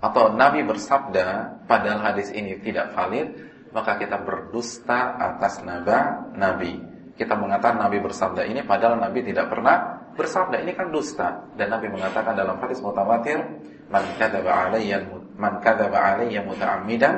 atau 0.00 0.32
Nabi 0.32 0.64
bersabda 0.64 1.60
padahal 1.68 2.00
hadis 2.00 2.32
ini 2.32 2.56
tidak 2.62 2.96
valid, 2.96 3.34
maka 3.74 4.00
kita 4.00 4.16
berdusta 4.22 5.18
atas 5.18 5.60
naba 5.60 6.30
Nabi. 6.38 6.80
Kita 7.18 7.36
mengatakan 7.36 7.84
Nabi 7.84 8.00
bersabda 8.00 8.48
ini 8.48 8.64
padahal 8.64 8.96
Nabi 8.96 9.20
tidak 9.26 9.52
pernah 9.52 10.00
bersabda. 10.16 10.64
Ini 10.64 10.72
kan 10.72 10.88
dusta. 10.88 11.52
Dan 11.52 11.68
Nabi 11.68 11.92
mengatakan 11.92 12.32
dalam 12.32 12.56
hadis 12.64 12.80
mutawatir, 12.80 13.44
"Man 13.92 14.04
kadzaba 14.16 14.72
alayya 14.72 15.04
man 15.36 15.60
kadzaba 15.60 16.16
alayya 16.16 16.44
muta'ammidan 16.44 17.14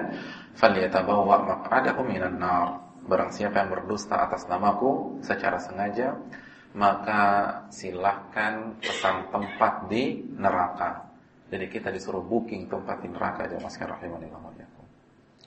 falyatabawwa 0.57 1.37
maq'adahu 1.49 2.01
minan 2.05 2.41
nar." 2.41 2.83
Barang 3.03 3.35
siapa 3.35 3.67
yang 3.67 3.71
berdusta 3.75 4.15
atas 4.23 4.47
namaku 4.47 5.19
secara 5.27 5.59
sengaja, 5.59 6.15
maka 6.73 7.23
silahkan 7.69 8.79
pesan 8.81 9.29
tempat 9.29 9.91
di 9.91 10.23
neraka. 10.39 11.11
Jadi 11.53 11.69
kita 11.69 11.93
disuruh 11.93 12.25
booking 12.25 12.71
tempat 12.71 13.05
di 13.05 13.13
neraka 13.13 13.45
aja 13.45 13.61
Mas 13.61 13.77
rahimahullah 13.77 14.33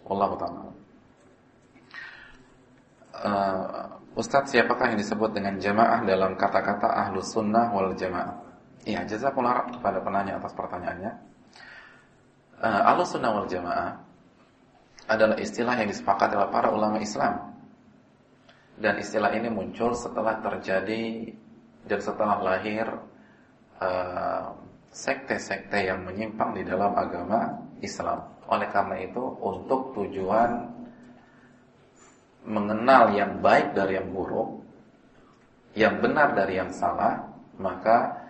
Allah. 0.06 0.30
Uh, 3.16 4.20
Ustadz 4.20 4.54
siapakah 4.54 4.94
yang 4.94 5.00
disebut 5.02 5.34
dengan 5.34 5.58
jamaah 5.58 6.06
dalam 6.06 6.38
kata-kata 6.38 6.88
ahlu 7.08 7.26
sunnah 7.26 7.74
wal 7.74 7.98
jamaah? 7.98 8.38
Iya, 8.86 9.02
jazakumullah 9.08 9.66
kepada 9.74 9.98
penanya 10.06 10.38
atas 10.38 10.54
pertanyaannya. 10.54 11.12
Uh, 12.62 12.82
ahlu 12.94 13.02
sunnah 13.02 13.34
wal 13.34 13.50
jamaah 13.50 14.05
adalah 15.06 15.38
istilah 15.38 15.78
yang 15.78 15.90
disepakati 15.90 16.34
oleh 16.34 16.50
para 16.50 16.70
ulama 16.74 16.98
Islam. 16.98 17.54
Dan 18.76 19.00
istilah 19.00 19.32
ini 19.32 19.48
muncul 19.48 19.96
setelah 19.96 20.42
terjadi 20.44 21.32
dan 21.88 22.00
setelah 22.02 22.44
lahir 22.44 22.86
uh, 23.80 24.52
sekte-sekte 24.92 25.80
yang 25.86 26.04
menyimpang 26.04 26.58
di 26.58 26.64
dalam 26.68 26.92
agama 26.98 27.56
Islam. 27.80 28.26
Oleh 28.52 28.68
karena 28.70 29.00
itu, 29.00 29.24
untuk 29.42 29.96
tujuan 29.96 30.76
mengenal 32.46 33.16
yang 33.16 33.42
baik 33.42 33.74
dari 33.74 33.98
yang 33.98 34.12
buruk, 34.12 34.62
yang 35.74 35.98
benar 36.04 36.36
dari 36.38 36.60
yang 36.60 36.70
salah, 36.70 37.26
maka 37.58 38.28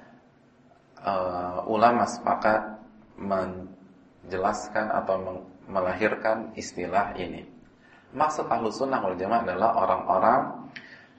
uh, 1.01 1.65
ulama 1.67 2.05
sepakat 2.05 2.79
menjelaskan 3.17 4.87
atau 4.91 5.15
melahirkan 5.75 6.55
istilah 6.55 7.11
ini. 7.19 7.43
Maksud 8.15 8.47
ahlu 8.47 8.71
sunnah 8.71 9.03
wal 9.03 9.19
jamaah 9.19 9.43
adalah 9.43 9.75
orang-orang 9.75 10.41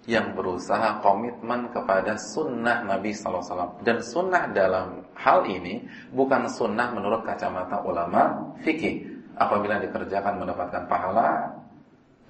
yang 0.08 0.32
berusaha 0.32 1.02
komitmen 1.02 1.68
kepada 1.74 2.14
sunnah 2.16 2.86
Nabi 2.86 3.10
SAW 3.10 3.82
dan 3.82 3.98
sunnah 4.00 4.48
dalam 4.54 5.02
hal 5.18 5.44
ini 5.50 5.82
bukan 6.14 6.46
sunnah 6.48 6.94
menurut 6.94 7.26
kacamata 7.26 7.84
ulama 7.84 8.54
fikih. 8.64 9.12
Apabila 9.36 9.76
dikerjakan 9.76 10.40
mendapatkan 10.40 10.88
pahala 10.88 11.52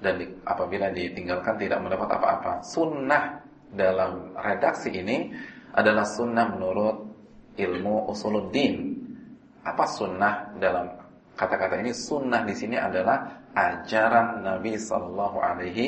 dan 0.02 0.18
di, 0.18 0.26
apabila 0.42 0.90
ditinggalkan 0.90 1.54
tidak 1.54 1.78
mendapat 1.78 2.18
apa-apa. 2.18 2.52
Sunnah 2.66 3.46
dalam 3.70 4.34
redaksi 4.34 4.90
ini 4.90 5.30
adalah 5.70 6.02
sunnah 6.02 6.50
menurut 6.50 6.96
ilmu 7.54 8.10
usuluddin. 8.10 8.98
Apa 9.62 9.86
sunnah 9.86 10.58
dalam 10.58 11.05
kata-kata 11.36 11.78
ini 11.84 11.92
sunnah 11.92 12.42
di 12.42 12.56
sini 12.56 12.80
adalah 12.80 13.46
ajaran 13.52 14.40
Nabi 14.40 14.80
Sallallahu 14.80 15.36
Alaihi 15.38 15.86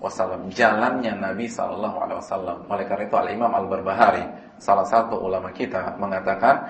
Wasallam, 0.00 0.52
jalannya 0.52 1.16
Nabi 1.16 1.48
Sallallahu 1.48 1.96
Alaihi 2.00 2.18
Wasallam. 2.20 2.58
Oleh 2.68 2.84
karena 2.88 3.04
itu 3.08 3.16
Al 3.16 3.28
Imam 3.32 3.52
Al 3.52 3.66
Barbahari, 3.68 4.24
salah 4.60 4.84
satu 4.84 5.20
ulama 5.20 5.52
kita 5.52 5.96
mengatakan 5.96 6.68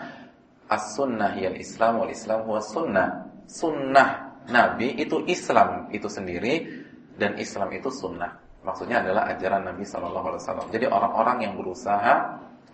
as 0.70 0.94
sunnah 0.94 1.34
yang 1.34 1.58
Islam 1.58 2.06
wal 2.06 2.10
Islam 2.10 2.46
huwa 2.46 2.62
sunnah. 2.62 3.08
Sunnah 3.50 4.38
Nabi 4.46 4.94
itu 4.98 5.26
Islam 5.26 5.90
itu 5.90 6.06
sendiri 6.06 6.86
dan 7.18 7.34
Islam 7.38 7.70
itu 7.74 7.90
sunnah. 7.90 8.38
Maksudnya 8.62 9.02
adalah 9.02 9.26
ajaran 9.34 9.66
Nabi 9.66 9.82
Sallallahu 9.82 10.26
Alaihi 10.34 10.42
Wasallam. 10.46 10.66
Jadi 10.70 10.86
orang-orang 10.86 11.36
yang 11.46 11.54
berusaha 11.58 12.14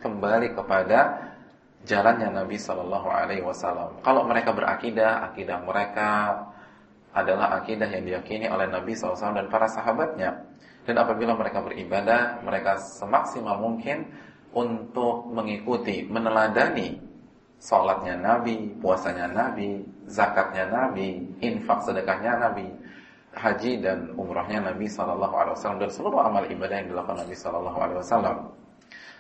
kembali 0.00 0.52
kepada 0.52 1.32
jalannya 1.86 2.34
Nabi 2.34 2.58
Sallallahu 2.58 3.08
Alaihi 3.08 3.46
Wasallam. 3.46 4.02
Kalau 4.02 4.26
mereka 4.26 4.50
berakidah, 4.50 5.30
akidah 5.30 5.62
mereka 5.62 6.42
adalah 7.16 7.56
akidah 7.62 7.88
yang 7.88 8.04
diyakini 8.04 8.50
oleh 8.52 8.68
Nabi 8.68 8.92
SAW 8.92 9.32
dan 9.32 9.48
para 9.48 9.64
sahabatnya. 9.72 10.44
Dan 10.84 11.00
apabila 11.00 11.32
mereka 11.32 11.64
beribadah, 11.64 12.44
mereka 12.44 12.76
semaksimal 12.76 13.56
mungkin 13.56 14.04
untuk 14.52 15.32
mengikuti, 15.32 16.04
meneladani 16.04 17.00
sholatnya 17.56 18.20
Nabi, 18.20 18.76
puasanya 18.78 19.32
Nabi, 19.32 19.80
zakatnya 20.06 20.68
Nabi, 20.68 21.40
infak 21.40 21.88
sedekahnya 21.88 22.36
Nabi, 22.36 22.68
haji 23.32 23.80
dan 23.80 24.12
umrahnya 24.20 24.70
Nabi 24.70 24.84
SAW 24.84 25.80
dan 25.80 25.90
seluruh 25.90 26.20
amal 26.20 26.44
ibadah 26.46 26.84
yang 26.84 26.88
dilakukan 26.92 27.24
Nabi 27.24 27.34
SAW. 27.34 28.52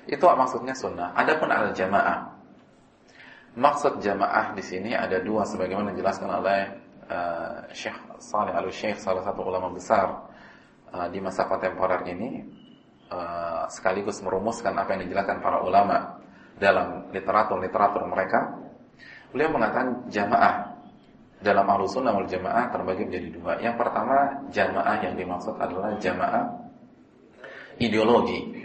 Itu 0.06 0.24
maksudnya 0.28 0.76
sunnah. 0.76 1.16
Adapun 1.16 1.50
al 1.50 1.74
jamaah, 1.74 2.35
maksud 3.56 4.04
jamaah 4.04 4.52
di 4.52 4.62
sini 4.62 4.92
ada 4.92 5.18
dua 5.24 5.48
sebagaimana 5.48 5.96
dijelaskan 5.96 6.28
oleh 6.28 6.60
uh, 7.08 7.64
Syekh 7.72 7.96
Saleh 8.20 8.52
al 8.52 8.68
Syekh 8.68 9.00
salah 9.00 9.24
satu 9.24 9.40
ulama 9.42 9.72
besar 9.72 10.28
uh, 10.92 11.08
di 11.08 11.18
masa 11.24 11.48
kontemporer 11.48 12.04
ini 12.12 12.44
uh, 13.10 13.64
sekaligus 13.72 14.20
merumuskan 14.20 14.76
apa 14.76 14.94
yang 14.94 15.08
dijelaskan 15.08 15.40
para 15.40 15.64
ulama 15.64 16.20
dalam 16.56 17.12
literatur-literatur 17.12 18.04
mereka. 18.08 18.40
Beliau 19.32 19.52
mengatakan 19.52 20.08
jamaah 20.08 20.76
dalam 21.44 21.68
sunnah 21.84 22.16
wal 22.16 22.28
jamaah 22.28 22.72
terbagi 22.72 23.04
menjadi 23.08 23.28
dua. 23.36 23.52
Yang 23.60 23.76
pertama 23.76 24.16
jamaah 24.48 24.96
yang 25.04 25.14
dimaksud 25.20 25.54
adalah 25.60 25.92
jamaah 26.00 26.44
ideologi. 27.76 28.56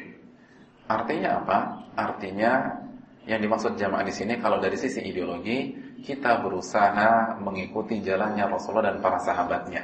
Artinya 0.87 1.29
apa? 1.43 1.57
Artinya 1.95 2.51
yang 3.31 3.39
dimaksud 3.39 3.79
jamaah 3.79 4.03
di 4.03 4.11
sini 4.11 4.35
kalau 4.43 4.59
dari 4.59 4.75
sisi 4.75 4.99
ideologi 5.07 5.71
kita 6.03 6.43
berusaha 6.43 7.39
mengikuti 7.39 8.03
jalannya 8.03 8.43
Rasulullah 8.43 8.91
dan 8.91 8.99
para 8.99 9.23
sahabatnya. 9.23 9.83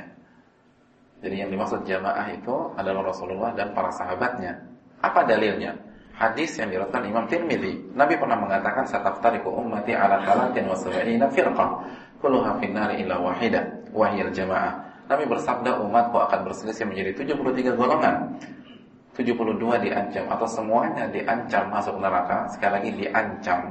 Jadi 1.23 1.35
yang 1.39 1.49
dimaksud 1.49 1.87
jamaah 1.87 2.27
itu 2.35 2.75
adalah 2.75 3.07
Rasulullah 3.07 3.55
dan 3.55 3.71
para 3.71 3.89
sahabatnya. 3.95 4.67
Apa 4.99 5.23
dalilnya? 5.23 5.79
Hadis 6.17 6.57
yang 6.59 6.73
diriwayatkan 6.73 7.07
Imam 7.07 7.25
Tirmidzi. 7.29 7.93
Nabi 7.93 8.17
pernah 8.17 8.35
mengatakan 8.41 8.89
sataftariqu 8.89 9.47
ummati 9.47 9.93
ala 9.93 10.25
talatin 10.25 10.65
wa 10.65 10.73
sab'ina 10.73 11.29
firqah, 11.29 11.69
kulluha 12.19 12.57
finnari 12.57 13.05
illa 13.05 13.21
wahidah, 13.21 13.93
wahiyal 13.93 14.33
jamaah. 14.33 14.81
Nabi 15.07 15.23
bersabda 15.29 15.77
umatku 15.87 16.17
akan 16.19 16.39
berselisih 16.51 16.89
menjadi 16.89 17.23
73 17.23 17.79
golongan. 17.79 18.15
72 19.17 19.81
diancam 19.81 20.25
atau 20.29 20.45
semuanya 20.45 21.09
diancam 21.09 21.73
masuk 21.73 21.97
neraka. 21.97 22.45
Sekali 22.53 22.71
lagi 22.77 22.89
diancam 22.93 23.61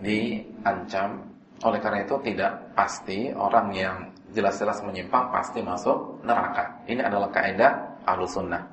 diancam. 0.00 1.28
Oleh 1.60 1.76
karena 1.78 2.08
itu 2.08 2.16
tidak 2.24 2.72
pasti 2.72 3.28
orang 3.36 3.68
yang 3.76 3.96
jelas-jelas 4.32 4.80
menyimpang 4.80 5.28
pasti 5.28 5.60
masuk 5.60 6.24
neraka. 6.24 6.80
Ini 6.88 7.04
adalah 7.04 7.28
kaidah 7.28 8.00
sunnah. 8.24 8.64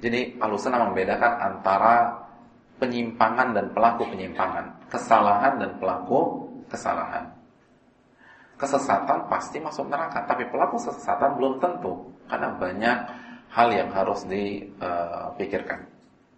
Jadi 0.00 0.40
sunnah 0.40 0.88
membedakan 0.88 1.32
antara 1.36 2.24
penyimpangan 2.80 3.52
dan 3.52 3.66
pelaku 3.76 4.08
penyimpangan, 4.08 4.88
kesalahan 4.88 5.60
dan 5.60 5.70
pelaku 5.76 6.48
kesalahan. 6.72 7.28
Kesesatan 8.54 9.26
pasti 9.26 9.58
masuk 9.58 9.90
neraka, 9.90 10.22
tapi 10.30 10.46
pelaku 10.46 10.78
kesesatan 10.78 11.34
belum 11.34 11.58
tentu 11.58 12.14
karena 12.30 12.54
banyak 12.54 12.96
hal 13.50 13.68
yang 13.70 13.90
harus 13.90 14.22
dipikirkan. 14.26 15.90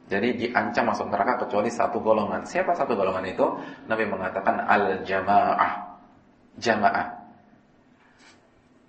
Jadi 0.07 0.47
diancam 0.47 0.95
masuk 0.95 1.11
neraka 1.11 1.45
kecuali 1.45 1.67
satu 1.67 1.99
golongan. 1.99 2.47
Siapa 2.47 2.73
satu 2.79 2.95
golongan 2.95 3.27
itu? 3.27 3.47
Nabi 3.91 4.07
mengatakan 4.07 4.63
al-jamaah. 4.63 5.99
Jamaah. 6.57 7.07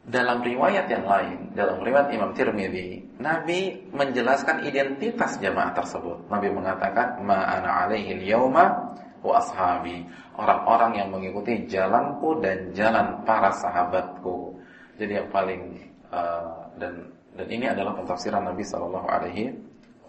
Dalam 0.07 0.39
riwayat 0.39 0.87
yang 0.87 1.03
lain, 1.03 1.51
dalam 1.51 1.83
riwayat 1.83 2.15
Imam 2.15 2.31
Tirmidzi, 2.31 3.19
Nabi 3.19 3.91
menjelaskan 3.91 4.63
identitas 4.63 5.35
jamaah 5.41 5.75
tersebut. 5.75 6.31
Nabi 6.31 6.47
mengatakan, 6.47 7.19
"Ma 7.27 7.43
alaihi 7.43 8.15
al-yauma 8.15 8.95
wa 9.27 9.43
ashabi." 9.43 10.07
Orang-orang 10.37 11.03
yang 11.03 11.09
mengikuti 11.11 11.65
jalanku 11.67 12.39
dan 12.39 12.71
jalan 12.71 13.25
para 13.27 13.51
sahabatku. 13.51 14.55
Jadi 14.97 15.21
yang 15.21 15.29
paling 15.29 15.61
uh, 16.09 16.69
dan 16.77 17.11
dan 17.37 17.47
ini 17.53 17.69
adalah 17.69 17.93
pentafsiran 17.93 18.41
Nabi 18.41 18.65
Shallallahu 18.65 19.07
alaihi 19.07 19.53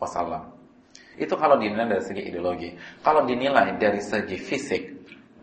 wasallam. 0.01 0.49
Itu 1.19 1.37
kalau 1.37 1.61
dinilai 1.61 1.85
dari 1.85 2.05
segi 2.07 2.23
ideologi. 2.25 2.71
Kalau 3.05 3.27
dinilai 3.27 3.77
dari 3.77 4.01
segi 4.01 4.39
fisik, 4.39 4.83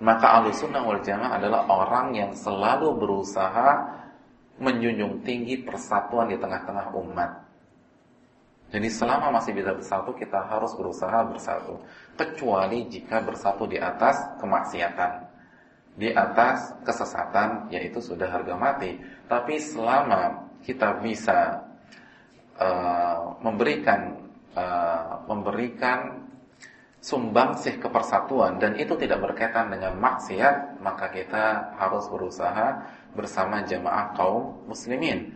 maka 0.01 0.41
alusunnah 0.41 0.81
wal 0.81 1.03
jamaah 1.03 1.37
adalah 1.37 1.67
orang 1.69 2.15
yang 2.15 2.31
selalu 2.33 2.95
berusaha 2.97 3.95
menjunjung 4.57 5.21
tinggi 5.21 5.61
persatuan 5.61 6.31
di 6.31 6.39
tengah-tengah 6.39 6.95
umat. 6.95 7.44
Jadi 8.73 8.87
selama 8.89 9.29
masih 9.39 9.53
bisa 9.53 9.71
bersatu 9.71 10.11
kita 10.17 10.41
harus 10.49 10.73
berusaha 10.73 11.21
bersatu. 11.29 11.79
Kecuali 12.17 12.89
jika 12.89 13.21
bersatu 13.21 13.69
di 13.69 13.77
atas 13.77 14.39
kemaksiatan. 14.41 15.11
Di 15.95 16.11
atas 16.11 16.75
kesesatan 16.83 17.71
yaitu 17.71 18.03
sudah 18.03 18.27
harga 18.27 18.57
mati. 18.57 18.99
Tapi 19.29 19.61
selama 19.61 20.49
kita 20.65 20.99
bisa 20.99 21.61
uh, 22.59 23.37
memberikan 23.39 24.17
uh, 24.57 25.23
memberikan 25.29 26.25
sumbangsih 27.05 27.77
kepersatuan 27.77 28.57
dan 28.57 28.73
itu 28.81 28.97
tidak 28.97 29.21
berkaitan 29.21 29.69
dengan 29.69 29.93
maksiat, 30.01 30.81
maka 30.81 31.13
kita 31.13 31.77
harus 31.77 32.09
berusaha 32.09 32.81
bersama 33.13 33.61
jamaah 33.61 34.17
kaum 34.17 34.65
muslimin. 34.65 35.29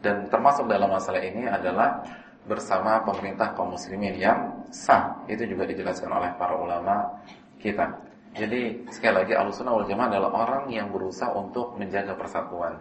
Dan 0.00 0.32
termasuk 0.32 0.64
dalam 0.64 0.88
masalah 0.88 1.20
ini 1.20 1.44
adalah 1.44 2.00
bersama 2.48 3.04
pemerintah 3.04 3.52
kaum 3.52 3.76
muslimin 3.76 4.16
yang 4.16 4.64
sah. 4.72 5.20
Itu 5.28 5.44
juga 5.44 5.68
dijelaskan 5.68 6.08
oleh 6.08 6.30
para 6.36 6.56
ulama 6.56 7.20
kita. 7.60 7.90
Jadi 8.30 8.86
sekali 8.94 9.26
lagi 9.26 9.32
Ahlussunnah 9.34 9.74
wal 9.74 9.86
Jamaah 9.90 10.08
adalah 10.08 10.30
orang 10.30 10.64
yang 10.70 10.88
berusaha 10.94 11.34
untuk 11.34 11.74
menjaga 11.76 12.14
persatuan. 12.14 12.78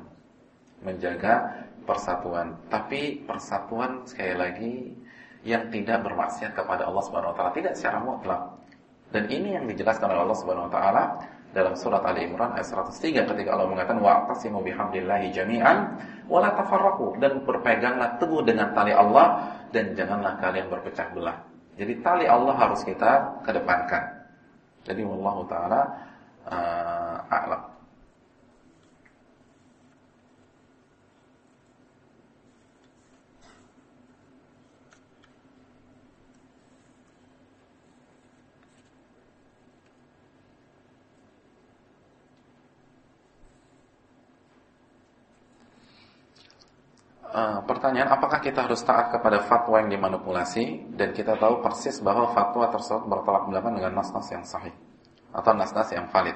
Menjaga 0.86 1.66
persatuan. 1.84 2.53
Tapi 2.70 3.26
persatuan 3.26 4.05
sekali 4.05 4.36
lagi 4.38 4.74
yang 5.41 5.72
tidak 5.74 6.05
bermaksiat 6.05 6.53
kepada 6.53 6.86
Allah 6.86 7.03
Subhanahu 7.03 7.32
wa 7.34 7.36
taala, 7.36 7.51
tidak 7.55 7.74
secara 7.74 7.97
mutlak. 8.03 8.41
Dan 9.10 9.26
ini 9.32 9.57
yang 9.57 9.66
dijelaskan 9.66 10.14
oleh 10.14 10.22
Allah 10.22 10.38
Subhanahu 10.38 10.68
wa 10.70 10.74
taala 10.74 11.03
dalam 11.50 11.74
surat 11.74 12.06
Ali 12.06 12.30
Imran 12.30 12.54
ayat 12.54 12.70
103 12.70 13.26
ketika 13.26 13.50
Allah 13.58 13.66
mengatakan 13.66 13.97
wa'tasimu 13.97 14.62
bihamdillahi 14.62 15.34
jami'an 15.34 15.78
wa 16.30 16.38
la 16.45 16.54
tafarraqu 16.54 17.18
dan 17.18 17.41
berpeganglah 17.41 18.22
teguh 18.22 18.45
dengan 18.45 18.70
tali 18.78 18.93
Allah 18.93 19.58
dan 19.74 19.97
janganlah 19.97 20.38
kalian 20.38 20.70
berpecah 20.70 21.10
belah. 21.14 21.38
Jadi 21.80 21.93
tali 22.06 22.26
Allah 22.30 22.54
harus 22.54 22.86
kita 22.86 23.41
kedepankan. 23.41 24.04
Jadi 24.86 25.02
wallahu 25.02 25.47
taala 25.50 25.82
uh, 26.45 27.18
a'lam. 27.34 27.79
Uh, 47.30 47.62
pertanyaan 47.62 48.10
apakah 48.10 48.42
kita 48.42 48.66
harus 48.66 48.82
taat 48.82 49.14
kepada 49.14 49.46
fatwa 49.46 49.78
yang 49.78 49.94
dimanipulasi 49.94 50.90
dan 50.98 51.14
kita 51.14 51.38
tahu 51.38 51.62
persis 51.62 52.02
bahwa 52.02 52.34
fatwa 52.34 52.66
tersebut 52.74 53.06
bertolak 53.06 53.46
belakang 53.46 53.78
dengan 53.78 54.02
nas-nas 54.02 54.34
yang 54.34 54.42
sahih 54.42 54.74
atau 55.30 55.54
nas-nas 55.54 55.94
yang 55.94 56.10
valid. 56.10 56.34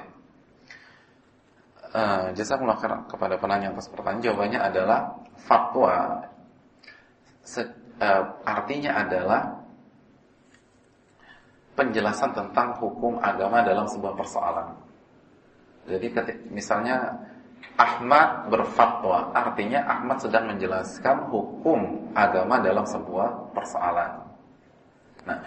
Uh, 1.90 2.30
Jazakumullah 2.38 2.78
kepada 3.10 3.34
penanya 3.42 3.74
atas 3.74 3.90
pertanyaan 3.90 4.22
jawabannya 4.22 4.60
adalah 4.62 5.18
fatwa 5.42 6.30
uh, 7.98 8.24
artinya 8.46 8.94
adalah 8.94 9.42
penjelasan 11.74 12.38
tentang 12.38 12.78
hukum 12.78 13.18
agama 13.18 13.66
dalam 13.66 13.90
sebuah 13.90 14.14
persoalan. 14.14 14.78
Jadi 15.90 16.06
misalnya 16.54 17.18
Ahmad 17.74 18.46
berfatwa, 18.54 19.34
artinya 19.34 19.82
Ahmad 19.90 20.22
sedang 20.22 20.46
menjelaskan 20.46 21.26
hukum 21.26 22.10
agama 22.14 22.62
dalam 22.62 22.86
sebuah 22.86 23.50
persoalan. 23.50 24.22
Nah, 25.26 25.38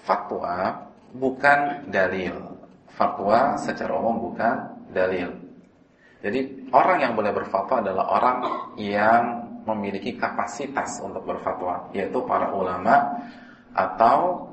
fatwa 0.00 0.88
bukan 1.12 1.92
dalil. 1.92 2.56
Fatwa 2.92 3.60
secara 3.60 3.92
umum 3.96 4.32
bukan 4.32 4.54
dalil. 4.96 5.28
Jadi 6.22 6.70
orang 6.70 6.98
yang 7.02 7.12
boleh 7.18 7.34
berfatwa 7.34 7.82
adalah 7.82 8.04
orang 8.16 8.36
yang 8.78 9.22
memiliki 9.66 10.14
kapasitas 10.16 11.02
untuk 11.02 11.26
berfatwa, 11.26 11.90
yaitu 11.92 12.22
para 12.24 12.54
ulama 12.54 13.26
atau 13.74 14.48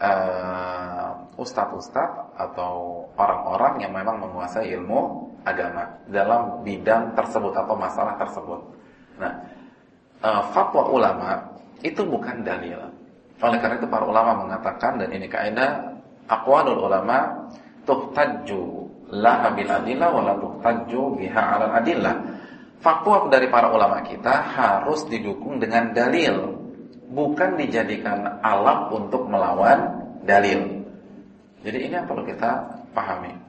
uh, 0.00 1.10
ustadz-ustadz 1.36 2.34
atau 2.34 3.04
orang-orang 3.14 3.84
yang 3.84 3.92
memang 3.94 4.18
menguasai 4.18 4.70
ilmu 4.74 5.27
agama 5.46 5.86
dalam 6.10 6.62
bidang 6.66 7.14
tersebut 7.14 7.54
atau 7.54 7.74
masalah 7.78 8.14
tersebut. 8.18 8.60
Nah, 9.18 9.32
uh, 10.22 10.42
fatwa 10.54 10.88
ulama 10.90 11.38
itu 11.82 12.02
bukan 12.02 12.42
dalil. 12.42 12.78
Oleh 13.38 13.58
karena 13.62 13.78
itu 13.78 13.86
para 13.86 14.02
ulama 14.02 14.46
mengatakan 14.46 14.98
dan 14.98 15.14
ini 15.14 15.30
kaidah 15.30 15.94
aqwalul 16.26 16.90
ulama 16.90 17.48
tuhtaju 17.86 18.62
la 19.14 19.48
bil 19.54 19.70
adillah 19.70 20.08
wa 20.10 20.22
la 20.26 20.34
tuhtaju 20.36 21.02
biha 21.14 21.42
'ala 21.42 21.66
adillah. 21.78 22.14
Fatwa 22.78 23.26
dari 23.26 23.50
para 23.50 23.74
ulama 23.74 24.02
kita 24.06 24.54
harus 24.54 25.02
didukung 25.10 25.58
dengan 25.58 25.90
dalil, 25.90 26.54
bukan 27.10 27.58
dijadikan 27.58 28.38
alat 28.38 28.94
untuk 28.94 29.26
melawan 29.26 30.06
dalil. 30.22 30.86
Jadi 31.66 31.78
ini 31.90 31.94
yang 31.98 32.06
perlu 32.06 32.22
kita 32.22 32.70
pahami. 32.94 33.47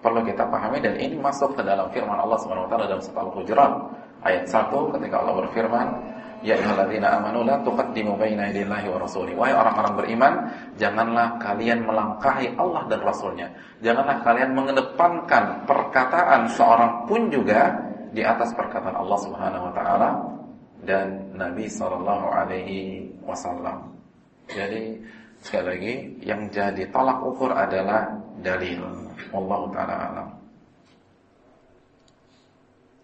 Perlu 0.00 0.24
kita 0.24 0.48
pahami 0.48 0.80
dan 0.80 0.96
ini 0.96 1.20
masuk 1.20 1.52
ke 1.52 1.62
dalam 1.62 1.92
firman 1.92 2.16
Allah 2.16 2.40
Subhanahu 2.40 2.64
wa 2.64 2.70
taala 2.72 2.84
dalam 2.88 3.04
surah 3.04 3.20
Al-Hujurat 3.20 3.72
ayat 4.24 4.44
1 4.48 4.96
ketika 4.96 5.14
Allah 5.20 5.34
berfirman, 5.44 5.86
"Ya 6.40 6.56
ayyuhalladzina 6.56 7.20
amanu 7.20 7.44
la 7.44 7.60
tuqaddimu 7.60 8.16
baina 8.16 8.48
yadayillahi 8.48 8.88
wa 8.88 8.98
rasuli." 9.04 9.36
Wahai 9.36 9.52
orang-orang 9.52 9.94
beriman, 10.00 10.32
janganlah 10.80 11.36
kalian 11.36 11.84
melangkahi 11.84 12.56
Allah 12.56 12.82
dan 12.88 13.00
Rasulnya. 13.04 13.48
Janganlah 13.84 14.24
kalian 14.24 14.50
mengedepankan 14.56 15.68
perkataan 15.68 16.48
seorang 16.48 17.04
pun 17.04 17.28
juga 17.28 17.68
di 18.08 18.24
atas 18.24 18.56
perkataan 18.56 18.96
Allah 18.96 19.18
Subhanahu 19.20 19.68
wa 19.68 19.72
taala 19.76 20.10
dan 20.80 21.36
Nabi 21.36 21.68
sallallahu 21.68 22.26
alaihi 22.32 23.04
wasallam. 23.20 23.92
Jadi 24.50 24.96
Sekali 25.40 25.64
lagi, 25.64 25.94
yang 26.20 26.52
jadi 26.52 26.84
tolak 26.92 27.24
ukur 27.24 27.52
adalah 27.52 28.12
dalil. 28.44 28.84
Allah 29.32 29.60
taala 29.72 29.94
alam. 30.12 30.28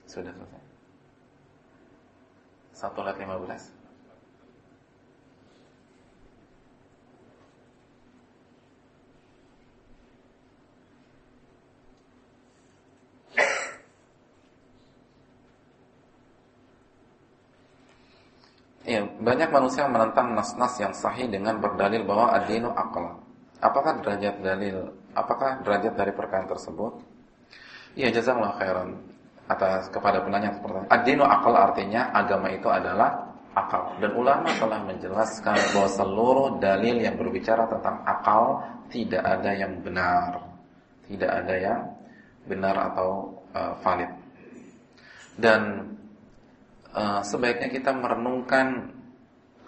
Sudah 0.08 0.32
selesai. 0.32 0.62
Satu 2.76 3.00
lat 3.00 3.16
lima 3.16 3.40
belas. 3.40 3.75
Ya, 18.86 19.02
banyak 19.02 19.50
manusia 19.50 19.90
menentang 19.90 20.38
nas-nas 20.38 20.78
yang 20.78 20.94
sahih 20.94 21.26
dengan 21.26 21.58
berdalil 21.58 22.06
bahwa 22.06 22.38
ad-dinu 22.38 22.70
akal. 22.70 23.18
Apakah 23.58 23.98
derajat 23.98 24.38
dalil? 24.38 24.94
Apakah 25.10 25.58
derajat 25.66 25.98
dari 25.98 26.14
perkara 26.14 26.46
tersebut? 26.46 27.02
Ya, 27.98 28.14
jazakallahu 28.14 28.54
khairan 28.62 28.94
atas 29.50 29.90
kepada 29.90 30.22
penanya 30.22 30.54
seperti 30.54 30.86
Ad-dinu 30.86 31.26
akal 31.26 31.54
artinya 31.58 32.14
agama 32.14 32.46
itu 32.54 32.70
adalah 32.70 33.26
akal. 33.58 33.98
Dan 33.98 34.14
ulama 34.14 34.54
telah 34.54 34.78
menjelaskan 34.86 35.56
bahwa 35.74 35.88
seluruh 35.90 36.48
dalil 36.62 37.02
yang 37.02 37.18
berbicara 37.18 37.66
tentang 37.66 38.06
akal 38.06 38.62
tidak 38.86 39.26
ada 39.26 39.50
yang 39.50 39.82
benar. 39.82 40.46
Tidak 41.10 41.30
ada 41.30 41.54
yang 41.58 41.80
benar 42.46 42.94
atau 42.94 43.34
uh, 43.50 43.74
valid. 43.82 44.10
Dan 45.34 45.90
uh, 46.96 47.20
sebaiknya 47.20 47.68
kita 47.68 47.92
merenungkan 47.92 48.96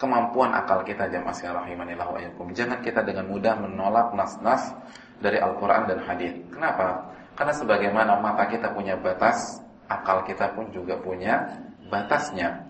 kemampuan 0.01 0.55
akal 0.55 0.81
kita 0.81 1.11
jamaah 1.11 1.35
sekalian 1.35 1.59
rahimanillah 1.61 2.07
wa 2.09 2.19
Jangan 2.49 2.79
kita 2.81 3.05
dengan 3.05 3.29
mudah 3.29 3.53
menolak 3.59 4.15
nas-nas 4.17 4.73
dari 5.21 5.37
Al-Qur'an 5.37 5.85
dan 5.85 6.01
hadis. 6.07 6.33
Kenapa? 6.49 7.13
Karena 7.35 7.53
sebagaimana 7.53 8.19
mata 8.19 8.47
kita 8.47 8.71
punya 8.71 8.95
batas, 8.95 9.59
akal 9.91 10.23
kita 10.23 10.55
pun 10.55 10.71
juga 10.71 10.97
punya 10.99 11.59
batasnya. 11.91 12.67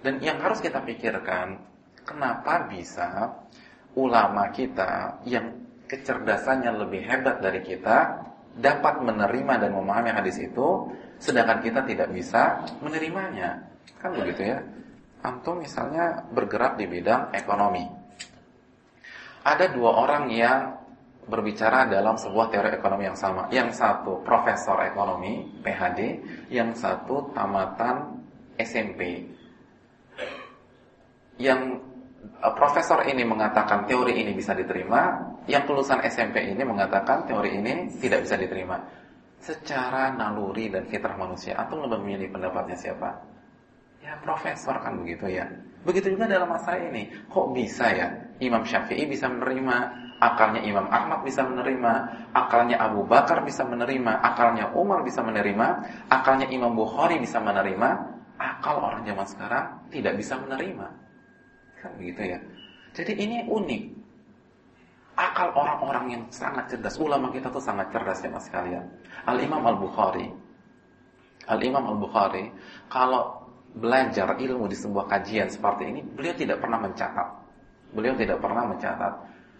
Dan 0.00 0.22
yang 0.22 0.40
harus 0.40 0.62
kita 0.62 0.80
pikirkan, 0.80 1.60
kenapa 2.06 2.70
bisa 2.70 3.34
ulama 3.98 4.48
kita 4.54 5.20
yang 5.26 5.58
kecerdasannya 5.90 6.70
lebih 6.86 7.02
hebat 7.02 7.42
dari 7.42 7.60
kita 7.66 8.30
dapat 8.54 9.02
menerima 9.02 9.66
dan 9.66 9.70
memahami 9.74 10.10
hadis 10.14 10.38
itu 10.38 10.90
sedangkan 11.18 11.58
kita 11.62 11.82
tidak 11.86 12.08
bisa 12.14 12.62
menerimanya. 12.78 13.69
Kan 13.98 14.14
begitu 14.14 14.54
ya. 14.54 14.62
Antum 15.20 15.60
misalnya 15.60 16.24
bergerak 16.30 16.78
di 16.78 16.86
bidang 16.88 17.34
ekonomi. 17.34 17.84
Ada 19.40 19.72
dua 19.72 20.04
orang 20.04 20.28
yang 20.32 20.80
berbicara 21.30 21.86
dalam 21.86 22.18
sebuah 22.18 22.50
teori 22.50 22.74
ekonomi 22.74 23.06
yang 23.06 23.18
sama. 23.18 23.46
Yang 23.52 23.78
satu 23.78 24.20
profesor 24.24 24.82
ekonomi, 24.84 25.60
PhD, 25.62 26.20
yang 26.50 26.74
satu 26.74 27.30
tamatan 27.32 28.20
SMP. 28.58 29.30
yang 31.40 31.72
uh, 32.44 32.52
profesor 32.52 33.00
ini 33.08 33.24
mengatakan 33.24 33.88
teori 33.88 34.20
ini 34.20 34.36
bisa 34.36 34.52
diterima, 34.52 35.16
yang 35.48 35.64
lulusan 35.64 36.04
SMP 36.04 36.52
ini 36.52 36.60
mengatakan 36.68 37.24
teori 37.24 37.56
ini 37.56 37.88
tidak 37.96 38.28
bisa 38.28 38.36
diterima. 38.36 38.76
Secara 39.40 40.12
naluri 40.12 40.68
dan 40.68 40.84
fitrah 40.84 41.16
manusia, 41.16 41.56
atau 41.56 41.80
lebih 41.80 42.04
memilih 42.04 42.28
pendapatnya 42.28 42.76
siapa? 42.76 43.24
Ya 44.00 44.16
profesor 44.24 44.80
kan 44.80 44.96
begitu 45.00 45.28
ya. 45.28 45.46
Begitu 45.84 46.12
juga 46.16 46.28
dalam 46.28 46.48
masalah 46.48 46.80
ini. 46.92 47.08
Kok 47.28 47.56
bisa 47.56 47.88
ya 47.92 48.08
Imam 48.40 48.64
Syafi'i 48.64 49.04
bisa 49.08 49.28
menerima, 49.28 49.76
akalnya 50.20 50.60
Imam 50.64 50.88
Ahmad 50.88 51.24
bisa 51.24 51.44
menerima, 51.44 51.92
akalnya 52.36 52.76
Abu 52.80 53.04
Bakar 53.08 53.40
bisa 53.44 53.64
menerima, 53.64 54.12
akalnya 54.20 54.72
Umar 54.76 55.00
bisa 55.04 55.24
menerima, 55.24 55.66
akalnya 56.12 56.46
Imam 56.52 56.76
Bukhari 56.76 57.16
bisa 57.16 57.40
menerima, 57.40 57.88
akal 58.36 58.76
orang 58.80 59.04
zaman 59.04 59.26
sekarang 59.28 59.64
tidak 59.88 60.16
bisa 60.16 60.36
menerima. 60.36 60.86
Kan 61.80 61.90
begitu 61.96 62.36
ya. 62.36 62.38
Jadi 62.92 63.12
ini 63.16 63.48
unik. 63.48 63.82
Akal 65.20 65.52
orang-orang 65.52 66.06
yang 66.16 66.22
sangat 66.32 66.72
cerdas, 66.72 66.96
ulama 66.96 67.28
kita 67.28 67.52
tuh 67.52 67.60
sangat 67.60 67.92
cerdas 67.92 68.24
ya 68.24 68.32
mas 68.32 68.48
kalian. 68.48 68.88
Al-Imam 69.28 69.60
Al-Bukhari. 69.64 70.32
Al-Imam 71.44 71.84
Al-Bukhari 71.96 72.52
kalau 72.88 73.39
belajar 73.74 74.34
ilmu 74.34 74.66
di 74.66 74.76
sebuah 74.76 75.06
kajian 75.06 75.48
seperti 75.50 75.88
ini, 75.90 76.00
beliau 76.02 76.34
tidak 76.34 76.58
pernah 76.58 76.78
mencatat. 76.82 77.28
Beliau 77.90 78.14
tidak 78.14 78.38
pernah 78.38 78.64
mencatat. 78.66 79.12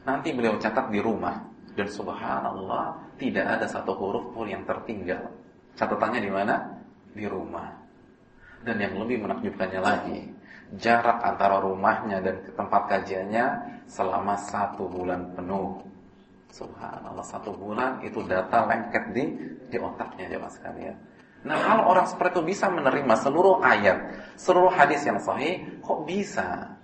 Nanti 0.07 0.29
beliau 0.33 0.57
catat 0.57 0.89
di 0.89 0.99
rumah 1.03 1.37
dan 1.75 1.87
subhanallah 1.87 3.15
tidak 3.21 3.47
ada 3.47 3.67
satu 3.69 3.95
huruf 3.95 4.33
pun 4.35 4.47
yang 4.49 4.65
tertinggal. 4.67 5.31
Catatannya 5.77 6.21
di 6.23 6.31
mana? 6.31 6.55
Di 7.15 7.27
rumah. 7.27 7.69
Dan 8.61 8.77
yang 8.77 8.97
lebih 9.01 9.25
menakjubkannya 9.25 9.81
lagi, 9.81 10.19
jarak 10.77 11.19
antara 11.25 11.59
rumahnya 11.65 12.21
dan 12.21 12.37
tempat 12.53 12.83
kajiannya 12.87 13.47
selama 13.89 14.37
satu 14.37 14.87
bulan 14.87 15.33
penuh. 15.35 15.81
Subhanallah 16.51 17.23
satu 17.23 17.55
bulan 17.55 18.03
itu 18.03 18.27
data 18.27 18.67
lengket 18.67 19.05
di 19.15 19.25
di 19.71 19.77
otaknya 19.79 20.27
jemaah 20.35 20.51
sekalian. 20.51 20.97
Nah 21.41 21.57
kalau 21.57 21.97
orang 21.97 22.05
seperti 22.05 22.37
itu 22.37 22.43
bisa 22.53 22.69
menerima 22.69 23.15
seluruh 23.17 23.65
ayat, 23.65 23.99
seluruh 24.37 24.73
hadis 24.73 25.01
yang 25.09 25.17
sahih, 25.17 25.81
kok 25.81 26.05
bisa? 26.05 26.77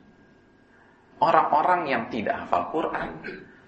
Orang-orang 1.20 1.88
yang 1.88 2.02
tidak 2.08 2.44
hafal 2.44 2.72
Quran, 2.72 3.20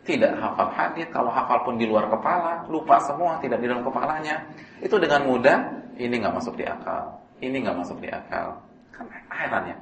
tidak 0.09 0.33
hafal 0.41 0.69
hadis, 0.73 1.05
kalau 1.13 1.29
hafal 1.29 1.61
pun 1.65 1.77
di 1.77 1.85
luar 1.85 2.09
kepala, 2.09 2.65
lupa 2.73 2.97
semua, 3.05 3.37
tidak 3.45 3.61
di 3.61 3.69
dalam 3.69 3.85
kepalanya, 3.85 4.49
itu 4.81 4.97
dengan 4.97 5.29
mudah, 5.29 5.59
ini 6.01 6.15
nggak 6.25 6.35
masuk 6.41 6.57
di 6.57 6.65
akal, 6.65 7.21
ini 7.45 7.57
nggak 7.61 7.77
masuk 7.77 8.01
di 8.01 8.09
akal. 8.09 8.57
Kan 8.93 9.05
herannya. 9.29 9.77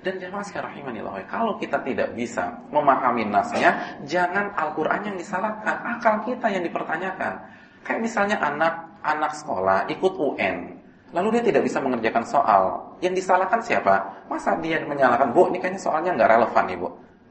Dan 0.00 0.16
jemaah 0.16 0.42
sekarang 0.42 0.74
rahimanillah, 0.74 1.28
kalau 1.28 1.60
kita 1.60 1.78
tidak 1.84 2.16
bisa 2.16 2.58
memahami 2.72 3.28
nasnya, 3.28 4.00
jangan 4.08 4.50
Al-Quran 4.56 5.12
yang 5.12 5.16
disalahkan, 5.20 5.76
akal 5.76 6.24
kita 6.24 6.50
yang 6.50 6.64
dipertanyakan. 6.64 7.38
Kayak 7.84 8.00
misalnya 8.00 8.36
anak 8.40 8.89
anak 9.00 9.32
sekolah 9.36 9.88
ikut 9.88 10.12
UN, 10.16 10.76
lalu 11.10 11.38
dia 11.38 11.42
tidak 11.52 11.62
bisa 11.66 11.78
mengerjakan 11.80 12.24
soal, 12.24 12.62
yang 13.00 13.16
disalahkan 13.16 13.60
siapa? 13.64 14.24
Masa 14.28 14.56
dia 14.60 14.84
menyalahkan, 14.84 15.32
bu, 15.32 15.48
ini 15.48 15.58
kayaknya 15.58 15.80
soalnya 15.80 16.10
nggak 16.16 16.30
relevan 16.30 16.64
nih, 16.68 16.78
bu. 16.78 16.88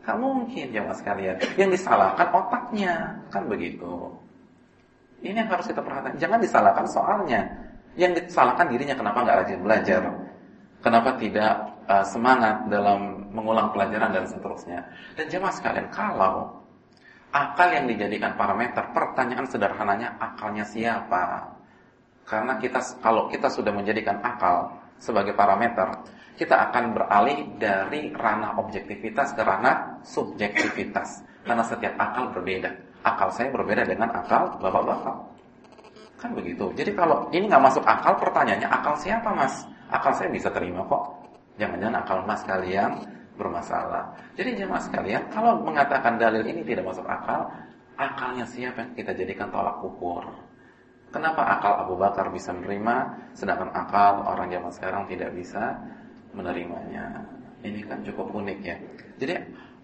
Gak 0.09 0.17
mungkin 0.17 0.65
jamaah 0.73 0.97
sekalian. 0.97 1.35
Yang 1.53 1.69
disalahkan 1.77 2.27
otaknya, 2.33 2.93
kan 3.29 3.45
begitu. 3.45 4.09
Ini 5.21 5.45
yang 5.45 5.49
harus 5.51 5.69
kita 5.69 5.83
perhatikan. 5.83 6.17
Jangan 6.17 6.39
disalahkan 6.41 6.85
soalnya. 6.89 7.41
Yang 7.99 8.25
disalahkan 8.25 8.71
dirinya 8.71 8.95
kenapa 8.95 9.21
nggak 9.27 9.37
rajin 9.43 9.59
belajar, 9.59 10.01
kenapa 10.79 11.19
tidak 11.19 11.53
uh, 11.85 12.05
semangat 12.07 12.69
dalam 12.71 13.27
mengulang 13.35 13.75
pelajaran 13.75 14.15
dan 14.15 14.25
seterusnya. 14.25 14.87
Dan 15.19 15.27
jemaah 15.27 15.53
sekalian, 15.53 15.91
kalau 15.91 16.63
akal 17.35 17.69
yang 17.69 17.85
dijadikan 17.85 18.39
parameter, 18.39 18.81
pertanyaan 18.95 19.45
sederhananya 19.45 20.15
akalnya 20.17 20.63
siapa? 20.63 21.58
Karena 22.29 22.61
kita 22.61 22.77
kalau 23.01 23.25
kita 23.25 23.49
sudah 23.49 23.73
menjadikan 23.73 24.21
akal 24.21 24.69
sebagai 25.01 25.33
parameter, 25.33 25.89
kita 26.37 26.69
akan 26.69 26.93
beralih 26.93 27.57
dari 27.57 28.13
ranah 28.13 28.61
objektivitas 28.61 29.33
ke 29.33 29.41
ranah 29.41 29.97
subjektivitas. 30.05 31.25
Karena 31.41 31.65
setiap 31.65 31.97
akal 31.97 32.29
berbeda. 32.29 32.69
Akal 33.01 33.33
saya 33.33 33.49
berbeda 33.49 33.81
dengan 33.89 34.13
akal 34.13 34.61
bapak-bapak. 34.61 35.15
Kan 36.21 36.37
begitu. 36.37 36.69
Jadi 36.77 36.93
kalau 36.93 37.25
ini 37.33 37.49
nggak 37.49 37.63
masuk 37.63 37.81
akal, 37.81 38.13
pertanyaannya 38.21 38.69
akal 38.69 38.93
siapa 39.01 39.33
mas? 39.33 39.65
Akal 39.89 40.13
saya 40.13 40.29
bisa 40.29 40.53
terima 40.53 40.85
kok. 40.85 41.25
Jangan-jangan 41.57 41.97
akal 42.05 42.17
mas 42.29 42.45
kalian 42.45 42.91
bermasalah. 43.39 44.13
Jadi 44.35 44.59
jemaah 44.59 44.83
sekalian, 44.83 45.31
kalau 45.31 45.63
mengatakan 45.63 46.19
dalil 46.19 46.43
ini 46.43 46.61
tidak 46.61 46.91
masuk 46.91 47.07
akal, 47.07 47.47
akalnya 47.95 48.43
siapa 48.43 48.83
yang 48.83 48.91
kita 48.93 49.11
jadikan 49.15 49.47
tolak 49.47 49.79
ukur? 49.79 50.27
Kenapa 51.09 51.41
akal 51.41 51.73
Abu 51.85 51.97
Bakar 51.97 52.29
bisa 52.29 52.53
menerima, 52.53 53.17
sedangkan 53.33 53.73
akal 53.73 54.21
orang 54.29 54.53
zaman 54.53 54.71
sekarang 54.73 55.03
tidak 55.09 55.33
bisa 55.33 55.73
menerimanya? 56.37 57.25
Ini 57.65 57.81
kan 57.89 58.05
cukup 58.05 58.29
unik 58.29 58.59
ya. 58.61 58.77
Jadi 59.17 59.35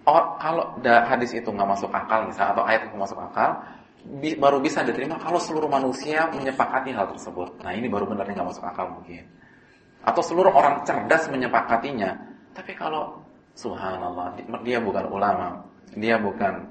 or, 0.06 0.38
kalau 0.38 0.78
hadis 0.86 1.34
itu 1.34 1.50
nggak 1.50 1.66
masuk 1.66 1.90
akal 1.90 2.30
misalnya 2.30 2.54
atau 2.54 2.64
ayat 2.70 2.82
itu 2.86 2.96
masuk 2.96 3.18
akal, 3.18 3.58
bi 4.06 4.38
baru 4.38 4.62
bisa 4.62 4.86
diterima 4.86 5.18
kalau 5.18 5.42
seluruh 5.42 5.66
manusia 5.66 6.30
menyepakati 6.30 6.94
hal 6.94 7.10
tersebut. 7.10 7.58
Nah 7.66 7.74
ini 7.74 7.90
baru 7.90 8.06
benar 8.06 8.30
nggak 8.30 8.46
masuk 8.46 8.62
akal 8.62 8.86
mungkin. 8.94 9.26
Atau 10.06 10.22
seluruh 10.22 10.54
orang 10.54 10.86
cerdas 10.86 11.26
menyepakatinya. 11.34 12.14
Tapi 12.54 12.78
kalau 12.78 13.18
subhanallah 13.58 14.38
dia 14.62 14.78
bukan 14.78 15.10
ulama, 15.10 15.66
dia 15.98 16.22
bukan 16.22 16.70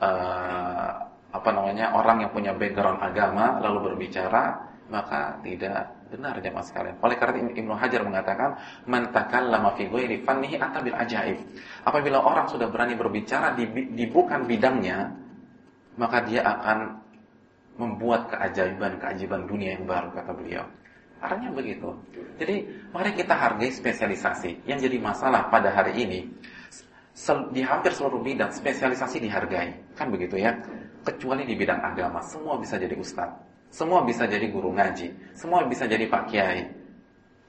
uh, 0.00 1.11
apa 1.32 1.48
namanya 1.48 1.96
orang 1.96 2.28
yang 2.28 2.30
punya 2.30 2.52
background 2.52 3.00
agama 3.00 3.56
lalu 3.64 3.92
berbicara 3.92 4.72
maka 4.92 5.40
tidak 5.40 5.88
benar 6.12 6.36
jemaah 6.44 6.60
sekalian. 6.60 7.00
Oleh 7.00 7.16
karena 7.16 7.48
Ibnu 7.48 7.72
Hajar 7.72 8.04
mengatakan 8.04 8.60
man 8.84 9.08
takallama 9.08 9.72
fi 9.80 9.88
ghairi 9.88 10.20
fannihi 10.20 10.60
atabil 10.60 10.92
ajaib. 10.92 11.40
Apabila 11.88 12.20
orang 12.20 12.52
sudah 12.52 12.68
berani 12.68 12.92
berbicara 12.92 13.56
di, 13.56 13.64
di 13.72 14.04
bukan 14.04 14.44
bidangnya, 14.44 15.08
maka 15.96 16.20
dia 16.28 16.44
akan 16.44 17.00
membuat 17.80 18.28
keajaiban-keajaiban 18.36 19.48
dunia 19.48 19.80
yang 19.80 19.88
baru 19.88 20.12
kata 20.12 20.36
beliau. 20.36 20.68
Artinya 21.24 21.56
begitu. 21.56 21.88
Jadi 22.36 22.56
mari 22.92 23.16
kita 23.16 23.32
hargai 23.32 23.72
spesialisasi. 23.72 24.68
Yang 24.68 24.92
jadi 24.92 24.96
masalah 25.00 25.48
pada 25.48 25.72
hari 25.72 26.04
ini 26.04 26.20
di 27.56 27.62
hampir 27.64 27.96
seluruh 27.96 28.20
bidang 28.20 28.52
spesialisasi 28.52 29.24
dihargai. 29.24 29.96
Kan 29.96 30.12
begitu 30.12 30.36
ya 30.36 30.52
kecuali 31.02 31.42
di 31.44 31.54
bidang 31.58 31.82
agama. 31.82 32.22
Semua 32.22 32.56
bisa 32.56 32.78
jadi 32.78 32.94
ustadz, 32.94 33.68
semua 33.68 34.02
bisa 34.06 34.24
jadi 34.24 34.46
guru 34.48 34.72
ngaji, 34.72 35.36
semua 35.36 35.66
bisa 35.66 35.84
jadi 35.86 36.06
pak 36.06 36.30
kiai. 36.30 36.70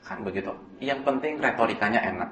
Kan 0.04 0.20
begitu. 0.26 0.52
Yang 0.84 1.00
penting 1.08 1.40
retorikanya 1.40 2.04
enak. 2.04 2.30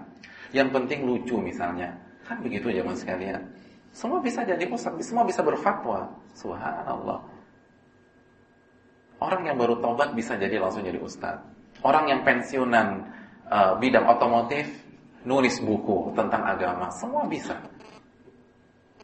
Yang 0.51 0.69
penting 0.75 1.07
lucu 1.07 1.39
misalnya. 1.39 1.95
Kan 2.27 2.43
begitu 2.43 2.67
zaman 2.67 2.95
sekalian. 2.99 3.41
Semua 3.95 4.19
bisa 4.19 4.43
jadi 4.43 4.67
ustadz, 4.67 5.03
semua 5.07 5.23
bisa 5.23 5.39
berfatwa. 5.39 6.11
Subhanallah. 6.35 7.23
Orang 9.21 9.45
yang 9.45 9.55
baru 9.55 9.79
tobat 9.79 10.17
bisa 10.17 10.35
jadi 10.35 10.57
langsung 10.59 10.83
jadi 10.83 10.99
ustadz. 10.99 11.45
Orang 11.85 12.11
yang 12.11 12.21
pensiunan 12.27 13.07
uh, 13.47 13.73
bidang 13.79 14.05
otomotif 14.05 14.67
nulis 15.25 15.61
buku 15.61 16.13
tentang 16.17 16.41
agama, 16.45 16.89
semua 16.89 17.25
bisa. 17.29 17.57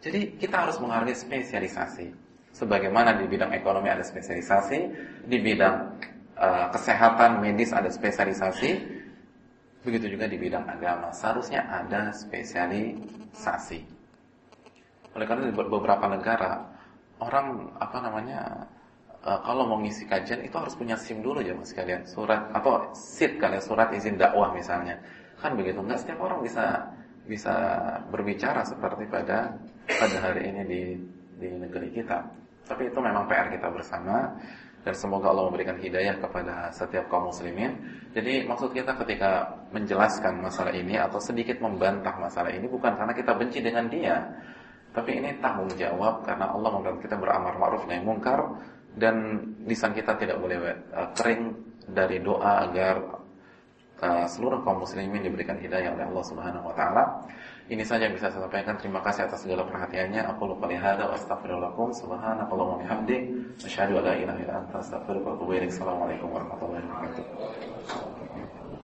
Jadi 0.02 0.38
kita 0.38 0.68
harus 0.68 0.78
menghargai 0.78 1.18
spesialisasi. 1.18 2.08
Sebagaimana 2.54 3.18
di 3.22 3.30
bidang 3.30 3.54
ekonomi 3.54 3.90
ada 3.90 4.02
spesialisasi, 4.02 4.80
di 5.30 5.38
bidang 5.38 5.76
uh, 6.38 6.68
kesehatan 6.74 7.42
medis 7.42 7.70
ada 7.70 7.90
spesialisasi, 7.90 8.70
begitu 9.86 10.18
juga 10.18 10.26
di 10.26 10.38
bidang 10.42 10.66
agama. 10.66 11.14
Seharusnya 11.14 11.66
ada 11.70 12.10
spesialisasi. 12.14 13.80
Oleh 15.14 15.26
karena 15.26 15.50
di 15.50 15.54
beberapa 15.54 16.06
negara 16.10 16.78
orang 17.18 17.74
apa 17.78 17.98
namanya 18.02 18.70
uh, 19.26 19.40
kalau 19.42 19.66
mau 19.66 19.82
ngisi 19.82 20.06
kajian 20.06 20.46
itu 20.46 20.54
harus 20.58 20.78
punya 20.78 20.94
SIM 20.98 21.26
dulu 21.26 21.42
ya 21.42 21.58
mas 21.58 21.74
kalian 21.74 22.06
surat 22.06 22.54
atau 22.54 22.94
SID 22.94 23.42
kalian 23.42 23.64
surat 23.64 23.90
izin 23.94 24.18
dakwah 24.18 24.54
misalnya 24.54 25.02
kan 25.42 25.58
begitu 25.58 25.82
nggak 25.82 25.98
setiap 26.02 26.22
orang 26.22 26.46
bisa 26.46 26.94
bisa 27.28 27.54
berbicara 28.14 28.64
seperti 28.64 29.10
pada 29.10 29.58
pada 29.88 30.18
hari 30.20 30.52
ini 30.52 30.62
di 30.68 30.82
di 31.40 31.48
negeri 31.56 31.88
kita. 31.96 32.20
Tapi 32.68 32.92
itu 32.92 33.00
memang 33.00 33.24
PR 33.32 33.48
kita 33.48 33.72
bersama 33.72 34.36
dan 34.84 34.96
semoga 34.96 35.32
Allah 35.32 35.52
memberikan 35.52 35.76
hidayah 35.80 36.20
kepada 36.20 36.72
setiap 36.72 37.08
kaum 37.08 37.32
muslimin. 37.32 37.76
Jadi 38.12 38.44
maksud 38.44 38.76
kita 38.76 38.96
ketika 39.04 39.52
menjelaskan 39.72 40.44
masalah 40.44 40.72
ini 40.76 41.00
atau 41.00 41.20
sedikit 41.20 41.60
membantah 41.64 42.16
masalah 42.20 42.52
ini 42.52 42.68
bukan 42.68 42.96
karena 42.96 43.14
kita 43.16 43.32
benci 43.36 43.60
dengan 43.64 43.88
dia, 43.88 44.24
tapi 44.92 45.20
ini 45.20 45.36
tanggung 45.44 45.72
jawab 45.76 46.24
karena 46.24 46.52
Allah 46.52 46.70
memberikan 46.72 47.00
kita 47.04 47.16
beramar 47.20 47.54
ma'ruf 47.60 47.84
nahi 47.86 48.02
mungkar 48.04 48.40
dan 48.98 49.44
lisan 49.70 49.94
kita 49.94 50.18
tidak 50.18 50.42
boleh 50.42 50.58
uh, 50.96 51.12
kering 51.14 51.54
dari 51.92 52.18
doa 52.24 52.66
agar 52.66 52.96
uh, 54.02 54.26
seluruh 54.26 54.66
kaum 54.66 54.82
muslimin 54.82 55.22
diberikan 55.22 55.60
hidayah 55.62 55.94
oleh 55.94 56.06
Allah 56.10 56.26
Subhanahu 56.26 56.66
wa 56.66 56.76
taala. 56.76 57.04
Ini 57.68 57.84
saja 57.84 58.08
yang 58.08 58.16
bisa 58.16 58.32
saya 58.32 58.48
sampaikan. 58.48 58.80
Terima 58.80 59.04
kasih 59.04 59.28
atas 59.28 59.44
segala 59.44 59.68
perhatiannya. 59.68 60.24
Aku 60.32 60.48
lupa 60.48 60.72
lihat 60.72 61.04
wa 61.04 61.12
astaghfirullahaladzim. 61.12 62.00
Subhanakallahumma 62.00 62.80
wa 62.80 62.84
bihamdik, 62.88 63.22
asyhadu 63.60 64.00
an 64.00 64.04
la 64.08 64.14
ilaha 64.16 64.40
illa 64.40 64.54
anta 64.64 64.80
ilaik. 64.80 65.68
Assalamualaikum 65.76 66.32
warahmatullahi 66.32 66.84
wabarakatuh. 66.88 67.67